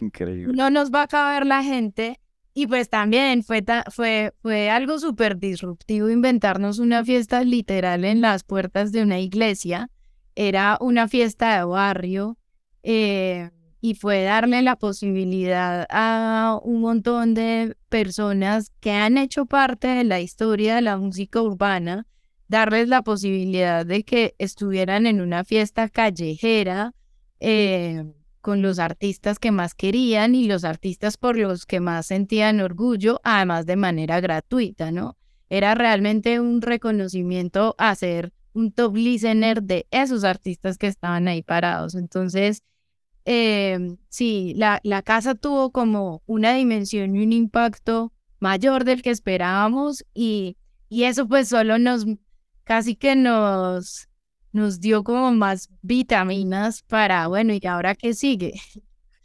Increíble. 0.00 0.52
No 0.54 0.70
nos 0.70 0.90
va 0.90 1.02
a 1.02 1.08
caber 1.08 1.46
la 1.46 1.62
gente 1.62 2.20
y 2.58 2.66
pues 2.66 2.88
también 2.88 3.42
fue, 3.42 3.62
fue, 3.90 4.32
fue 4.40 4.70
algo 4.70 4.98
súper 4.98 5.38
disruptivo 5.38 6.08
inventarnos 6.08 6.78
una 6.78 7.04
fiesta 7.04 7.44
literal 7.44 8.04
en 8.06 8.22
las 8.22 8.44
puertas 8.44 8.92
de 8.92 9.02
una 9.02 9.20
iglesia. 9.20 9.90
Era 10.34 10.78
una 10.80 11.06
fiesta 11.06 11.58
de 11.58 11.64
barrio 11.64 12.38
eh, 12.82 13.50
y 13.82 13.94
fue 13.94 14.22
darle 14.22 14.62
la 14.62 14.76
posibilidad 14.76 15.86
a 15.90 16.58
un 16.62 16.80
montón 16.80 17.34
de 17.34 17.76
personas 17.90 18.72
que 18.80 18.90
han 18.90 19.18
hecho 19.18 19.44
parte 19.44 19.88
de 19.88 20.04
la 20.04 20.20
historia 20.20 20.76
de 20.76 20.80
la 20.80 20.96
música 20.96 21.42
urbana, 21.42 22.06
darles 22.48 22.88
la 22.88 23.02
posibilidad 23.02 23.84
de 23.84 24.04
que 24.04 24.34
estuvieran 24.38 25.06
en 25.06 25.20
una 25.20 25.44
fiesta 25.44 25.88
callejera. 25.88 26.94
Eh, 27.40 28.04
con 28.46 28.62
los 28.62 28.78
artistas 28.78 29.40
que 29.40 29.50
más 29.50 29.74
querían 29.74 30.36
y 30.36 30.46
los 30.46 30.62
artistas 30.62 31.16
por 31.16 31.36
los 31.36 31.66
que 31.66 31.80
más 31.80 32.06
sentían 32.06 32.60
orgullo, 32.60 33.20
además 33.24 33.66
de 33.66 33.74
manera 33.74 34.20
gratuita, 34.20 34.92
¿no? 34.92 35.16
Era 35.50 35.74
realmente 35.74 36.38
un 36.38 36.62
reconocimiento 36.62 37.74
a 37.76 37.92
ser 37.96 38.32
un 38.52 38.70
top 38.70 38.94
listener 38.94 39.64
de 39.64 39.88
esos 39.90 40.22
artistas 40.22 40.78
que 40.78 40.86
estaban 40.86 41.26
ahí 41.26 41.42
parados. 41.42 41.96
Entonces, 41.96 42.62
em, 43.24 43.96
sí, 44.08 44.54
la, 44.56 44.78
la 44.84 45.02
casa 45.02 45.34
tuvo 45.34 45.72
como 45.72 46.22
una 46.26 46.54
dimensión 46.54 47.16
y 47.16 47.24
un 47.24 47.32
impacto 47.32 48.12
mayor 48.38 48.84
del 48.84 49.02
que 49.02 49.10
esperábamos 49.10 50.04
y, 50.14 50.56
y 50.88 51.02
eso 51.02 51.26
pues 51.26 51.48
solo 51.48 51.80
nos, 51.80 52.06
casi 52.66 52.96
que 52.96 53.14
nos 53.14 54.08
nos 54.52 54.80
dio 54.80 55.04
como 55.04 55.32
más 55.32 55.68
vitaminas 55.82 56.82
para, 56.82 57.26
bueno, 57.28 57.52
¿y 57.52 57.66
ahora 57.66 57.94
qué 57.94 58.14
sigue? 58.14 58.54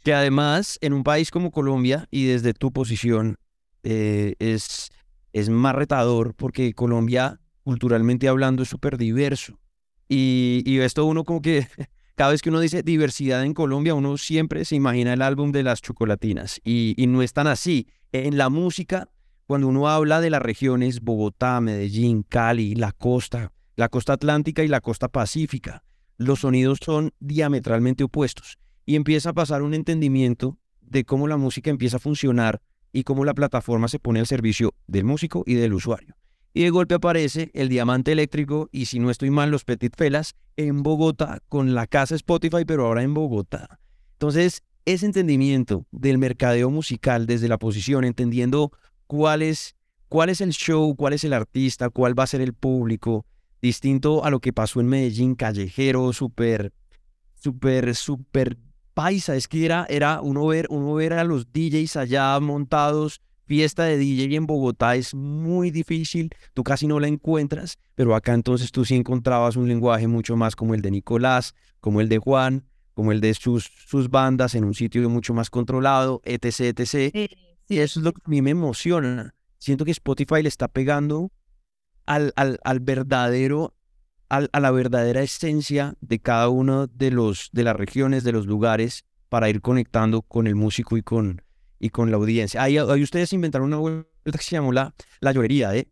Que 0.04 0.12
además, 0.12 0.78
en 0.82 0.92
un 0.92 1.02
país 1.02 1.30
como 1.30 1.50
Colombia 1.50 2.06
y 2.10 2.26
desde 2.26 2.52
tu 2.52 2.70
posición, 2.70 3.36
eh, 3.82 4.34
es, 4.38 4.90
es 5.32 5.48
más 5.48 5.74
retador 5.74 6.34
porque 6.34 6.74
Colombia, 6.74 7.40
culturalmente 7.64 8.28
hablando, 8.28 8.62
es 8.62 8.68
súper 8.68 8.98
diverso. 8.98 9.58
Y, 10.06 10.62
y 10.66 10.80
esto 10.80 11.06
uno 11.06 11.24
como 11.24 11.40
que, 11.40 11.66
cada 12.14 12.32
vez 12.32 12.42
que 12.42 12.50
uno 12.50 12.60
dice 12.60 12.82
diversidad 12.82 13.42
en 13.42 13.54
Colombia, 13.54 13.94
uno 13.94 14.18
siempre 14.18 14.66
se 14.66 14.76
imagina 14.76 15.14
el 15.14 15.22
álbum 15.22 15.50
de 15.50 15.62
las 15.62 15.80
chocolatinas. 15.80 16.60
Y, 16.62 16.94
y 16.96 17.06
no 17.06 17.22
es 17.22 17.32
tan 17.32 17.46
así. 17.46 17.88
En 18.12 18.36
la 18.36 18.50
música, 18.50 19.08
cuando 19.52 19.68
uno 19.68 19.86
habla 19.86 20.22
de 20.22 20.30
las 20.30 20.40
regiones, 20.40 21.02
Bogotá, 21.02 21.60
Medellín, 21.60 22.22
Cali, 22.26 22.74
la 22.74 22.90
costa, 22.90 23.52
la 23.76 23.90
costa 23.90 24.14
atlántica 24.14 24.64
y 24.64 24.68
la 24.68 24.80
costa 24.80 25.08
pacífica. 25.08 25.84
Los 26.16 26.40
sonidos 26.40 26.78
son 26.82 27.12
diametralmente 27.20 28.02
opuestos 28.02 28.56
y 28.86 28.96
empieza 28.96 29.28
a 29.28 29.32
pasar 29.34 29.60
un 29.60 29.74
entendimiento 29.74 30.56
de 30.80 31.04
cómo 31.04 31.28
la 31.28 31.36
música 31.36 31.68
empieza 31.68 31.98
a 31.98 32.00
funcionar 32.00 32.62
y 32.94 33.02
cómo 33.02 33.26
la 33.26 33.34
plataforma 33.34 33.88
se 33.88 33.98
pone 33.98 34.20
al 34.20 34.26
servicio 34.26 34.72
del 34.86 35.04
músico 35.04 35.42
y 35.44 35.52
del 35.52 35.74
usuario. 35.74 36.16
Y 36.54 36.62
de 36.62 36.70
golpe 36.70 36.94
aparece 36.94 37.50
el 37.52 37.68
diamante 37.68 38.12
eléctrico 38.12 38.70
y 38.72 38.86
si 38.86 39.00
no 39.00 39.10
estoy 39.10 39.28
mal, 39.28 39.50
los 39.50 39.66
Petit 39.66 39.94
Felas 39.94 40.34
en 40.56 40.82
Bogotá 40.82 41.42
con 41.50 41.74
la 41.74 41.86
casa 41.86 42.14
Spotify, 42.14 42.64
pero 42.66 42.86
ahora 42.86 43.02
en 43.02 43.12
Bogotá. 43.12 43.78
Entonces, 44.14 44.62
ese 44.86 45.04
entendimiento 45.04 45.84
del 45.90 46.16
mercadeo 46.16 46.70
musical 46.70 47.26
desde 47.26 47.48
la 47.48 47.58
posición, 47.58 48.04
entendiendo 48.04 48.72
cuál 49.12 49.42
es, 49.42 49.76
cuál 50.08 50.30
es 50.30 50.40
el 50.40 50.52
show, 50.52 50.96
cuál 50.96 51.12
es 51.12 51.22
el 51.22 51.34
artista, 51.34 51.90
cuál 51.90 52.18
va 52.18 52.22
a 52.22 52.26
ser 52.26 52.40
el 52.40 52.54
público, 52.54 53.26
distinto 53.60 54.24
a 54.24 54.30
lo 54.30 54.40
que 54.40 54.54
pasó 54.54 54.80
en 54.80 54.86
Medellín, 54.86 55.34
callejero, 55.34 56.14
súper, 56.14 56.72
súper, 57.34 57.94
súper 57.94 58.56
paisa. 58.94 59.36
Es 59.36 59.48
que 59.48 59.66
era, 59.66 59.84
era 59.90 60.22
uno, 60.22 60.46
ver, 60.46 60.66
uno 60.70 60.94
ver 60.94 61.12
a 61.12 61.24
los 61.24 61.52
DJs 61.52 61.96
allá 61.96 62.40
montados, 62.40 63.20
fiesta 63.44 63.84
de 63.84 63.98
DJ 63.98 64.34
en 64.34 64.46
Bogotá 64.46 64.96
es 64.96 65.14
muy 65.14 65.70
difícil, 65.70 66.30
tú 66.54 66.64
casi 66.64 66.86
no 66.86 66.98
la 66.98 67.06
encuentras, 67.06 67.78
pero 67.94 68.14
acá 68.14 68.32
entonces 68.32 68.72
tú 68.72 68.86
sí 68.86 68.94
encontrabas 68.94 69.56
un 69.56 69.68
lenguaje 69.68 70.08
mucho 70.08 70.36
más 70.36 70.56
como 70.56 70.72
el 70.72 70.80
de 70.80 70.90
Nicolás, 70.90 71.54
como 71.80 72.00
el 72.00 72.08
de 72.08 72.16
Juan, 72.16 72.64
como 72.94 73.12
el 73.12 73.20
de 73.20 73.34
sus, 73.34 73.70
sus 73.86 74.08
bandas 74.08 74.54
en 74.54 74.64
un 74.64 74.72
sitio 74.72 75.06
mucho 75.10 75.34
más 75.34 75.50
controlado, 75.50 76.22
etc, 76.24 76.78
etc. 76.78 77.51
Y 77.72 77.80
eso 77.80 78.00
es 78.00 78.04
lo 78.04 78.12
que 78.12 78.20
a 78.22 78.28
mí 78.28 78.42
me 78.42 78.50
emociona. 78.50 79.34
Siento 79.56 79.86
que 79.86 79.92
Spotify 79.92 80.42
le 80.42 80.50
está 80.50 80.68
pegando 80.68 81.32
al, 82.04 82.34
al, 82.36 82.58
al 82.64 82.80
verdadero, 82.80 83.74
al, 84.28 84.50
a 84.52 84.60
la 84.60 84.70
verdadera 84.70 85.22
esencia 85.22 85.94
de 86.02 86.18
cada 86.18 86.50
uno 86.50 86.86
de, 86.86 87.10
los, 87.10 87.48
de 87.52 87.64
las 87.64 87.74
regiones, 87.74 88.24
de 88.24 88.32
los 88.32 88.44
lugares, 88.44 89.06
para 89.30 89.48
ir 89.48 89.62
conectando 89.62 90.20
con 90.20 90.46
el 90.46 90.54
músico 90.54 90.98
y 90.98 91.02
con, 91.02 91.40
y 91.78 91.88
con 91.88 92.10
la 92.10 92.18
audiencia. 92.18 92.62
Ahí, 92.62 92.76
ahí 92.76 93.02
ustedes 93.02 93.32
inventaron 93.32 93.68
una 93.68 93.78
vuelta 93.78 94.04
que 94.32 94.44
se 94.44 94.56
llamó 94.56 94.70
la, 94.70 94.94
la 95.20 95.32
llorería, 95.32 95.74
¿eh? 95.74 95.88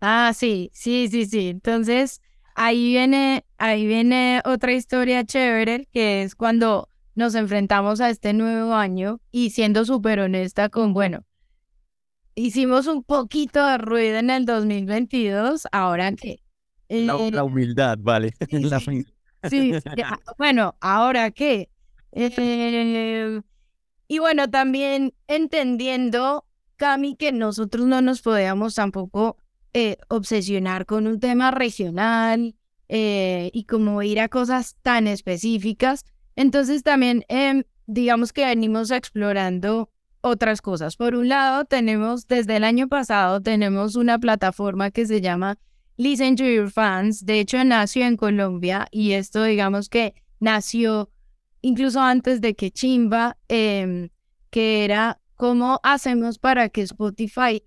Ah, 0.00 0.32
sí, 0.34 0.72
sí, 0.74 1.06
sí, 1.08 1.26
sí. 1.26 1.46
Entonces, 1.50 2.20
ahí 2.56 2.88
viene, 2.88 3.44
ahí 3.56 3.86
viene 3.86 4.42
otra 4.44 4.72
historia 4.72 5.24
chévere, 5.24 5.86
que 5.92 6.24
es 6.24 6.34
cuando 6.34 6.88
nos 7.14 7.34
enfrentamos 7.34 8.00
a 8.00 8.10
este 8.10 8.32
nuevo 8.32 8.74
año 8.74 9.20
y 9.30 9.50
siendo 9.50 9.84
súper 9.84 10.20
honesta 10.20 10.68
con, 10.68 10.92
bueno, 10.92 11.24
hicimos 12.34 12.86
un 12.86 13.02
poquito 13.02 13.64
de 13.66 13.78
ruido 13.78 14.18
en 14.18 14.30
el 14.30 14.44
2022, 14.44 15.68
ahora 15.72 16.12
qué. 16.12 16.42
La, 16.88 17.14
eh, 17.14 17.40
humildad, 17.42 17.98
vale. 18.00 18.34
Sí, 19.48 19.72
bueno, 20.36 20.76
ahora 20.80 21.30
qué. 21.30 21.70
Eh, 22.12 23.40
y 24.06 24.18
bueno, 24.18 24.50
también 24.50 25.14
entendiendo, 25.28 26.44
Cami, 26.76 27.16
que 27.16 27.32
nosotros 27.32 27.86
no 27.86 28.02
nos 28.02 28.20
podíamos 28.20 28.74
tampoco 28.74 29.38
eh, 29.72 29.96
obsesionar 30.08 30.84
con 30.84 31.06
un 31.06 31.20
tema 31.20 31.52
regional 31.52 32.54
y 32.86 33.64
como 33.64 34.02
ir 34.02 34.20
a 34.20 34.28
cosas 34.28 34.76
tan 34.82 35.06
específicas. 35.06 36.04
Entonces 36.40 36.82
también, 36.82 37.26
em, 37.28 37.64
digamos 37.86 38.32
que 38.32 38.46
venimos 38.46 38.90
explorando 38.90 39.90
otras 40.22 40.62
cosas. 40.62 40.96
Por 40.96 41.14
un 41.14 41.28
lado, 41.28 41.66
tenemos, 41.66 42.26
desde 42.28 42.56
el 42.56 42.64
año 42.64 42.88
pasado, 42.88 43.42
tenemos 43.42 43.94
una 43.94 44.18
plataforma 44.18 44.90
que 44.90 45.04
se 45.04 45.20
llama 45.20 45.58
Listen 45.98 46.36
to 46.36 46.44
Your 46.44 46.70
Fans. 46.70 47.26
De 47.26 47.40
hecho, 47.40 47.62
nació 47.62 48.06
en 48.06 48.16
Colombia 48.16 48.88
y 48.90 49.12
esto, 49.12 49.44
digamos 49.44 49.90
que 49.90 50.14
nació 50.38 51.10
incluso 51.60 52.00
antes 52.00 52.40
de 52.40 52.54
que 52.54 52.70
Chimba, 52.70 53.36
em, 53.48 54.08
que 54.48 54.86
era 54.86 55.20
cómo 55.34 55.78
hacemos 55.82 56.38
para 56.38 56.70
que 56.70 56.80
Spotify 56.80 57.62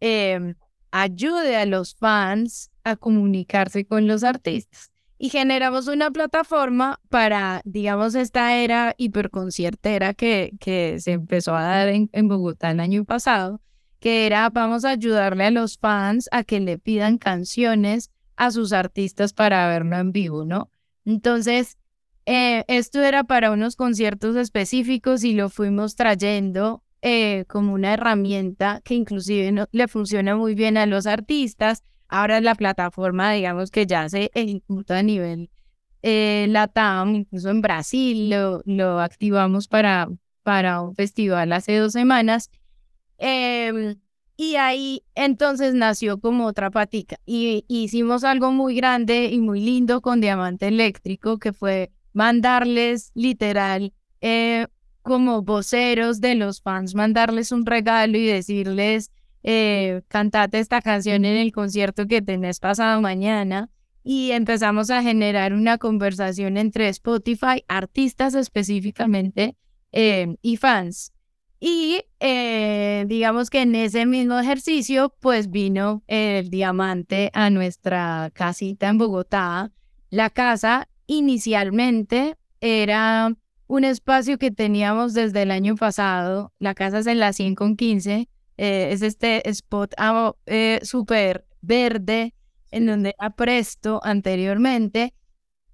em, 0.00 0.56
ayude 0.90 1.56
a 1.56 1.64
los 1.64 1.94
fans 1.94 2.70
a 2.84 2.96
comunicarse 2.96 3.86
con 3.86 4.06
los 4.06 4.24
artistas 4.24 4.93
y 5.18 5.28
generamos 5.28 5.88
una 5.88 6.10
plataforma 6.10 7.00
para, 7.08 7.62
digamos, 7.64 8.14
esta 8.14 8.56
era 8.56 8.94
hiperconciertera 8.98 10.14
que, 10.14 10.52
que 10.60 10.98
se 11.00 11.12
empezó 11.12 11.54
a 11.54 11.62
dar 11.62 11.88
en, 11.88 12.10
en, 12.12 12.28
Bogotá 12.28 12.70
el 12.70 12.80
año 12.80 13.04
pasado, 13.04 13.60
que 14.00 14.26
era 14.26 14.50
vamos 14.50 14.84
a 14.84 14.90
ayudarle 14.90 15.44
a 15.44 15.50
los 15.50 15.78
fans 15.78 16.28
a 16.32 16.44
que 16.44 16.60
le 16.60 16.78
pidan 16.78 17.18
canciones 17.18 18.10
a 18.36 18.50
sus 18.50 18.72
artistas 18.72 19.32
para 19.32 19.68
verlo 19.68 19.96
en 19.96 20.12
vivo, 20.12 20.44
¿no? 20.44 20.70
Entonces, 21.04 21.78
eh, 22.26 22.64
esto 22.68 23.02
era 23.02 23.24
para 23.24 23.50
unos 23.50 23.76
conciertos 23.76 24.36
específicos 24.36 25.24
y 25.24 25.34
lo 25.34 25.50
fuimos 25.50 25.94
trayendo 25.94 26.82
eh, 27.02 27.44
como 27.48 27.74
una 27.74 27.92
herramienta 27.92 28.80
que 28.82 28.94
inclusive 28.94 29.66
le 29.70 29.88
funciona 29.88 30.36
muy 30.36 30.54
bien 30.54 30.78
a 30.78 30.86
los 30.86 31.06
artistas. 31.06 31.84
Ahora 32.08 32.40
la 32.40 32.54
plataforma, 32.54 33.32
digamos 33.32 33.70
que 33.70 33.86
ya 33.86 34.08
se 34.08 34.30
ejecuta 34.34 34.98
a 34.98 35.02
nivel 35.02 35.50
eh, 36.02 36.46
Latam, 36.50 37.14
incluso 37.14 37.48
en 37.48 37.62
Brasil, 37.62 38.28
lo, 38.28 38.62
lo 38.66 39.00
activamos 39.00 39.68
para, 39.68 40.08
para 40.42 40.82
un 40.82 40.94
festival 40.94 41.52
hace 41.52 41.78
dos 41.78 41.92
semanas. 41.92 42.50
Em, 43.16 43.96
y 44.36 44.56
ahí 44.56 45.02
entonces 45.14 45.74
nació 45.74 46.20
como 46.20 46.46
otra 46.46 46.70
patica. 46.70 47.18
Y 47.24 47.64
hicimos 47.68 48.22
algo 48.24 48.52
muy 48.52 48.74
grande 48.74 49.30
y 49.32 49.38
muy 49.38 49.60
lindo 49.60 50.02
con 50.02 50.20
Diamante 50.20 50.68
Eléctrico, 50.68 51.38
que 51.38 51.52
fue 51.52 51.90
mandarles 52.12 53.10
literal 53.14 53.94
eh, 54.20 54.66
como 55.00 55.42
voceros 55.42 56.20
de 56.20 56.34
los 56.34 56.60
fans, 56.60 56.94
mandarles 56.94 57.50
un 57.52 57.64
regalo 57.64 58.18
y 58.18 58.26
decirles, 58.26 59.10
eh, 59.44 60.02
cantate 60.08 60.58
esta 60.58 60.80
canción 60.80 61.24
en 61.24 61.36
el 61.36 61.52
concierto 61.52 62.06
que 62.06 62.22
tenés 62.22 62.58
pasado 62.58 63.00
mañana. 63.00 63.70
Y 64.02 64.32
empezamos 64.32 64.90
a 64.90 65.02
generar 65.02 65.52
una 65.52 65.78
conversación 65.78 66.56
entre 66.56 66.88
Spotify, 66.88 67.64
artistas 67.68 68.34
específicamente, 68.34 69.56
eh, 69.92 70.36
y 70.42 70.56
fans. 70.56 71.12
Y 71.60 72.02
eh, 72.20 73.04
digamos 73.06 73.48
que 73.48 73.62
en 73.62 73.74
ese 73.74 74.04
mismo 74.04 74.38
ejercicio, 74.38 75.14
pues 75.20 75.50
vino 75.50 76.02
el 76.06 76.50
diamante 76.50 77.30
a 77.32 77.48
nuestra 77.48 78.30
casita 78.34 78.88
en 78.88 78.98
Bogotá. 78.98 79.72
La 80.10 80.28
casa 80.28 80.88
inicialmente 81.06 82.36
era 82.60 83.34
un 83.66 83.84
espacio 83.84 84.38
que 84.38 84.50
teníamos 84.50 85.14
desde 85.14 85.42
el 85.42 85.50
año 85.50 85.74
pasado. 85.76 86.52
La 86.58 86.74
casa 86.74 86.98
es 86.98 87.06
en 87.06 87.18
la 87.18 87.32
100 87.32 87.54
con 87.54 87.76
15. 87.76 88.28
Eh, 88.56 88.88
es 88.92 89.02
este 89.02 89.48
spot 89.48 89.94
eh, 90.46 90.80
súper 90.82 91.46
verde 91.60 92.34
en 92.70 92.86
donde 92.86 93.14
ha 93.18 93.30
presto 93.30 94.00
anteriormente. 94.02 95.14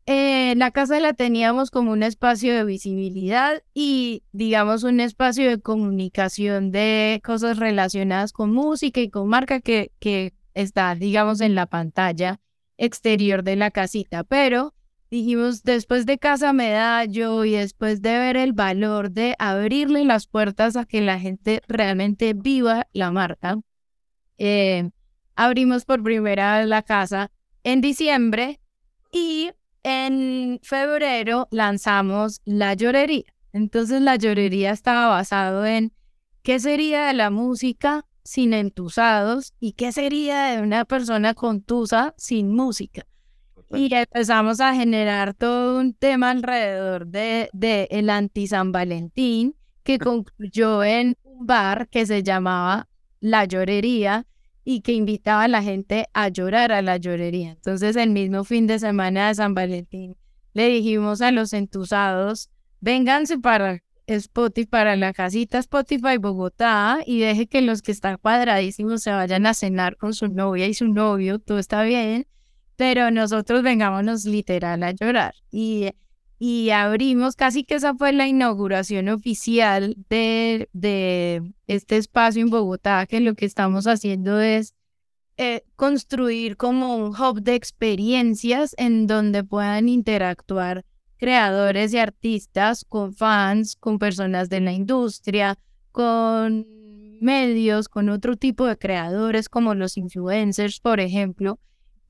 Eh, 0.07 0.55
la 0.57 0.71
casa 0.71 0.99
la 0.99 1.13
teníamos 1.13 1.71
como 1.71 1.93
un 1.93 2.03
espacio 2.03 2.55
de 2.55 2.65
visibilidad 2.65 3.63
y, 3.75 4.25
digamos, 4.33 4.83
un 4.83 4.99
espacio 4.99 5.49
de 5.49 5.61
comunicación 5.61 6.73
de 6.73 7.21
cosas 7.25 7.59
relacionadas 7.59 8.33
con 8.33 8.53
música 8.53 9.01
y 9.01 9.09
con 9.09 9.29
marca 9.29 9.61
que, 9.61 9.93
que 10.01 10.35
está, 10.55 10.95
digamos, 10.95 11.41
en 11.41 11.55
la 11.55 11.67
pantalla 11.67 12.41
exterior 12.77 13.45
de 13.45 13.57
la 13.57 13.71
casita. 13.71 14.25
Pero 14.25 14.75
dijimos, 15.11 15.63
después 15.63 16.07
de 16.07 16.19
Casa 16.19 16.53
Medallo 16.53 17.45
y 17.45 17.53
después 17.53 18.01
de 18.01 18.19
ver 18.19 18.37
el 18.37 18.53
valor 18.53 19.11
de 19.11 19.35
abrirle 19.39 20.05
las 20.05 20.27
puertas 20.27 20.77
a 20.77 20.85
que 20.85 21.01
la 21.01 21.19
gente 21.19 21.63
realmente 21.67 22.33
viva 22.35 22.87
la 22.93 23.11
marca, 23.11 23.59
eh, 24.39 24.91
abrimos 25.35 25.85
por 25.85 26.03
primera 26.03 26.59
vez 26.59 26.69
la 26.69 26.83
casa 26.83 27.31
en 27.65 27.81
diciembre 27.81 28.61
y 29.13 29.51
en 29.83 30.61
febrero 30.63 31.49
lanzamos 31.51 32.41
La 32.45 32.75
Llorería. 32.75 33.25
Entonces 33.53 34.01
la 34.01 34.17
llorería 34.17 34.71
estaba 34.71 35.09
basado 35.09 35.67
en 35.67 35.93
qué 36.43 36.61
sería 36.61 37.07
de 37.07 37.15
la 37.15 37.31
música 37.31 38.07
sin 38.23 38.53
entusados 38.53 39.55
y 39.59 39.73
qué 39.73 39.93
sería 39.93 40.45
de 40.45 40.63
una 40.63 40.85
persona 40.85 41.35
contusa 41.35 42.15
sin 42.17 42.55
música. 42.55 43.07
Y 43.73 43.95
empezamos 43.95 44.61
a 44.61 44.75
generar 44.75 45.35
todo 45.35 45.79
un 45.79 45.95
tema 45.95 46.31
alrededor 46.31 47.07
de, 47.07 47.49
de 47.53 47.87
el 47.91 48.11
anti 48.11 48.49
San 48.49 48.73
Valentín, 48.73 49.55
que 49.85 49.99
concluyó 49.99 50.83
en 50.83 51.17
un 51.23 51.47
bar 51.47 51.89
que 51.89 52.05
se 52.05 52.23
llamaba 52.23 52.89
La 53.21 53.45
Llorería 53.45 54.27
y 54.65 54.81
que 54.81 54.93
invitaba 54.93 55.45
a 55.45 55.49
la 55.49 55.63
gente 55.63 56.07
a 56.13 56.29
llorar 56.29 56.73
a 56.73 56.83
la 56.83 56.97
llorería. 56.97 57.53
Entonces, 57.53 57.97
el 57.97 58.11
mismo 58.11 58.45
fin 58.45 58.67
de 58.67 58.79
semana 58.79 59.29
de 59.29 59.35
San 59.37 59.55
Valentín, 59.55 60.17
le 60.53 60.69
dijimos 60.69 61.23
a 61.23 61.31
los 61.31 61.53
entusados, 61.53 62.51
vénganse 62.81 63.39
para 63.39 63.83
Spotify, 64.07 64.67
para 64.67 64.97
la 64.97 65.13
casita 65.13 65.59
Spotify 65.59 66.19
Bogotá 66.19 66.99
y 67.07 67.21
deje 67.21 67.47
que 67.47 67.63
los 67.63 67.83
que 67.83 67.93
están 67.93 68.19
cuadradísimos 68.19 69.03
se 69.03 69.13
vayan 69.13 69.47
a 69.47 69.55
cenar 69.55 69.97
con 69.97 70.13
su 70.13 70.27
novia 70.27 70.67
y 70.67 70.75
su 70.75 70.89
novio, 70.89 71.39
todo 71.39 71.59
está 71.59 71.85
bien 71.85 72.27
pero 72.81 73.11
nosotros 73.11 73.63
vengámonos 73.63 74.25
literal 74.25 74.83
a 74.85 74.93
llorar. 74.93 75.35
Y, 75.51 75.91
y 76.39 76.71
abrimos, 76.71 77.37
casi 77.37 77.63
que 77.63 77.75
esa 77.75 77.95
fue 77.95 78.11
la 78.15 78.27
inauguración 78.27 79.11
oficial 79.11 79.99
de, 80.09 80.71
de 80.73 81.43
este 81.67 81.99
espacio 81.99 82.41
en 82.41 82.49
Bogotá, 82.49 83.05
que 83.05 83.21
lo 83.21 83.35
que 83.35 83.45
estamos 83.45 83.87
haciendo 83.87 84.41
es 84.41 84.75
eh, 85.37 85.63
construir 85.77 86.57
como 86.57 86.97
un 86.97 87.15
hub 87.15 87.43
de 87.43 87.55
experiencias 87.55 88.75
en 88.79 89.07
donde 89.07 89.45
puedan 89.45 89.91
interactuar 89.91 90.87
creadores 91.19 91.93
y 91.93 91.99
artistas 91.99 92.87
con 92.89 93.13
fans, 93.13 93.77
con 93.77 93.99
personas 93.99 94.49
de 94.49 94.61
la 94.63 94.73
industria, 94.73 95.59
con 95.93 96.65
medios, 97.21 97.91
con 97.91 98.09
otro 98.09 98.37
tipo 98.37 98.65
de 98.65 98.79
creadores 98.79 99.51
como 99.51 99.75
los 99.75 99.99
influencers, 99.99 100.81
por 100.81 100.99
ejemplo, 100.99 101.59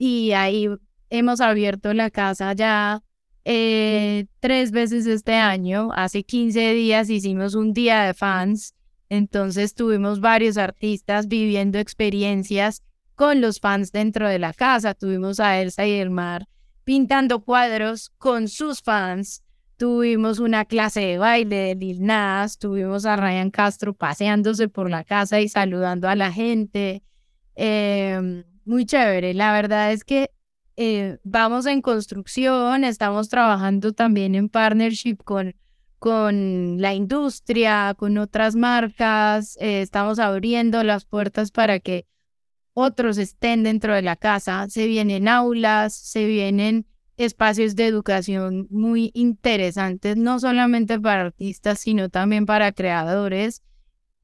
y 0.03 0.33
ahí 0.33 0.67
hemos 1.11 1.43
abierto 1.43 1.93
la 1.93 2.09
casa 2.09 2.55
ya 2.55 3.03
eh, 3.45 4.25
tres 4.41 4.71
veces 4.71 5.07
este 5.07 5.35
año. 5.35 5.91
Hace 5.93 6.23
15 6.23 6.73
días 6.73 7.11
hicimos 7.11 7.55
un 7.55 7.75
día 7.75 8.05
de 8.05 8.15
fans, 8.15 8.75
entonces 9.11 9.75
tuvimos 9.75 10.21
varios 10.21 10.57
artistas 10.57 11.29
viviendo 11.29 11.79
experiencias 11.79 12.83
con 13.15 13.43
los 13.43 13.61
fans 13.61 13.93
dentro 13.93 14.27
de 14.27 14.39
la 14.39 14.55
casa. 14.55 14.95
Tuvimos 14.95 15.39
a 15.39 15.61
Elsa 15.61 15.87
y 15.87 15.93
el 15.93 16.09
Mar 16.09 16.49
pintando 16.85 17.45
cuadros 17.45 18.09
con 18.17 18.49
sus 18.49 18.81
fans. 18.81 19.45
Tuvimos 19.77 20.39
una 20.39 20.65
clase 20.65 21.01
de 21.01 21.19
baile 21.19 21.57
de 21.57 21.75
Lil 21.75 22.03
Nas, 22.07 22.57
tuvimos 22.57 23.05
a 23.05 23.17
Ryan 23.17 23.51
Castro 23.51 23.93
paseándose 23.93 24.71
por 24.71 24.89
la 24.89 25.05
casa 25.05 25.43
y 25.43 25.51
saludando 25.51 26.09
a 26.09 26.17
la 26.17 26.33
gente. 26.33 27.03
Eh, 27.55 28.45
muy 28.65 28.87
chévere. 28.87 29.35
La 29.35 29.53
verdad 29.53 29.93
es 29.93 30.05
que 30.05 30.31
eh, 30.77 31.19
vamos 31.25 31.67
en 31.67 31.83
construcción, 31.83 32.85
estamos 32.85 33.29
trabajando 33.29 33.93
también 33.93 34.35
en 34.35 34.49
partnership 34.49 35.19
con, 35.25 35.55
con 35.99 36.81
la 36.81 36.95
industria, 36.95 37.95
con 37.97 38.17
otras 38.19 38.57
marcas, 38.57 39.59
eh, 39.61 39.83
estamos 39.83 40.19
abriendo 40.19 40.83
las 40.83 41.05
puertas 41.05 41.51
para 41.51 41.81
que 41.81 42.07
otros 42.73 43.19
estén 43.19 43.63
dentro 43.63 43.95
de 43.95 44.03
la 44.03 44.17
casa, 44.17 44.67
se 44.71 44.87
vienen 44.87 45.29
aulas, 45.29 45.95
se 45.95 46.27
vienen 46.27 46.87
espacios 47.17 47.77
de 47.77 47.87
educación 47.87 48.67
muy 48.71 49.11
interesantes, 49.13 50.17
no 50.17 50.41
solamente 50.41 50.99
para 50.99 51.23
artistas, 51.23 51.81
sino 51.81 52.09
también 52.09 52.47
para 52.47 52.73
creadores. 52.73 53.63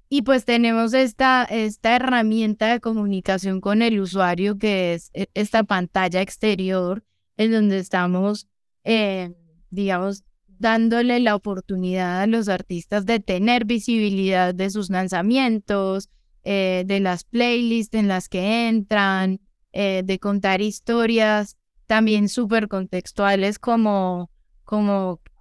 Y 0.09 0.23
pues 0.23 0.45
tenemos 0.45 0.95
esta, 0.95 1.45
esta 1.45 1.97
herramienta 1.97 2.69
de 2.69 2.81
comunicación 2.81 3.61
con 3.61 3.83
el 3.83 4.01
usuario 4.01 4.57
que 4.57 4.95
es 4.95 5.11
e, 5.15 5.29
esta 5.35 5.65
pantalla 5.65 6.21
exterior 6.23 7.05
en 7.37 7.53
donde 7.53 7.79
estamos, 7.79 8.47
eh, 8.85 9.35
digamos, 9.71 10.25
dándole 10.59 11.21
la 11.21 11.35
oportunidad 11.35 12.23
a 12.23 12.27
los 12.27 12.49
artistas 12.49 13.05
de 13.05 13.21
tener 13.21 13.65
visibilidad 13.65 14.55
de 14.55 14.71
sus 14.71 14.91
lanzamientos, 14.91 16.09
eh, 16.45 16.85
de 16.87 17.01
las 17.01 17.25
playlists 17.25 17.97
en 17.97 18.09
las 18.09 18.29
que 18.29 18.69
entran, 18.69 19.41
eh, 19.73 20.03
de 20.05 20.19
contar 20.19 20.61
historias 20.61 21.57
también 21.87 22.29
súper 22.29 22.69
contextuales 22.69 23.59
como, 23.59 24.31
como 24.65 25.21
eh, 25.21 25.36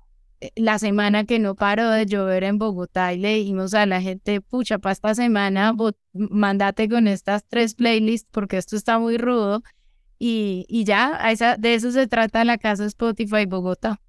la 0.56 0.80
semana 0.80 1.26
que 1.26 1.40
no 1.40 1.56
paró 1.56 1.90
de 1.90 2.06
llover 2.06 2.44
en 2.44 2.58
Bogotá 2.58 3.14
y 3.14 3.18
le 3.18 3.36
dijimos 3.36 3.74
a 3.74 3.86
la 3.86 4.02
gente, 4.02 4.42
pucha, 4.42 4.80
para 4.80 4.94
esta 4.94 5.16
semana 5.16 5.74
mandate 6.14 6.90
con 6.90 7.08
estas 7.08 7.46
tres 7.48 7.76
playlists 7.76 8.28
porque 8.32 8.58
esto 8.58 8.76
está 8.76 9.00
muy 9.00 9.18
rudo. 9.18 9.64
Y, 10.18 10.66
y 10.70 10.86
ya, 10.86 11.20
de 11.58 11.74
eso 11.74 11.92
se 11.92 12.08
trata 12.08 12.46
la 12.46 12.58
casa 12.58 12.86
Spotify 12.86 13.46
Bogotá. 13.46 14.00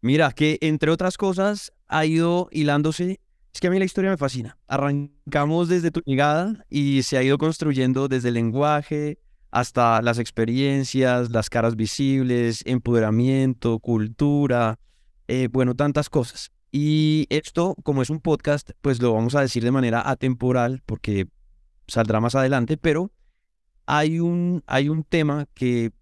Mira, 0.00 0.32
que 0.32 0.58
entre 0.60 0.90
otras 0.90 1.16
cosas 1.16 1.72
ha 1.88 2.04
ido 2.04 2.48
hilándose. 2.52 3.20
Es 3.52 3.60
que 3.60 3.68
a 3.68 3.70
mí 3.70 3.78
la 3.78 3.84
historia 3.84 4.10
me 4.10 4.16
fascina. 4.16 4.58
Arrancamos 4.66 5.68
desde 5.68 5.90
tu 5.90 6.00
llegada 6.04 6.64
y 6.68 7.02
se 7.04 7.16
ha 7.16 7.22
ido 7.22 7.38
construyendo 7.38 8.08
desde 8.08 8.28
el 8.28 8.34
lenguaje 8.34 9.18
hasta 9.50 10.02
las 10.02 10.18
experiencias, 10.18 11.30
las 11.30 11.48
caras 11.48 11.76
visibles, 11.76 12.62
empoderamiento, 12.66 13.78
cultura, 13.78 14.80
eh, 15.28 15.48
bueno, 15.50 15.74
tantas 15.74 16.10
cosas. 16.10 16.50
Y 16.70 17.26
esto, 17.30 17.76
como 17.82 18.02
es 18.02 18.10
un 18.10 18.20
podcast, 18.20 18.70
pues 18.80 19.00
lo 19.00 19.12
vamos 19.14 19.34
a 19.34 19.40
decir 19.40 19.62
de 19.62 19.70
manera 19.70 20.08
atemporal 20.08 20.82
porque 20.86 21.28
saldrá 21.86 22.20
más 22.20 22.34
adelante, 22.34 22.76
pero 22.76 23.12
hay 23.86 24.18
un, 24.18 24.62
hay 24.66 24.88
un 24.88 25.04
tema 25.04 25.46
que 25.54 25.92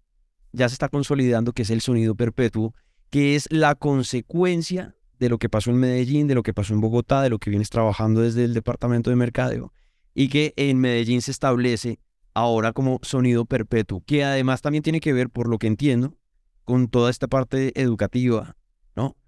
ya 0.51 0.69
se 0.69 0.73
está 0.73 0.89
consolidando, 0.89 1.53
que 1.53 1.63
es 1.63 1.69
el 1.69 1.81
sonido 1.81 2.15
perpetuo, 2.15 2.73
que 3.09 3.35
es 3.35 3.47
la 3.51 3.75
consecuencia 3.75 4.95
de 5.19 5.29
lo 5.29 5.37
que 5.37 5.49
pasó 5.49 5.69
en 5.69 5.77
Medellín, 5.77 6.27
de 6.27 6.35
lo 6.35 6.43
que 6.43 6.53
pasó 6.53 6.73
en 6.73 6.81
Bogotá, 6.81 7.21
de 7.21 7.29
lo 7.29 7.39
que 7.39 7.49
vienes 7.49 7.69
trabajando 7.69 8.21
desde 8.21 8.43
el 8.43 8.53
departamento 8.53 9.09
de 9.09 9.15
mercadeo 9.15 9.71
y 10.13 10.29
que 10.29 10.53
en 10.57 10.79
Medellín 10.79 11.21
se 11.21 11.31
establece 11.31 11.99
ahora 12.33 12.73
como 12.73 12.99
sonido 13.03 13.45
perpetuo, 13.45 14.03
que 14.05 14.23
además 14.23 14.61
también 14.61 14.83
tiene 14.83 14.99
que 14.99 15.13
ver, 15.13 15.29
por 15.29 15.47
lo 15.47 15.57
que 15.57 15.67
entiendo, 15.67 16.17
con 16.65 16.87
toda 16.87 17.09
esta 17.09 17.27
parte 17.27 17.79
educativa. 17.79 18.55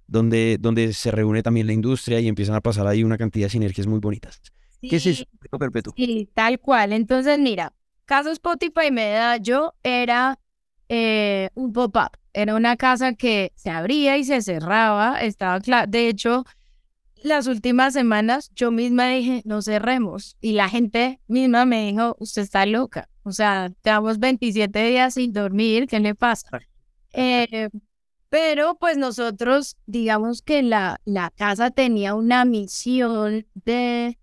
Donde, 0.07 0.57
donde 0.59 0.93
se 0.93 1.09
reúne 1.11 1.41
también 1.41 1.67
la 1.67 1.73
industria 1.73 2.19
y 2.19 2.27
empiezan 2.27 2.55
a 2.55 2.61
pasar 2.61 2.85
ahí 2.87 3.03
una 3.03 3.17
cantidad 3.17 3.47
de 3.47 3.51
sinergias 3.51 3.87
muy 3.87 3.99
bonitas. 3.99 4.39
¿Qué 4.81 4.97
es 4.97 5.05
eso, 5.05 5.25
perpetuo? 5.57 5.93
Sí, 5.95 6.29
tal 6.33 6.59
cual. 6.59 6.93
Entonces, 6.93 7.39
mira, 7.39 7.73
caso 8.05 8.29
Spotify 8.31 8.91
me 8.91 9.09
da, 9.09 9.37
yo 9.37 9.73
era 9.83 10.39
eh, 10.89 11.49
un 11.55 11.73
pop-up. 11.73 12.17
Era 12.33 12.55
una 12.55 12.75
casa 12.75 13.13
que 13.13 13.53
se 13.55 13.69
abría 13.69 14.17
y 14.17 14.23
se 14.23 14.41
cerraba. 14.41 15.21
Estaba 15.21 15.59
claro. 15.59 15.89
De 15.89 16.07
hecho, 16.09 16.45
las 17.23 17.47
últimas 17.47 17.93
semanas 17.93 18.51
yo 18.55 18.71
misma 18.71 19.07
dije, 19.09 19.41
no 19.45 19.61
cerremos. 19.61 20.37
Y 20.41 20.53
la 20.53 20.69
gente 20.69 21.19
misma 21.27 21.65
me 21.65 21.87
dijo, 21.91 22.15
usted 22.19 22.43
está 22.43 22.65
loca. 22.65 23.09
O 23.23 23.31
sea, 23.31 23.71
llevamos 23.83 24.19
27 24.19 24.87
días 24.87 25.15
sin 25.15 25.33
dormir, 25.33 25.87
¿qué 25.87 25.99
le 25.99 26.13
pasa? 26.13 26.47
Eh, 27.13 27.69
pero 28.35 28.75
pues 28.75 28.97
nosotros, 28.97 29.77
digamos 29.85 30.41
que 30.41 30.61
la, 30.61 30.99
la 31.05 31.31
casa 31.31 31.71
tenía 31.71 32.15
una 32.15 32.43
misión 32.43 33.47
de 33.53 34.19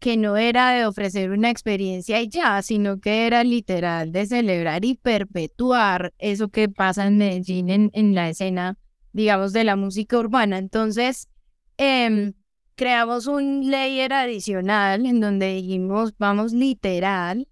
que 0.00 0.16
no 0.16 0.36
era 0.36 0.70
de 0.70 0.84
ofrecer 0.84 1.30
una 1.30 1.48
experiencia 1.48 2.20
y 2.20 2.28
ya, 2.28 2.60
sino 2.62 2.98
que 2.98 3.28
era 3.28 3.44
literal 3.44 4.10
de 4.10 4.26
celebrar 4.26 4.84
y 4.84 4.96
perpetuar 4.96 6.12
eso 6.18 6.48
que 6.48 6.68
pasa 6.68 7.06
en 7.06 7.18
Medellín 7.18 7.70
en, 7.70 7.90
en 7.94 8.16
la 8.16 8.30
escena, 8.30 8.78
digamos, 9.12 9.52
de 9.52 9.62
la 9.62 9.76
música 9.76 10.18
urbana. 10.18 10.58
Entonces, 10.58 11.28
em, 11.76 12.32
creamos 12.74 13.28
un 13.28 13.70
layer 13.70 14.12
adicional 14.12 15.06
en 15.06 15.20
donde 15.20 15.54
dijimos, 15.54 16.14
vamos 16.18 16.52
literal 16.52 17.46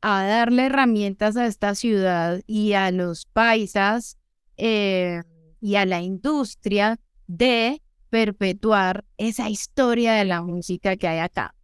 a 0.00 0.22
darle 0.22 0.66
herramientas 0.66 1.36
a 1.36 1.46
esta 1.46 1.74
ciudad 1.74 2.40
y 2.46 2.74
a 2.74 2.92
los 2.92 3.26
paisas 3.26 4.16
eh, 4.56 5.22
y 5.60 5.76
a 5.76 5.86
la 5.86 6.02
industria 6.02 6.98
de 7.26 7.80
perpetuar 8.10 9.04
esa 9.16 9.48
historia 9.48 10.12
de 10.12 10.24
la 10.24 10.42
música 10.42 10.96
que 10.96 11.08
hay 11.08 11.18
acá. 11.18 11.54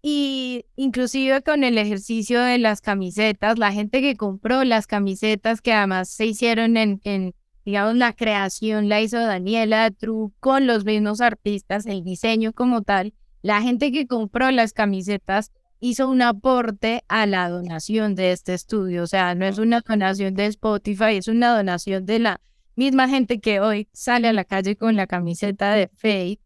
Y 0.00 0.64
inclusive 0.74 1.42
con 1.42 1.62
el 1.62 1.78
ejercicio 1.78 2.40
de 2.40 2.58
las 2.58 2.80
camisetas, 2.80 3.58
la 3.58 3.72
gente 3.72 4.00
que 4.00 4.16
compró 4.16 4.64
las 4.64 4.86
camisetas 4.86 5.60
que 5.60 5.72
además 5.72 6.08
se 6.08 6.26
hicieron 6.26 6.76
en, 6.76 7.00
en 7.04 7.34
digamos, 7.64 7.96
la 7.96 8.12
creación 8.12 8.88
la 8.88 9.00
hizo 9.00 9.18
Daniela 9.18 9.90
True 9.90 10.30
con 10.40 10.66
los 10.66 10.84
mismos 10.84 11.20
artistas, 11.20 11.86
el 11.86 12.02
diseño 12.02 12.52
como 12.52 12.82
tal, 12.82 13.14
la 13.42 13.62
gente 13.62 13.92
que 13.92 14.06
compró 14.06 14.50
las 14.50 14.72
camisetas 14.72 15.52
hizo 15.82 16.08
un 16.08 16.22
aporte 16.22 17.02
a 17.08 17.26
la 17.26 17.48
donación 17.48 18.14
de 18.14 18.30
este 18.30 18.54
estudio. 18.54 19.02
O 19.02 19.06
sea, 19.08 19.34
no 19.34 19.44
es 19.44 19.58
una 19.58 19.80
donación 19.80 20.34
de 20.34 20.46
Spotify, 20.46 21.16
es 21.16 21.26
una 21.26 21.56
donación 21.56 22.06
de 22.06 22.20
la 22.20 22.40
misma 22.76 23.08
gente 23.08 23.40
que 23.40 23.58
hoy 23.58 23.88
sale 23.92 24.28
a 24.28 24.32
la 24.32 24.44
calle 24.44 24.76
con 24.76 24.94
la 24.94 25.08
camiseta 25.08 25.74
de 25.74 25.88
Faith 25.88 26.40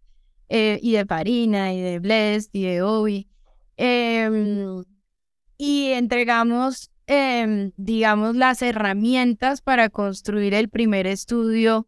eh, 0.48 0.80
y 0.82 0.92
de 0.92 1.04
Parina 1.04 1.74
y 1.74 1.82
de 1.82 1.98
Blessed 1.98 2.48
y 2.54 2.62
de 2.62 2.80
Obi. 2.80 3.28
Em, 3.76 4.82
y 5.58 5.88
entregamos, 5.88 6.90
em, 7.06 7.72
digamos, 7.76 8.36
las 8.36 8.62
herramientas 8.62 9.60
para 9.60 9.90
construir 9.90 10.54
el 10.54 10.70
primer 10.70 11.06
estudio 11.06 11.86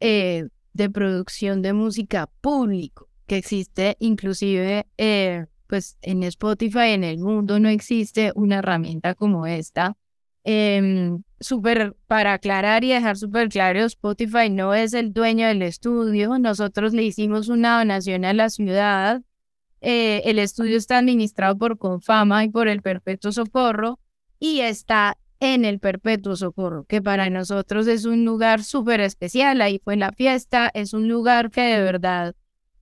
eh, 0.00 0.48
de 0.74 0.90
producción 0.90 1.62
de 1.62 1.72
música 1.72 2.28
público 2.42 3.08
que 3.26 3.38
existe 3.38 3.96
inclusive 4.00 4.86
eh, 4.98 5.46
pues 5.66 5.98
en 6.02 6.22
Spotify 6.24 6.90
en 6.90 7.04
el 7.04 7.18
mundo 7.18 7.58
no 7.60 7.68
existe 7.68 8.32
una 8.34 8.56
herramienta 8.58 9.14
como 9.14 9.46
esta. 9.46 9.96
Eh, 10.44 11.16
para 12.06 12.32
aclarar 12.34 12.84
y 12.84 12.88
dejar 12.88 13.16
súper 13.16 13.48
claro, 13.48 13.80
Spotify 13.84 14.50
no 14.50 14.74
es 14.74 14.92
el 14.92 15.12
dueño 15.12 15.46
del 15.46 15.62
estudio. 15.62 16.38
Nosotros 16.38 16.92
le 16.92 17.02
hicimos 17.04 17.48
una 17.48 17.78
donación 17.78 18.24
a 18.24 18.34
la 18.34 18.50
ciudad 18.50 19.22
eh, 19.86 20.30
el 20.30 20.38
estudio 20.38 20.78
está 20.78 20.96
administrado 20.96 21.58
por 21.58 21.76
Confama 21.76 22.42
y 22.42 22.48
por 22.48 22.68
el 22.68 22.80
Perpetuo 22.80 23.32
Socorro 23.32 24.00
y 24.40 24.60
está 24.60 25.18
en 25.40 25.66
el 25.66 25.78
Perpetuo 25.78 26.36
Socorro, 26.36 26.84
que 26.84 27.02
para 27.02 27.28
nosotros 27.28 27.86
es 27.86 28.06
un 28.06 28.24
lugar 28.24 28.64
súper 28.64 29.00
especial. 29.00 29.60
Ahí 29.60 29.82
fue 29.84 29.96
la 29.96 30.12
fiesta, 30.12 30.70
es 30.72 30.94
un 30.94 31.06
lugar 31.06 31.50
que 31.50 31.60
de 31.60 31.82
verdad 31.82 32.34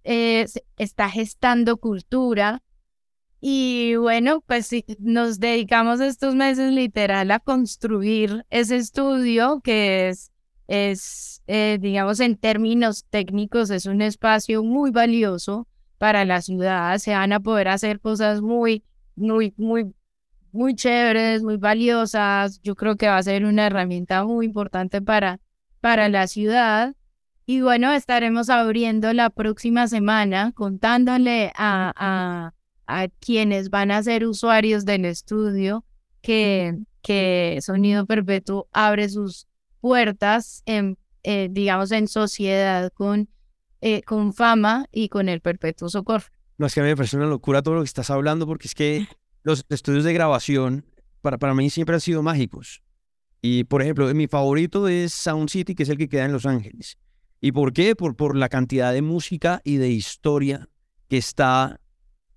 eh, 0.04 0.46
está 0.76 1.10
gestando 1.10 1.76
cultura. 1.78 2.62
Y 3.44 3.96
bueno, 3.96 4.40
pues 4.46 4.70
nos 5.00 5.40
dedicamos 5.40 6.00
estos 6.00 6.36
meses 6.36 6.72
literal 6.72 7.28
a 7.32 7.40
construir 7.40 8.46
ese 8.50 8.76
estudio 8.76 9.60
que 9.64 10.10
es, 10.10 10.30
es 10.68 11.42
eh, 11.48 11.76
digamos, 11.80 12.20
en 12.20 12.36
términos 12.36 13.04
técnicos, 13.10 13.70
es 13.70 13.86
un 13.86 14.00
espacio 14.00 14.62
muy 14.62 14.92
valioso 14.92 15.66
para 15.98 16.24
la 16.24 16.40
ciudad, 16.40 16.96
se 16.98 17.14
van 17.14 17.32
a 17.32 17.40
poder 17.40 17.66
hacer 17.66 17.98
cosas 17.98 18.42
muy, 18.42 18.84
muy, 19.16 19.54
muy, 19.56 19.92
muy 20.52 20.76
chéveres, 20.76 21.42
muy 21.42 21.56
valiosas. 21.56 22.60
Yo 22.62 22.76
creo 22.76 22.94
que 22.94 23.08
va 23.08 23.16
a 23.16 23.22
ser 23.24 23.44
una 23.44 23.66
herramienta 23.66 24.24
muy 24.24 24.46
importante 24.46 25.02
para, 25.02 25.40
para 25.80 26.08
la 26.08 26.28
ciudad. 26.28 26.94
Y 27.44 27.60
bueno, 27.60 27.92
estaremos 27.92 28.50
abriendo 28.50 29.12
la 29.12 29.30
próxima 29.30 29.88
semana 29.88 30.52
contándole 30.52 31.52
a, 31.56 31.92
a, 31.96 32.54
a 32.86 33.08
quienes 33.08 33.70
van 33.70 33.90
a 33.90 34.02
ser 34.02 34.26
usuarios 34.26 34.84
del 34.84 35.04
estudio 35.04 35.84
que, 36.20 36.78
que 37.02 37.58
Sonido 37.62 38.06
Perpetuo 38.06 38.68
abre 38.72 39.08
sus 39.08 39.46
puertas 39.80 40.62
en, 40.66 40.98
eh, 41.22 41.48
digamos, 41.50 41.90
en 41.92 42.08
sociedad 42.08 42.90
con 42.92 43.28
eh, 43.84 44.02
con 44.04 44.32
fama 44.32 44.86
y 44.92 45.08
con 45.08 45.28
el 45.28 45.40
perpetuo 45.40 45.88
socorro. 45.88 46.26
No, 46.56 46.66
es 46.66 46.74
que 46.74 46.78
a 46.78 46.82
mí 46.84 46.88
me 46.90 46.94
parece 46.94 47.16
una 47.16 47.26
locura 47.26 47.62
todo 47.62 47.74
lo 47.74 47.80
que 47.80 47.86
estás 47.86 48.10
hablando, 48.10 48.46
porque 48.46 48.68
es 48.68 48.76
que 48.76 49.08
los 49.42 49.64
estudios 49.70 50.04
de 50.04 50.12
grabación 50.12 50.86
para, 51.20 51.36
para 51.36 51.52
mí 51.52 51.68
siempre 51.68 51.96
han 51.96 52.00
sido 52.00 52.22
mágicos. 52.22 52.80
Y, 53.40 53.64
por 53.64 53.82
ejemplo, 53.82 54.06
mi 54.14 54.28
favorito 54.28 54.86
es 54.86 55.12
Sound 55.12 55.48
City, 55.48 55.74
que 55.74 55.82
es 55.82 55.88
el 55.88 55.98
que 55.98 56.08
queda 56.08 56.26
en 56.26 56.32
Los 56.32 56.46
Ángeles. 56.46 56.96
¿Y 57.40 57.50
por 57.50 57.72
qué? 57.72 57.96
Por, 57.96 58.14
por 58.14 58.36
la 58.36 58.48
cantidad 58.48 58.92
de 58.92 59.02
música 59.02 59.60
y 59.64 59.78
de 59.78 59.88
historia 59.88 60.68
que 61.08 61.16
está 61.16 61.80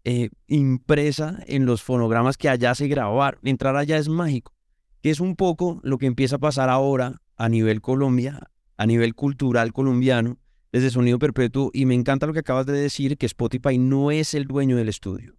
eh, 0.06 0.30
impresa 0.48 1.40
en 1.48 1.66
los 1.66 1.84
fonogramas 1.84 2.38
que 2.38 2.48
allá 2.48 2.74
se 2.76 2.88
grabar. 2.88 3.40
Entrar 3.44 3.76
allá 3.76 3.98
es 3.98 4.08
mágico, 4.08 4.54
que 5.02 5.10
es 5.10 5.20
un 5.20 5.36
poco 5.36 5.82
lo 5.84 5.98
que 5.98 6.06
empieza 6.06 6.38
a 6.38 6.40
pasar 6.40 6.70
ahora 6.70 7.22
a 7.36 7.50
nivel 7.50 7.82
Colombia, 7.82 8.40
a 8.78 8.86
nivel 8.86 9.16
cultural 9.16 9.74
colombiano, 9.74 10.38
desde 10.72 10.90
Sonido 10.90 11.20
Perpetuo 11.20 11.72
y 11.74 11.86
me 11.86 11.96
encanta 11.96 12.28
lo 12.28 12.34
que 12.34 12.40
acabas 12.40 12.66
de 12.66 12.74
decir, 12.74 13.18
que 13.18 13.26
Spotify 13.26 13.78
no 13.78 14.12
es 14.12 14.34
el 14.34 14.46
dueño 14.46 14.76
del 14.76 14.90
estudio, 14.90 15.36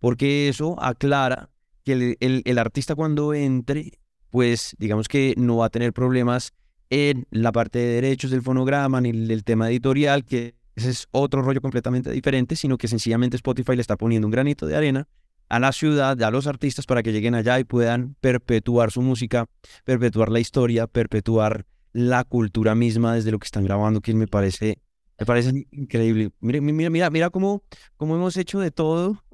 porque 0.00 0.48
eso 0.48 0.82
aclara 0.82 1.48
que 1.84 2.16
el, 2.18 2.58
artista 2.58 2.94
cuando 2.94 3.32
entre, 3.32 4.00
pues 4.30 4.74
digamos 4.78 5.06
que 5.06 5.34
no 5.36 5.58
va 5.58 5.66
a 5.66 5.70
tener 5.70 5.92
problemas 5.92 6.52
en 6.90 7.26
la 7.30 7.52
parte 7.52 7.78
de 7.78 7.94
derechos 7.94 8.32
del 8.32 8.42
fonograma 8.42 9.00
ni 9.00 9.10
el, 9.10 9.44
tema 9.44 9.70
editorial, 9.70 10.24
que 10.24 10.56
ese 10.80 10.90
es 10.90 11.08
otro 11.10 11.42
rollo 11.42 11.60
completamente 11.60 12.10
diferente, 12.10 12.56
sino 12.56 12.78
que 12.78 12.88
sencillamente 12.88 13.36
Spotify 13.36 13.76
le 13.76 13.82
está 13.82 13.96
poniendo 13.96 14.26
un 14.26 14.32
granito 14.32 14.66
de 14.66 14.76
arena 14.76 15.08
a 15.48 15.58
la 15.58 15.72
ciudad, 15.72 16.20
a 16.22 16.30
los 16.30 16.46
artistas 16.46 16.86
para 16.86 17.02
que 17.02 17.12
lleguen 17.12 17.34
allá 17.34 17.58
y 17.58 17.64
puedan 17.64 18.14
perpetuar 18.20 18.90
su 18.90 19.02
música, 19.02 19.46
perpetuar 19.84 20.30
la 20.30 20.40
historia, 20.40 20.86
perpetuar 20.86 21.66
la 21.92 22.24
cultura 22.24 22.74
misma 22.74 23.14
desde 23.14 23.32
lo 23.32 23.38
que 23.38 23.46
están 23.46 23.64
grabando, 23.64 24.00
que 24.00 24.14
me 24.14 24.28
parece, 24.28 24.78
me 25.18 25.26
parece 25.26 25.66
increíble. 25.72 26.30
Mira, 26.40 26.60
mira, 26.60 26.90
mira, 26.90 27.10
mira 27.10 27.30
cómo, 27.30 27.62
cómo 27.96 28.14
hemos 28.14 28.36
hecho 28.36 28.60
de 28.60 28.70
todo 28.70 29.24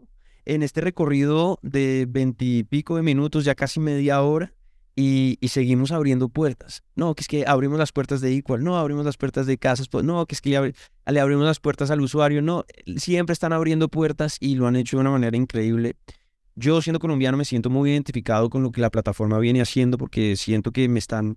en 0.47 0.63
este 0.63 0.81
recorrido 0.81 1.59
de 1.63 2.07
veintipico 2.09 2.97
de 2.97 3.03
minutos, 3.03 3.45
ya 3.45 3.55
casi 3.55 3.79
media 3.79 4.23
hora, 4.23 4.55
y, 4.97 5.37
y, 5.41 5.49
seguimos 5.49 5.93
abriendo 5.93 6.31
puertas. 6.31 6.83
No, 6.95 7.15
que 7.15 7.21
es 7.21 7.29
que 7.29 7.45
abrimos 7.47 7.79
las 7.79 7.93
puertas 7.93 8.23
de 8.23 8.35
Equal, 8.35 8.65
no, 8.65 8.79
abrimos 8.79 9.05
las 9.05 9.19
puertas 9.19 9.47
de 9.47 9.59
casas, 9.59 9.89
pues, 9.89 10.05
no, 10.05 10.25
que 10.27 10.35
es 10.35 10.41
que 10.41 10.51
le, 10.51 10.75
le 11.13 11.21
abrimos 11.21 11.45
las 11.45 11.61
puertas 11.61 11.91
al 11.91 12.01
usuario, 12.01 12.41
no, 12.41 12.65
siempre 12.97 13.35
están 13.35 13.53
abriendo 13.53 13.89
puertas 13.89 14.39
y 14.41 14.55
lo 14.55 14.67
han 14.67 14.75
hecho 14.75 14.97
de 14.97 15.03
una 15.03 15.11
manera 15.11 15.37
increíble. 15.37 15.97
Yo 16.55 16.81
siendo 16.81 16.99
colombiano 16.99 17.37
me 17.37 17.45
siento 17.45 17.69
muy 17.69 17.91
identificado 17.91 18.49
con 18.49 18.63
lo 18.63 18.73
que 18.73 18.81
la 18.81 18.91
plataforma 18.91 19.39
viene 19.39 19.61
haciendo 19.61 19.99
porque 19.99 20.37
siento 20.37 20.73
que 20.73 20.89
me 20.89 20.99
están 20.99 21.37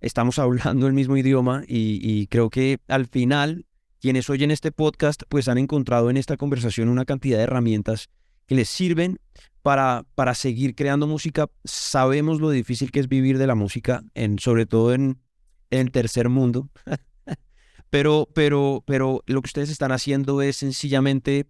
estamos 0.00 0.38
hablando 0.38 0.86
el 0.86 0.92
mismo 0.92 1.16
idioma 1.16 1.64
y, 1.66 2.26
creo 2.28 2.50
que 2.50 2.78
al 2.88 3.06
final 3.06 3.66
quienes 4.00 4.28
oyen 4.30 4.50
este 4.50 4.72
podcast 4.72 5.22
pues 5.28 5.48
han 5.48 5.58
encontrado 5.58 6.10
en 6.10 6.16
esta 6.16 6.36
conversación 6.36 6.88
una 6.88 7.04
cantidad 7.04 7.38
de 7.38 7.44
herramientas 7.44 8.08
que 8.52 8.56
les 8.56 8.68
sirven 8.68 9.18
para, 9.62 10.04
para 10.14 10.34
seguir 10.34 10.74
creando 10.74 11.06
música. 11.06 11.48
Sabemos 11.64 12.38
lo 12.38 12.50
difícil 12.50 12.90
que 12.90 13.00
es 13.00 13.08
vivir 13.08 13.38
de 13.38 13.46
la 13.46 13.54
música, 13.54 14.04
en, 14.14 14.38
sobre 14.38 14.66
todo 14.66 14.92
en, 14.92 15.18
el 15.70 15.90
tercer 15.90 16.28
mundo. 16.28 16.68
pero, 17.90 18.28
pero, 18.34 18.84
pero 18.86 19.22
lo 19.26 19.40
que 19.40 19.46
ustedes 19.46 19.70
están 19.70 19.90
haciendo 19.90 20.42
es 20.42 20.56
sencillamente 20.56 21.46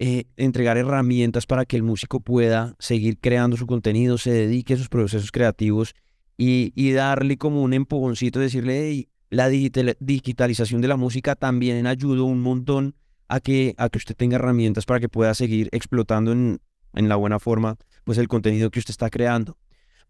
eh, 0.00 0.24
entregar 0.36 0.78
herramientas 0.78 1.46
para 1.46 1.64
que 1.64 1.76
el 1.76 1.84
músico 1.84 2.18
pueda 2.18 2.74
seguir 2.80 3.20
creando 3.20 3.56
su 3.56 3.68
contenido, 3.68 4.18
se 4.18 4.32
dedique 4.32 4.74
a 4.74 4.78
sus 4.78 4.88
procesos 4.88 5.30
creativos 5.30 5.94
y, 6.36 6.72
y 6.74 6.90
darle 6.90 7.38
como 7.38 7.62
un 7.62 7.72
empujoncito, 7.72 8.40
decirle, 8.40 9.08
la 9.30 9.48
digitalización 9.48 10.80
de 10.80 10.88
la 10.88 10.96
música 10.96 11.36
también 11.36 11.86
ayudó 11.86 12.24
un 12.24 12.40
montón 12.40 12.96
a 13.32 13.40
que, 13.40 13.74
a 13.78 13.88
que 13.88 13.96
usted 13.96 14.14
tenga 14.14 14.36
herramientas 14.36 14.84
para 14.84 15.00
que 15.00 15.08
pueda 15.08 15.32
seguir 15.32 15.70
explotando 15.72 16.32
en, 16.32 16.60
en 16.92 17.08
la 17.08 17.16
buena 17.16 17.38
forma 17.38 17.78
pues 18.04 18.18
el 18.18 18.28
contenido 18.28 18.70
que 18.70 18.78
usted 18.78 18.90
está 18.90 19.08
creando. 19.08 19.56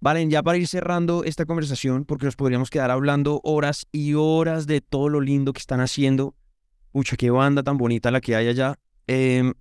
Valen, 0.01 0.29
ya 0.29 0.43
para 0.43 0.59
ir 0.59 0.67
cerrando 0.67 1.23
esta 1.23 1.47
conversación, 1.47 2.05
porque 2.05 2.25
nos 2.25 2.35
podríamos 2.35 2.69
quedar 2.69 2.91
hablando 2.91 3.41
horas 3.45 3.87
y 3.93 4.15
horas 4.15 4.67
de 4.67 4.81
todo 4.81 5.09
lo 5.09 5.21
lindo 5.21 5.53
que 5.53 5.61
están 5.61 5.81
haciendo. 5.81 6.35
Pucha, 6.91 7.17
qué 7.17 7.31
banda 7.31 7.63
tan 7.63 7.79
bonita 7.79 8.11
la 8.11 8.21
que 8.21 8.35
hay 8.35 8.49
allá. 8.49 8.81
Eh, 9.07 9.53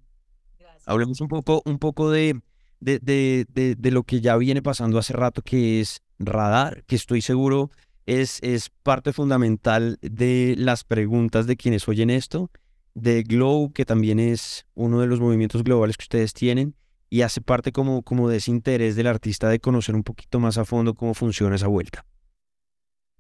hablemos 0.88 1.22
un 1.22 1.28
poco, 1.28 1.62
un 1.64 1.78
poco 1.78 2.10
de, 2.10 2.42
de, 2.80 2.98
de, 3.00 3.76
de, 3.76 3.92
lo 3.92 4.02
que 4.02 4.22
ya 4.22 4.36
viene 4.38 4.64
pasando 4.64 4.98
hace 4.98 5.14
rato, 5.14 5.44
que 5.44 5.82
es 5.82 6.02
Radar, 6.18 6.84
que 6.88 6.96
estoy 6.96 7.22
seguro 7.22 7.70
es, 8.08 8.40
es 8.42 8.72
parte 8.82 9.14
fundamental 9.14 10.00
de 10.02 10.56
las 10.58 10.84
preguntas 10.84 11.46
de 11.46 11.58
quienes 11.58 11.88
oyen 11.88 12.10
esto, 12.10 12.50
de 12.94 13.24
Glow, 13.24 13.72
que 13.74 13.86
también 13.86 14.20
es 14.20 14.66
uno 14.74 15.00
de 15.00 15.08
los 15.08 15.20
movimientos 15.20 15.64
globales 15.64 15.98
que 15.98 16.04
ustedes 16.04 16.34
tienen, 16.34 16.76
y 17.10 17.22
hace 17.22 17.42
parte 17.42 17.72
como, 17.72 18.04
como 18.04 18.30
de 18.30 18.38
ese 18.38 18.52
interés 18.52 18.96
del 18.96 19.08
artista 19.08 19.50
de 19.50 19.60
conocer 19.60 19.96
un 19.96 20.04
poquito 20.04 20.40
más 20.40 20.58
a 20.58 20.66
fondo 20.66 20.94
cómo 20.94 21.14
funciona 21.14 21.56
esa 21.56 21.68
vuelta. 21.68 22.06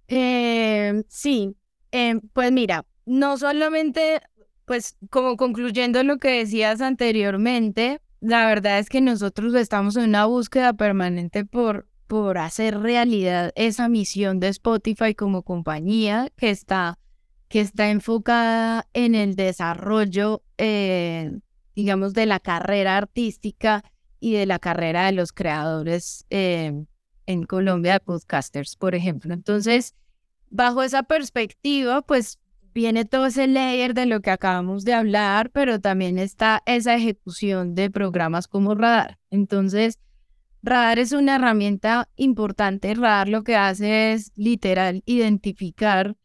Eh, 0.08 1.04
sí, 1.08 1.56
eh, 1.92 2.20
pues 2.34 2.52
mira, 2.52 2.86
no 3.06 3.38
solamente, 3.38 4.22
pues 4.66 4.98
como 5.10 5.36
concluyendo 5.36 6.04
lo 6.04 6.18
que 6.18 6.30
decías 6.30 6.82
anteriormente, 6.82 8.02
la 8.22 8.46
verdad 8.46 8.80
es 8.80 8.88
que 8.88 9.02
nosotros 9.02 9.54
estamos 9.56 9.98
en 9.98 10.04
una 10.04 10.26
búsqueda 10.26 10.74
permanente 10.74 11.44
por, 11.44 11.88
por 12.08 12.38
hacer 12.38 12.80
realidad 12.80 13.52
esa 13.56 13.90
misión 13.90 14.40
de 14.40 14.50
Spotify 14.50 15.16
como 15.16 15.44
compañía 15.44 16.30
que 16.38 16.50
está, 16.50 17.00
que 17.52 17.60
está 17.60 17.90
enfocada 17.92 18.88
en 18.94 19.14
el 19.14 19.36
desarrollo 19.36 20.42
eh, 20.58 21.32
digamos, 21.76 22.14
de 22.14 22.26
la 22.26 22.40
carrera 22.40 22.98
artística 22.98 23.84
y 24.20 24.34
de 24.34 24.46
la 24.46 24.60
carrera 24.60 25.06
de 25.06 25.14
los 25.14 25.32
creadores 25.34 26.26
eh, 26.30 26.86
en 27.26 27.44
Colombia 27.44 27.94
de 27.94 28.00
podcasters, 28.00 28.76
por 28.76 28.94
ejemplo. 28.94 29.34
Entonces, 29.34 29.96
bajo 30.50 30.84
esa 30.84 31.04
perspectiva, 31.04 32.02
pues 32.02 32.40
viene 32.74 33.06
todo 33.06 33.26
ese 33.26 33.48
layer 33.48 33.94
de 33.94 34.06
lo 34.06 34.22
que 34.22 34.32
acabamos 34.32 34.86
de 34.86 34.94
hablar, 34.94 35.50
pero 35.52 35.80
también 35.80 36.20
está 36.20 36.62
esa 36.66 36.96
ejecución 36.96 37.74
de 37.74 37.90
programas 37.90 38.48
como 38.48 38.76
Radar. 38.76 39.18
Entonces, 39.30 40.00
Radar 40.62 41.00
es 41.00 41.12
una 41.12 41.36
herramienta 41.36 42.10
importante. 42.16 42.94
Radar 42.94 43.28
lo 43.28 43.44
que 43.44 43.56
hace 43.56 44.14
es 44.14 44.32
literal 44.36 45.02
identificar 45.06 46.16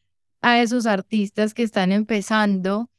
a 0.41 0.61
esos 0.62 0.87
artistas 0.87 1.55
que 1.55 1.62
están 1.62 1.93
empezando 1.93 2.91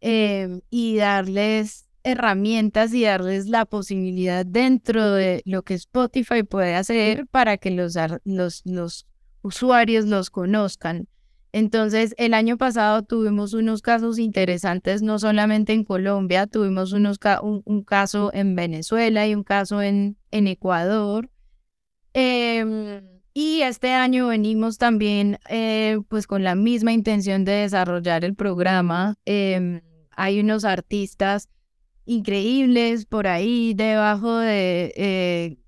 eh, 0.00 0.60
y 0.70 0.96
darles 0.96 1.88
herramientas 2.04 2.94
y 2.94 3.02
darles 3.02 3.48
la 3.48 3.64
posibilidad 3.64 4.46
dentro 4.46 5.12
de 5.12 5.42
lo 5.44 5.62
que 5.62 5.74
Spotify 5.74 6.44
puede 6.44 6.74
hacer 6.74 7.26
para 7.26 7.58
que 7.58 7.70
los, 7.70 7.96
los, 8.24 8.62
los 8.64 9.06
usuarios 9.42 10.04
los 10.04 10.30
conozcan. 10.30 11.08
Entonces, 11.52 12.14
el 12.18 12.34
año 12.34 12.58
pasado 12.58 13.02
tuvimos 13.02 13.54
unos 13.54 13.80
casos 13.80 14.18
interesantes, 14.18 15.02
no 15.02 15.18
solamente 15.18 15.72
en 15.72 15.84
Colombia, 15.84 16.46
tuvimos 16.46 16.92
unos 16.92 17.18
un, 17.42 17.82
caso 17.82 18.30
en 18.34 18.54
Venezuela 18.54 19.26
y 19.26 19.34
un 19.34 19.42
caso 19.42 19.80
en, 19.80 20.18
en 20.30 20.48
Ecuador. 20.48 21.30
Em, 22.12 23.15
y 23.38 23.60
este 23.60 23.92
año 23.92 24.28
venimos 24.28 24.78
también 24.78 25.38
eh, 25.50 25.98
pues 26.08 26.26
con 26.26 26.42
la 26.42 26.54
misma 26.54 26.94
intención 26.94 27.44
de 27.44 27.52
desarrollar 27.52 28.24
el 28.24 28.34
programa. 28.34 29.16
Em, 29.26 29.82
hay 30.12 30.40
unos 30.40 30.64
artistas 30.64 31.50
increíbles 32.06 33.04
por 33.04 33.26
ahí 33.26 33.74
debajo 33.74 34.38
de, 34.38 34.90
eh, 34.96 35.58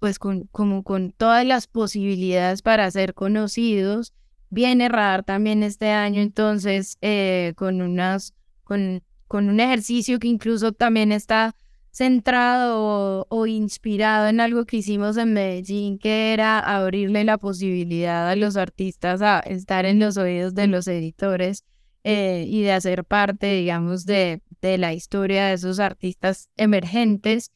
pues 0.00 0.18
con, 0.18 0.48
como 0.48 0.82
con 0.82 1.12
todas 1.12 1.46
las 1.46 1.66
posibilidades 1.66 2.60
para 2.60 2.90
ser 2.90 3.14
conocidos. 3.14 4.12
Viene 4.50 4.90
Radar 4.90 5.24
también 5.24 5.62
este 5.62 5.88
año, 5.88 6.20
entonces, 6.20 6.98
eh, 7.00 7.54
con, 7.56 7.80
unas, 7.80 8.34
con, 8.64 9.02
con 9.28 9.48
un 9.48 9.60
ejercicio 9.60 10.18
que 10.18 10.28
incluso 10.28 10.72
también 10.72 11.10
está 11.10 11.54
centrado 11.94 13.26
o, 13.30 13.46
inspirado 13.46 14.26
en 14.26 14.40
algo 14.40 14.64
que 14.66 14.78
hicimos 14.78 15.16
en 15.16 15.32
Medellín, 15.32 15.98
que 15.98 16.32
era 16.32 16.58
abrirle 16.58 17.22
la 17.22 17.38
posibilidad 17.38 18.28
a 18.28 18.34
los 18.34 18.56
artistas 18.56 19.22
a 19.22 19.38
estar 19.40 19.86
en 19.86 20.00
los 20.00 20.16
oídos 20.16 20.54
de 20.54 20.66
los 20.66 20.88
editores 20.88 21.64
eh, 22.02 22.46
y 22.48 22.62
de 22.62 22.72
hacer 22.72 23.04
parte, 23.04 23.54
digamos, 23.54 24.06
de, 24.06 24.42
de 24.60 24.76
la 24.76 24.92
historia 24.92 25.46
de 25.46 25.54
esos 25.54 25.78
artistas 25.78 26.50
emergentes. 26.56 27.52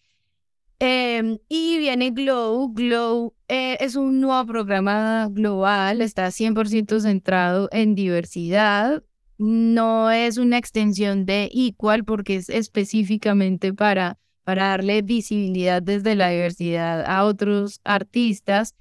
Em, 0.79 1.39
y 1.49 1.79
viene 1.79 2.11
Glow. 2.13 2.73
Glow 2.73 3.35
eh, 3.49 3.77
es 3.81 3.97
un 3.97 4.21
nuevo 4.21 4.47
programa 4.47 5.29
global, 5.33 6.01
está 6.01 6.31
100% 6.31 7.01
centrado 7.01 7.69
en 7.73 7.97
diversidad. 7.97 9.03
No 9.37 10.13
es 10.13 10.37
una 10.39 10.59
extensión 10.59 11.27
de 11.27 11.51
Equal 11.53 12.05
porque 12.05 12.37
es 12.37 12.49
específicamente 12.49 13.75
para, 13.75 14.19
para 14.49 14.69
darle 14.69 15.03
visibilidad 15.03 15.83
desde 15.83 16.15
la 16.15 16.31
diversidad 16.31 17.05
a 17.05 17.25
otros 17.25 17.83
artistas. 17.85 18.75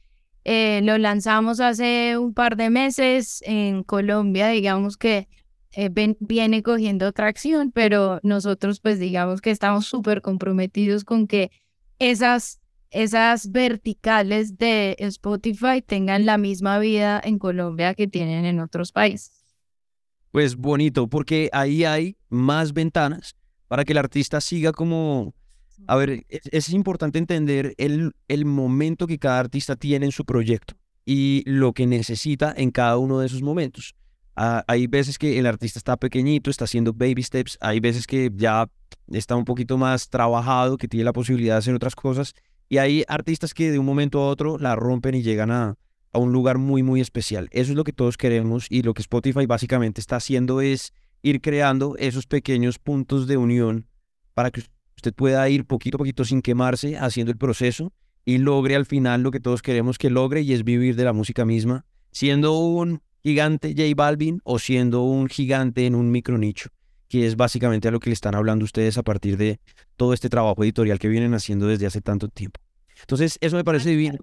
Eh, 0.45 0.79
lo 0.81 0.97
lanzamos 0.97 1.59
hace 1.59 2.17
un 2.17 2.33
par 2.33 2.55
de 2.55 2.69
meses 2.69 3.43
en 3.45 3.83
Colombia, 3.83 4.47
digamos 4.47 4.95
que 4.95 5.27
eh, 5.73 5.89
viene 6.21 6.63
cogiendo 6.63 7.11
tracción, 7.11 7.73
pero 7.73 8.21
nosotros 8.23 8.79
pues 8.79 8.97
digamos 8.97 9.41
que 9.41 9.51
estamos 9.51 9.85
súper 9.85 10.21
comprometidos 10.21 11.03
con 11.03 11.27
que 11.27 11.51
esas, 11.99 12.61
esas 12.89 13.51
verticales 13.51 14.57
de 14.57 14.95
Spotify 14.99 15.81
tengan 15.85 16.25
la 16.25 16.37
misma 16.37 16.79
vida 16.79 17.19
en 17.21 17.39
Colombia 17.39 17.93
que 17.93 18.07
tienen 18.07 18.45
en 18.45 18.61
otros 18.61 18.93
países. 18.93 19.43
Pues 20.31 20.55
bonito, 20.55 21.09
porque 21.09 21.49
ahí 21.51 21.83
hay 21.83 22.15
más 22.29 22.71
ventanas 22.71 23.35
para 23.67 23.83
que 23.83 23.91
el 23.91 23.97
artista 23.97 24.39
siga 24.39 24.71
como... 24.71 25.33
A 25.85 25.95
ver, 25.95 26.25
es, 26.29 26.41
es 26.51 26.69
importante 26.69 27.19
entender 27.19 27.75
el, 27.77 28.13
el 28.27 28.45
momento 28.45 29.05
que 29.07 29.19
cada 29.19 29.39
artista 29.39 29.75
tiene 29.75 30.07
en 30.07 30.11
su 30.11 30.25
proyecto 30.25 30.75
y 31.05 31.43
lo 31.45 31.73
que 31.73 31.85
necesita 31.85 32.53
en 32.57 32.71
cada 32.71 32.97
uno 32.97 33.19
de 33.19 33.27
esos 33.27 33.41
momentos. 33.41 33.95
Ah, 34.35 34.63
hay 34.67 34.87
veces 34.87 35.17
que 35.17 35.39
el 35.39 35.45
artista 35.45 35.79
está 35.79 35.97
pequeñito, 35.97 36.49
está 36.49 36.65
haciendo 36.65 36.93
baby 36.93 37.23
steps, 37.23 37.57
hay 37.61 37.79
veces 37.79 38.05
que 38.05 38.31
ya 38.35 38.69
está 39.07 39.35
un 39.35 39.45
poquito 39.45 39.77
más 39.77 40.09
trabajado, 40.09 40.77
que 40.77 40.87
tiene 40.87 41.05
la 41.05 41.13
posibilidad 41.13 41.55
de 41.55 41.59
hacer 41.59 41.73
otras 41.73 41.95
cosas, 41.95 42.33
y 42.69 42.77
hay 42.77 43.03
artistas 43.07 43.53
que 43.53 43.71
de 43.71 43.79
un 43.79 43.85
momento 43.85 44.19
a 44.19 44.27
otro 44.27 44.57
la 44.57 44.75
rompen 44.75 45.15
y 45.15 45.23
llegan 45.23 45.49
a, 45.49 45.75
a 46.11 46.19
un 46.19 46.33
lugar 46.33 46.57
muy, 46.57 46.83
muy 46.83 47.01
especial. 47.01 47.47
Eso 47.51 47.71
es 47.71 47.77
lo 47.77 47.83
que 47.83 47.93
todos 47.93 48.17
queremos 48.17 48.67
y 48.69 48.81
lo 48.81 48.93
que 48.93 49.01
Spotify 49.01 49.45
básicamente 49.45 50.01
está 50.01 50.17
haciendo 50.17 50.61
es 50.61 50.93
ir 51.21 51.41
creando 51.41 51.95
esos 51.97 52.27
pequeños 52.27 52.79
puntos 52.79 53.27
de 53.27 53.37
unión 53.37 53.87
para 54.33 54.51
que 54.51 54.61
usted 54.97 55.13
pueda 55.13 55.47
ir 55.47 55.65
poquito 55.65 55.97
a 55.97 55.99
poquito 55.99 56.25
sin 56.25 56.41
quemarse 56.41 56.97
haciendo 56.97 57.31
el 57.31 57.37
proceso 57.37 57.93
y 58.25 58.39
logre 58.39 58.75
al 58.75 58.85
final 58.85 59.21
lo 59.21 59.31
que 59.31 59.39
todos 59.39 59.61
queremos 59.61 59.97
que 59.97 60.09
logre 60.09 60.41
y 60.41 60.51
es 60.51 60.65
vivir 60.65 60.95
de 60.97 61.05
la 61.05 61.13
música 61.13 61.45
misma, 61.45 61.85
siendo 62.11 62.59
un 62.59 63.01
gigante 63.23 63.69
J 63.69 63.93
Balvin 63.95 64.41
o 64.43 64.59
siendo 64.59 65.03
un 65.03 65.27
gigante 65.27 65.85
en 65.85 65.95
un 65.95 66.11
micro 66.11 66.37
nicho, 66.37 66.69
que 67.07 67.25
es 67.25 67.37
básicamente 67.37 67.87
a 67.87 67.91
lo 67.91 67.99
que 67.99 68.09
le 68.09 68.15
están 68.15 68.35
hablando 68.35 68.65
ustedes 68.65 68.97
a 68.97 69.03
partir 69.03 69.37
de 69.37 69.59
todo 69.95 70.13
este 70.13 70.29
trabajo 70.29 70.63
editorial 70.63 70.99
que 70.99 71.07
vienen 71.07 71.33
haciendo 71.33 71.67
desde 71.67 71.85
hace 71.85 72.01
tanto 72.01 72.27
tiempo. 72.27 72.59
Entonces, 72.99 73.37
eso 73.39 73.55
me 73.55 73.63
parece 73.63 73.91
divino. 73.91 74.17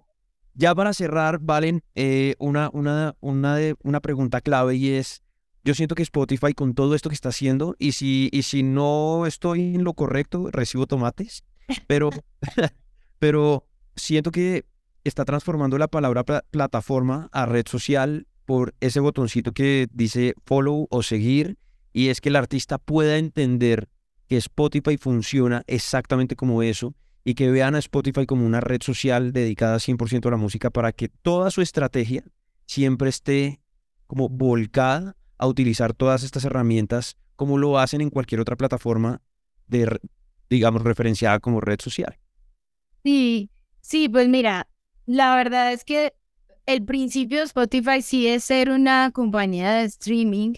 Ya 0.55 0.75
para 0.75 0.93
cerrar, 0.93 1.39
Valen, 1.41 1.83
eh, 1.95 2.35
una, 2.39 2.71
una, 2.73 3.17
una, 3.21 3.57
de, 3.57 3.75
una 3.83 4.01
pregunta 4.01 4.41
clave 4.41 4.77
y 4.77 4.91
es, 4.91 5.23
yo 5.65 5.75
siento 5.75 5.95
que 5.95 6.03
Spotify 6.03 6.53
con 6.53 6.75
todo 6.75 6.95
esto 6.95 7.09
que 7.09 7.15
está 7.15 7.31
haciendo, 7.31 7.75
y 7.79 7.93
si, 7.93 8.29
y 8.33 8.43
si 8.43 8.63
no 8.63 9.27
estoy 9.27 9.75
en 9.75 9.85
lo 9.85 9.95
correcto, 9.95 10.51
recibo 10.51 10.87
tomates, 10.87 11.45
pero, 11.87 12.11
pero 13.19 13.67
siento 13.97 14.31
que 14.31 14.67
está 15.05 15.25
transformando 15.25 15.79
la 15.79 15.89
palabra 15.89 16.25
plataforma 16.25 17.29
a 17.33 17.47
red 17.47 17.67
social 17.69 18.27
por 18.45 18.75
ese 18.81 19.01
botoncito 19.01 19.53
que 19.53 19.89
dice 19.93 20.35
follow 20.45 20.87
o 20.91 21.03
seguir 21.03 21.57
y 21.93 22.09
es 22.09 22.21
que 22.21 22.29
el 22.31 22.37
artista 22.37 22.79
pueda 22.79 23.19
entender 23.19 23.89
que 24.29 24.37
Spotify 24.37 24.97
funciona 24.97 25.63
exactamente 25.67 26.37
como 26.37 26.63
eso 26.63 26.95
y 27.25 27.35
que 27.35 27.51
vean 27.51 27.75
a 27.75 27.79
Spotify 27.79 28.27
como 28.27 28.45
una 28.45 28.61
red 28.61 28.83
social 28.83 29.33
dedicada 29.33 29.77
100% 29.77 30.27
a 30.27 30.31
la 30.31 30.37
música 30.37 30.71
para 30.71 30.93
que 30.93 31.09
toda 31.09 31.51
su 31.51 31.63
estrategia 31.63 32.25
siempre 32.67 33.09
esté 33.09 33.61
como 34.07 34.29
volcada 34.29 35.17
a 35.39 35.47
utilizar 35.47 35.95
todas 35.95 36.23
estas 36.23 36.45
herramientas 36.45 37.17
como 37.37 37.59
lo 37.59 37.79
hacen 37.79 38.01
en 38.01 38.11
cualquier 38.11 38.41
otra 38.41 38.57
plataforma 38.57 39.21
de, 39.67 40.01
digamos, 40.49 40.83
referenciada 40.83 41.41
como 41.41 41.61
red 41.61 41.81
social. 41.81 42.19
Sí, 43.03 43.51
sí, 43.81 44.09
pues 44.09 44.29
mira, 44.29 44.69
la 45.07 45.35
verdad 45.35 45.73
es 45.73 45.85
que 45.85 46.15
el 46.67 46.85
principio 46.85 47.39
de 47.39 47.45
Spotify 47.45 48.01
sí 48.01 48.27
es 48.27 48.45
ser 48.45 48.71
una 48.71 49.11
compañía 49.11 49.73
de 49.73 49.85
streaming, 49.85 50.55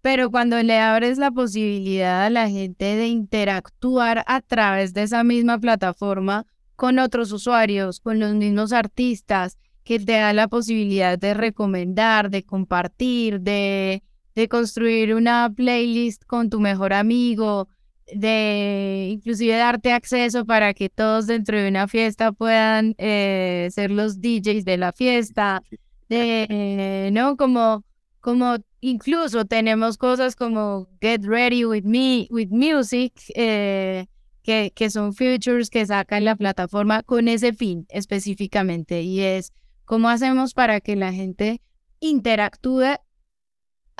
pero 0.00 0.30
cuando 0.30 0.62
le 0.62 0.78
abres 0.78 1.18
la 1.18 1.30
posibilidad 1.30 2.24
a 2.24 2.30
la 2.30 2.48
gente 2.48 2.96
de 2.96 3.08
interactuar 3.08 4.24
a 4.26 4.40
través 4.40 4.94
de 4.94 5.02
esa 5.02 5.24
misma 5.24 5.58
plataforma 5.58 6.46
con 6.76 6.98
otros 6.98 7.32
usuarios, 7.32 8.00
con 8.00 8.18
los 8.18 8.34
mismos 8.34 8.72
artistas, 8.72 9.58
que 9.84 9.98
te 9.98 10.12
da 10.12 10.32
la 10.32 10.48
posibilidad 10.48 11.18
de 11.18 11.34
recomendar, 11.34 12.30
de 12.30 12.44
compartir, 12.44 13.40
de, 13.40 14.02
de 14.40 14.48
construir 14.48 15.14
una 15.14 15.52
playlist 15.54 16.24
con 16.24 16.48
tu 16.48 16.60
mejor 16.60 16.94
amigo, 16.94 17.68
de 18.10 19.08
inclusive 19.12 19.54
darte 19.54 19.92
acceso 19.92 20.46
para 20.46 20.72
que 20.72 20.88
todos 20.88 21.26
dentro 21.26 21.60
de 21.60 21.68
una 21.68 21.86
fiesta 21.86 22.32
puedan 22.32 22.94
eh, 22.96 23.68
ser 23.70 23.90
los 23.90 24.22
DJs 24.22 24.64
de 24.64 24.78
la 24.78 24.92
fiesta, 24.92 25.62
de, 26.08 26.46
eh, 26.48 27.10
¿no? 27.12 27.36
Como, 27.36 27.84
como 28.20 28.56
incluso 28.80 29.44
tenemos 29.44 29.98
cosas 29.98 30.36
como 30.36 30.88
Get 31.02 31.22
Ready 31.22 31.66
With 31.66 31.84
Me, 31.84 32.26
With 32.30 32.48
Music, 32.48 33.12
eh, 33.34 34.06
que, 34.42 34.72
que 34.74 34.88
son 34.88 35.12
features 35.12 35.68
que 35.68 35.84
sacan 35.84 36.24
la 36.24 36.34
plataforma 36.34 37.02
con 37.02 37.28
ese 37.28 37.52
fin 37.52 37.84
específicamente 37.90 39.02
y 39.02 39.20
es 39.20 39.52
cómo 39.84 40.08
hacemos 40.08 40.54
para 40.54 40.80
que 40.80 40.96
la 40.96 41.12
gente 41.12 41.60
interactúe 42.00 42.96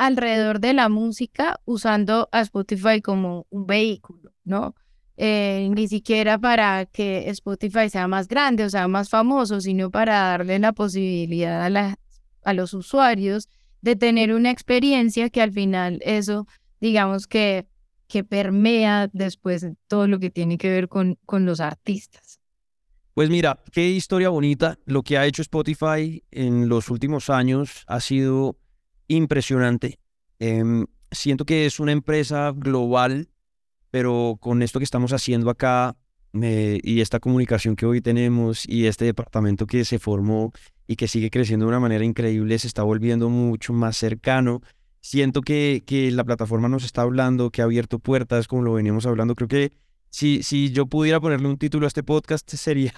alrededor 0.01 0.61
de 0.61 0.73
la 0.73 0.89
música 0.89 1.61
usando 1.67 2.31
a 2.33 2.41
Spotify 2.41 3.03
como 3.03 3.47
un 3.51 3.67
vehículo, 3.67 4.33
¿no? 4.45 4.75
Eh, 5.19 5.69
ni 5.75 5.89
siquiera 5.89 6.39
para 6.39 6.87
que 6.87 7.29
Spotify 7.29 7.91
sea 7.91 8.09
más 8.09 8.27
grande 8.27 8.65
o 8.65 8.71
sea 8.71 8.89
más 8.89 9.11
famoso, 9.11 9.61
sino 9.61 9.91
para 9.91 10.15
darle 10.15 10.59
la 10.59 10.73
posibilidad 10.73 11.77
a, 11.77 11.99
a 12.45 12.53
los 12.55 12.73
usuarios 12.73 13.51
de 13.83 13.95
tener 13.95 14.33
una 14.33 14.51
experiencia 14.51 15.29
que 15.29 15.43
al 15.43 15.53
final 15.53 16.01
eso, 16.03 16.47
digamos 16.81 17.27
que, 17.27 17.67
que 18.07 18.25
permea 18.25 19.11
después 19.13 19.67
todo 19.87 20.07
lo 20.07 20.19
que 20.19 20.31
tiene 20.31 20.57
que 20.57 20.71
ver 20.71 20.89
con, 20.89 21.19
con 21.27 21.45
los 21.45 21.61
artistas. 21.61 22.41
Pues 23.13 23.29
mira, 23.29 23.63
qué 23.71 23.87
historia 23.91 24.31
bonita. 24.31 24.79
Lo 24.87 25.03
que 25.03 25.19
ha 25.19 25.27
hecho 25.27 25.43
Spotify 25.43 26.25
en 26.31 26.71
los 26.71 26.89
últimos 26.89 27.29
años 27.29 27.85
ha 27.87 28.01
sido 28.01 28.57
impresionante. 29.11 29.99
Em, 30.39 30.87
siento 31.11 31.45
que 31.45 31.67
es 31.67 31.81
una 31.81 31.93
empresa 31.93 32.53
global, 32.55 33.29
pero 33.91 34.39
con 34.41 34.63
esto 34.63 34.79
que 34.79 34.85
estamos 34.85 35.13
haciendo 35.13 35.51
acá 35.51 35.97
y 36.33 37.01
esta 37.01 37.19
comunicación 37.19 37.75
que 37.75 37.87
hoy 37.87 38.01
tenemos 38.01 38.65
y 38.69 38.87
este 38.87 39.05
departamento 39.05 39.67
que 39.67 39.85
se 39.85 39.99
formó 39.99 40.53
y 40.87 40.95
que 40.95 41.09
sigue 41.09 41.29
creciendo 41.29 41.67
de 41.67 41.71
una 41.71 41.81
manera 41.81 42.05
increíble, 42.05 42.57
se 42.59 42.69
está 42.69 42.85
volviendo 42.85 43.29
mucho 43.29 43.73
más 43.73 43.97
cercano. 43.97 44.63
Siento 45.01 45.41
que, 45.43 45.83
que 45.85 46.11
la 46.13 46.23
plataforma 46.23 46.69
nos 46.69 46.85
está 46.85 47.03
hablando, 47.03 47.51
que 47.51 47.63
ha 47.63 47.65
abierto 47.65 47.99
puertas, 47.99 48.47
como 48.47 48.63
lo 48.63 48.75
veníamos 48.75 49.07
hablando. 49.07 49.35
Creo 49.35 49.49
que 49.49 49.73
si, 50.11 50.45
si 50.45 50.71
yo 50.71 50.87
pudiera 50.87 51.21
ponerle 51.21 51.49
un 51.49 51.59
título 51.59 51.87
a 51.87 51.89
este 51.89 52.05
podcast 52.05 52.49
sería 52.49 52.95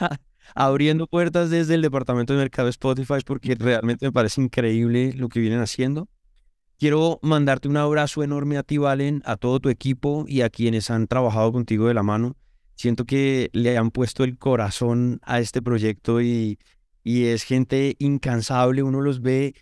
abriendo 0.54 1.06
puertas 1.06 1.50
desde 1.50 1.74
el 1.74 1.82
departamento 1.82 2.32
de 2.32 2.40
mercado 2.40 2.68
Spotify 2.68 3.18
porque 3.24 3.54
realmente 3.54 4.06
me 4.06 4.12
parece 4.12 4.40
increíble 4.40 5.12
lo 5.14 5.28
que 5.28 5.40
vienen 5.40 5.60
haciendo. 5.60 6.08
Quiero 6.78 7.20
mandarte 7.22 7.68
un 7.68 7.76
abrazo 7.76 8.24
enorme 8.24 8.58
a 8.58 8.64
ti, 8.64 8.76
Valen, 8.76 9.22
a 9.24 9.36
todo 9.36 9.60
tu 9.60 9.68
equipo 9.68 10.24
y 10.26 10.40
a 10.40 10.50
quienes 10.50 10.90
han 10.90 11.06
trabajado 11.06 11.52
contigo 11.52 11.86
de 11.86 11.94
la 11.94 12.02
mano. 12.02 12.36
Siento 12.74 13.04
que 13.04 13.50
le 13.52 13.78
han 13.78 13.92
puesto 13.92 14.24
el 14.24 14.36
corazón 14.38 15.20
a 15.22 15.38
este 15.38 15.62
proyecto 15.62 16.20
y, 16.20 16.58
y 17.04 17.26
es 17.26 17.44
gente 17.44 17.94
incansable. 18.00 18.82
Uno 18.82 19.00
los 19.00 19.22
ve 19.22 19.54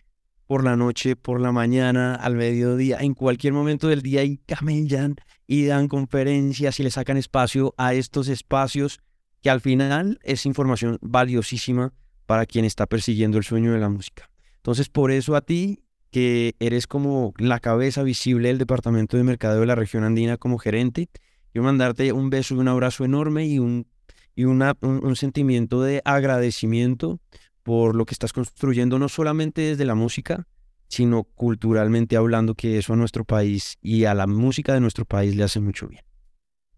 por 0.47 0.64
la 0.64 0.76
noche, 0.76 1.14
por 1.14 1.41
la 1.41 1.53
mañana, 1.53 2.14
al 2.14 2.37
mediodía, 2.37 2.97
en 3.01 3.14
cualquier 3.14 3.53
momento 3.53 3.89
del 3.89 4.03
día 4.03 4.24
y 4.24 4.39
camellan 4.39 5.16
y 5.47 5.66
dan 5.66 5.89
conferencias 5.89 6.81
y 6.81 6.83
le 6.83 6.91
sacan 6.91 7.18
espacio 7.18 7.74
a 7.76 7.95
estos 7.95 8.28
espacios 8.28 8.99
que 9.43 9.51
al 9.51 9.61
final 9.61 10.18
es 10.22 10.47
información 10.47 10.99
valiosísima 11.01 11.93
para 12.26 12.47
quien 12.47 12.64
está 12.64 12.86
persiguiendo 12.86 13.38
el 13.38 13.45
sueño 13.45 13.72
de 13.72 13.80
la 13.80 13.88
música. 13.88 14.30
Entonces, 14.57 14.88
por 14.88 15.11
eso 15.11 15.34
a 15.34 15.41
ti, 15.41 15.82
que 16.11 16.55
eres 16.61 16.86
como 16.86 17.32
la 17.38 17.61
cabeza 17.61 18.03
visible 18.03 18.49
del 18.49 18.59
Departamento 18.59 19.16
de 19.16 19.24
Mercadeo 19.24 19.61
de 19.61 19.66
la 19.66 19.74
región 19.74 20.05
andina 20.05 20.36
como 20.36 20.59
gerente, 20.59 21.09
yo 21.55 21.62
mandarte 21.62 22.12
un 22.12 22.30
beso 22.30 22.55
y 22.55 22.59
un 22.59 22.68
abrazo 22.68 23.05
enorme 23.05 23.47
y 23.47 23.59
un, 23.59 23.86
y 24.34 24.45
una, 24.45 24.76
un, 24.82 25.16
sentimiento 25.16 25.82
de 25.82 26.03
agradecimiento 26.05 27.20
por 27.62 27.97
lo 27.97 28.05
que 28.05 28.14
estás 28.14 28.32
construyendo, 28.32 28.99
no 28.99 29.09
solamente 29.09 29.62
desde 29.62 29.84
la 29.84 29.95
música, 29.95 30.47
sino 30.88 31.24
culturalmente 31.24 32.16
hablando, 32.16 32.55
que 32.55 32.78
eso 32.78 32.93
a 32.93 32.97
nuestro 32.97 33.24
país 33.24 33.76
y 33.80 34.05
a 34.05 34.14
la 34.14 34.26
música 34.26 34.74
de 34.74 34.80
nuestro 34.80 35.05
país 35.05 35.36
le 35.36 35.45
hace 35.45 35.61
mucho 35.61 35.88
bien. 35.88 36.03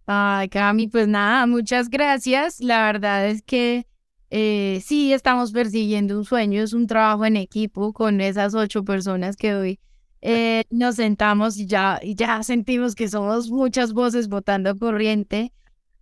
Ay, 0.07 0.48
Cami, 0.48 0.88
pues 0.88 1.09
nada, 1.09 1.46
muchas 1.46 1.88
gracias. 1.88 2.61
La 2.61 2.84
verdad 2.86 3.28
es 3.28 3.42
que 3.42 3.86
eh, 4.30 4.80
sí 4.84 5.12
estamos 5.12 5.53
persiguiendo 5.53 6.18
un 6.18 6.24
sueño, 6.24 6.62
es 6.62 6.72
un 6.72 6.86
trabajo 6.86 7.24
en 7.24 7.36
equipo 7.36 7.92
con 7.92 8.20
esas 8.20 8.55
ocho 8.55 8.84
personas 8.84 9.36
que 9.36 9.55
hoy 9.55 9.80
eh, 10.22 10.64
nos 10.70 10.96
sentamos 10.96 11.57
y 11.59 11.66
ya, 11.66 12.00
y 12.03 12.14
ya 12.14 12.42
sentimos 12.42 12.94
que 12.94 13.09
somos 13.09 13.50
muchas 13.50 13.92
voces 13.92 14.28
votando 14.28 14.76
corriente. 14.76 15.53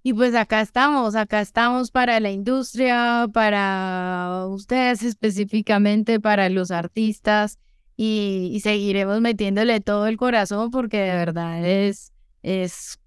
Y 0.02 0.14
pues 0.14 0.34
acá 0.34 0.62
estamos, 0.62 1.14
acá 1.14 1.42
estamos 1.42 1.90
para 1.90 2.20
la 2.20 2.30
industria, 2.30 3.26
para 3.34 4.46
ustedes 4.48 5.02
específicamente, 5.02 6.20
para 6.20 6.48
los 6.48 6.70
artistas 6.70 7.58
y, 7.96 8.50
y 8.54 8.60
seguiremos 8.60 9.20
metiéndole 9.20 9.80
todo 9.80 10.06
el 10.06 10.16
corazón 10.16 10.70
porque 10.70 10.98
de 10.98 11.14
verdad 11.14 11.66
es, 11.66 12.14
es 12.42 12.98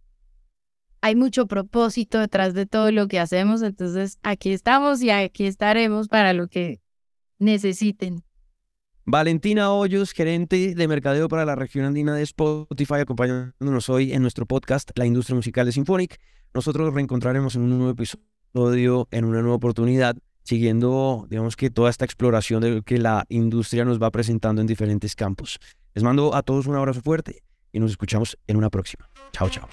hay 1.04 1.18
mucho 1.18 1.48
propósito 1.48 2.18
detrás 2.18 2.54
de 2.54 2.66
todo 2.66 2.90
lo 2.90 3.10
que 3.10 3.20
hacemos, 3.20 3.62
entonces 3.62 4.20
aquí 4.24 4.54
estamos 4.54 5.02
y 5.02 5.10
aquí 5.10 5.46
estaremos 5.46 6.08
para 6.08 6.32
lo 6.32 6.48
que 6.48 6.80
necesiten. 7.40 8.24
Valentina 9.04 9.70
Hoyos, 9.74 10.14
gerente 10.14 10.74
de 10.74 10.88
mercadeo 10.88 11.28
para 11.28 11.44
la 11.44 11.56
región 11.56 11.84
andina 11.84 12.16
de 12.16 12.24
Spotify, 12.24 13.02
acompañándonos 13.02 13.90
hoy 13.90 14.14
en 14.14 14.22
nuestro 14.22 14.46
podcast 14.46 14.92
La 14.96 15.06
Industria 15.06 15.36
Musical 15.36 15.66
de 15.66 15.74
Symphonic. 15.74 16.22
Nosotros 16.54 16.86
nos 16.86 16.96
reencontraremos 16.96 17.58
en 17.58 17.64
un 17.64 17.78
nuevo 17.80 17.90
episodio, 17.90 19.10
en 19.12 19.26
una 19.26 19.42
nueva 19.42 19.58
oportunidad, 19.58 20.16
siguiendo, 20.44 21.28
digamos 21.30 21.58
que 21.58 21.70
toda 21.70 21.90
esta 21.90 22.06
exploración 22.06 22.62
de 22.62 22.76
lo 22.76 22.82
que 22.82 22.98
la 22.98 23.26
industria 23.28 23.84
nos 23.84 24.02
va 24.02 24.10
presentando 24.10 24.62
en 24.62 24.68
diferentes 24.68 25.16
campos. 25.18 25.60
Les 25.96 26.02
mando 26.02 26.34
a 26.34 26.44
todos 26.44 26.66
un 26.66 26.76
abrazo 26.78 27.02
fuerte 27.02 27.44
y 27.74 27.82
nos 27.82 27.92
escuchamos 27.92 28.38
en 28.48 28.56
una 28.56 28.70
próxima. 28.70 29.10
Chao, 29.34 29.50
chao. 29.50 29.68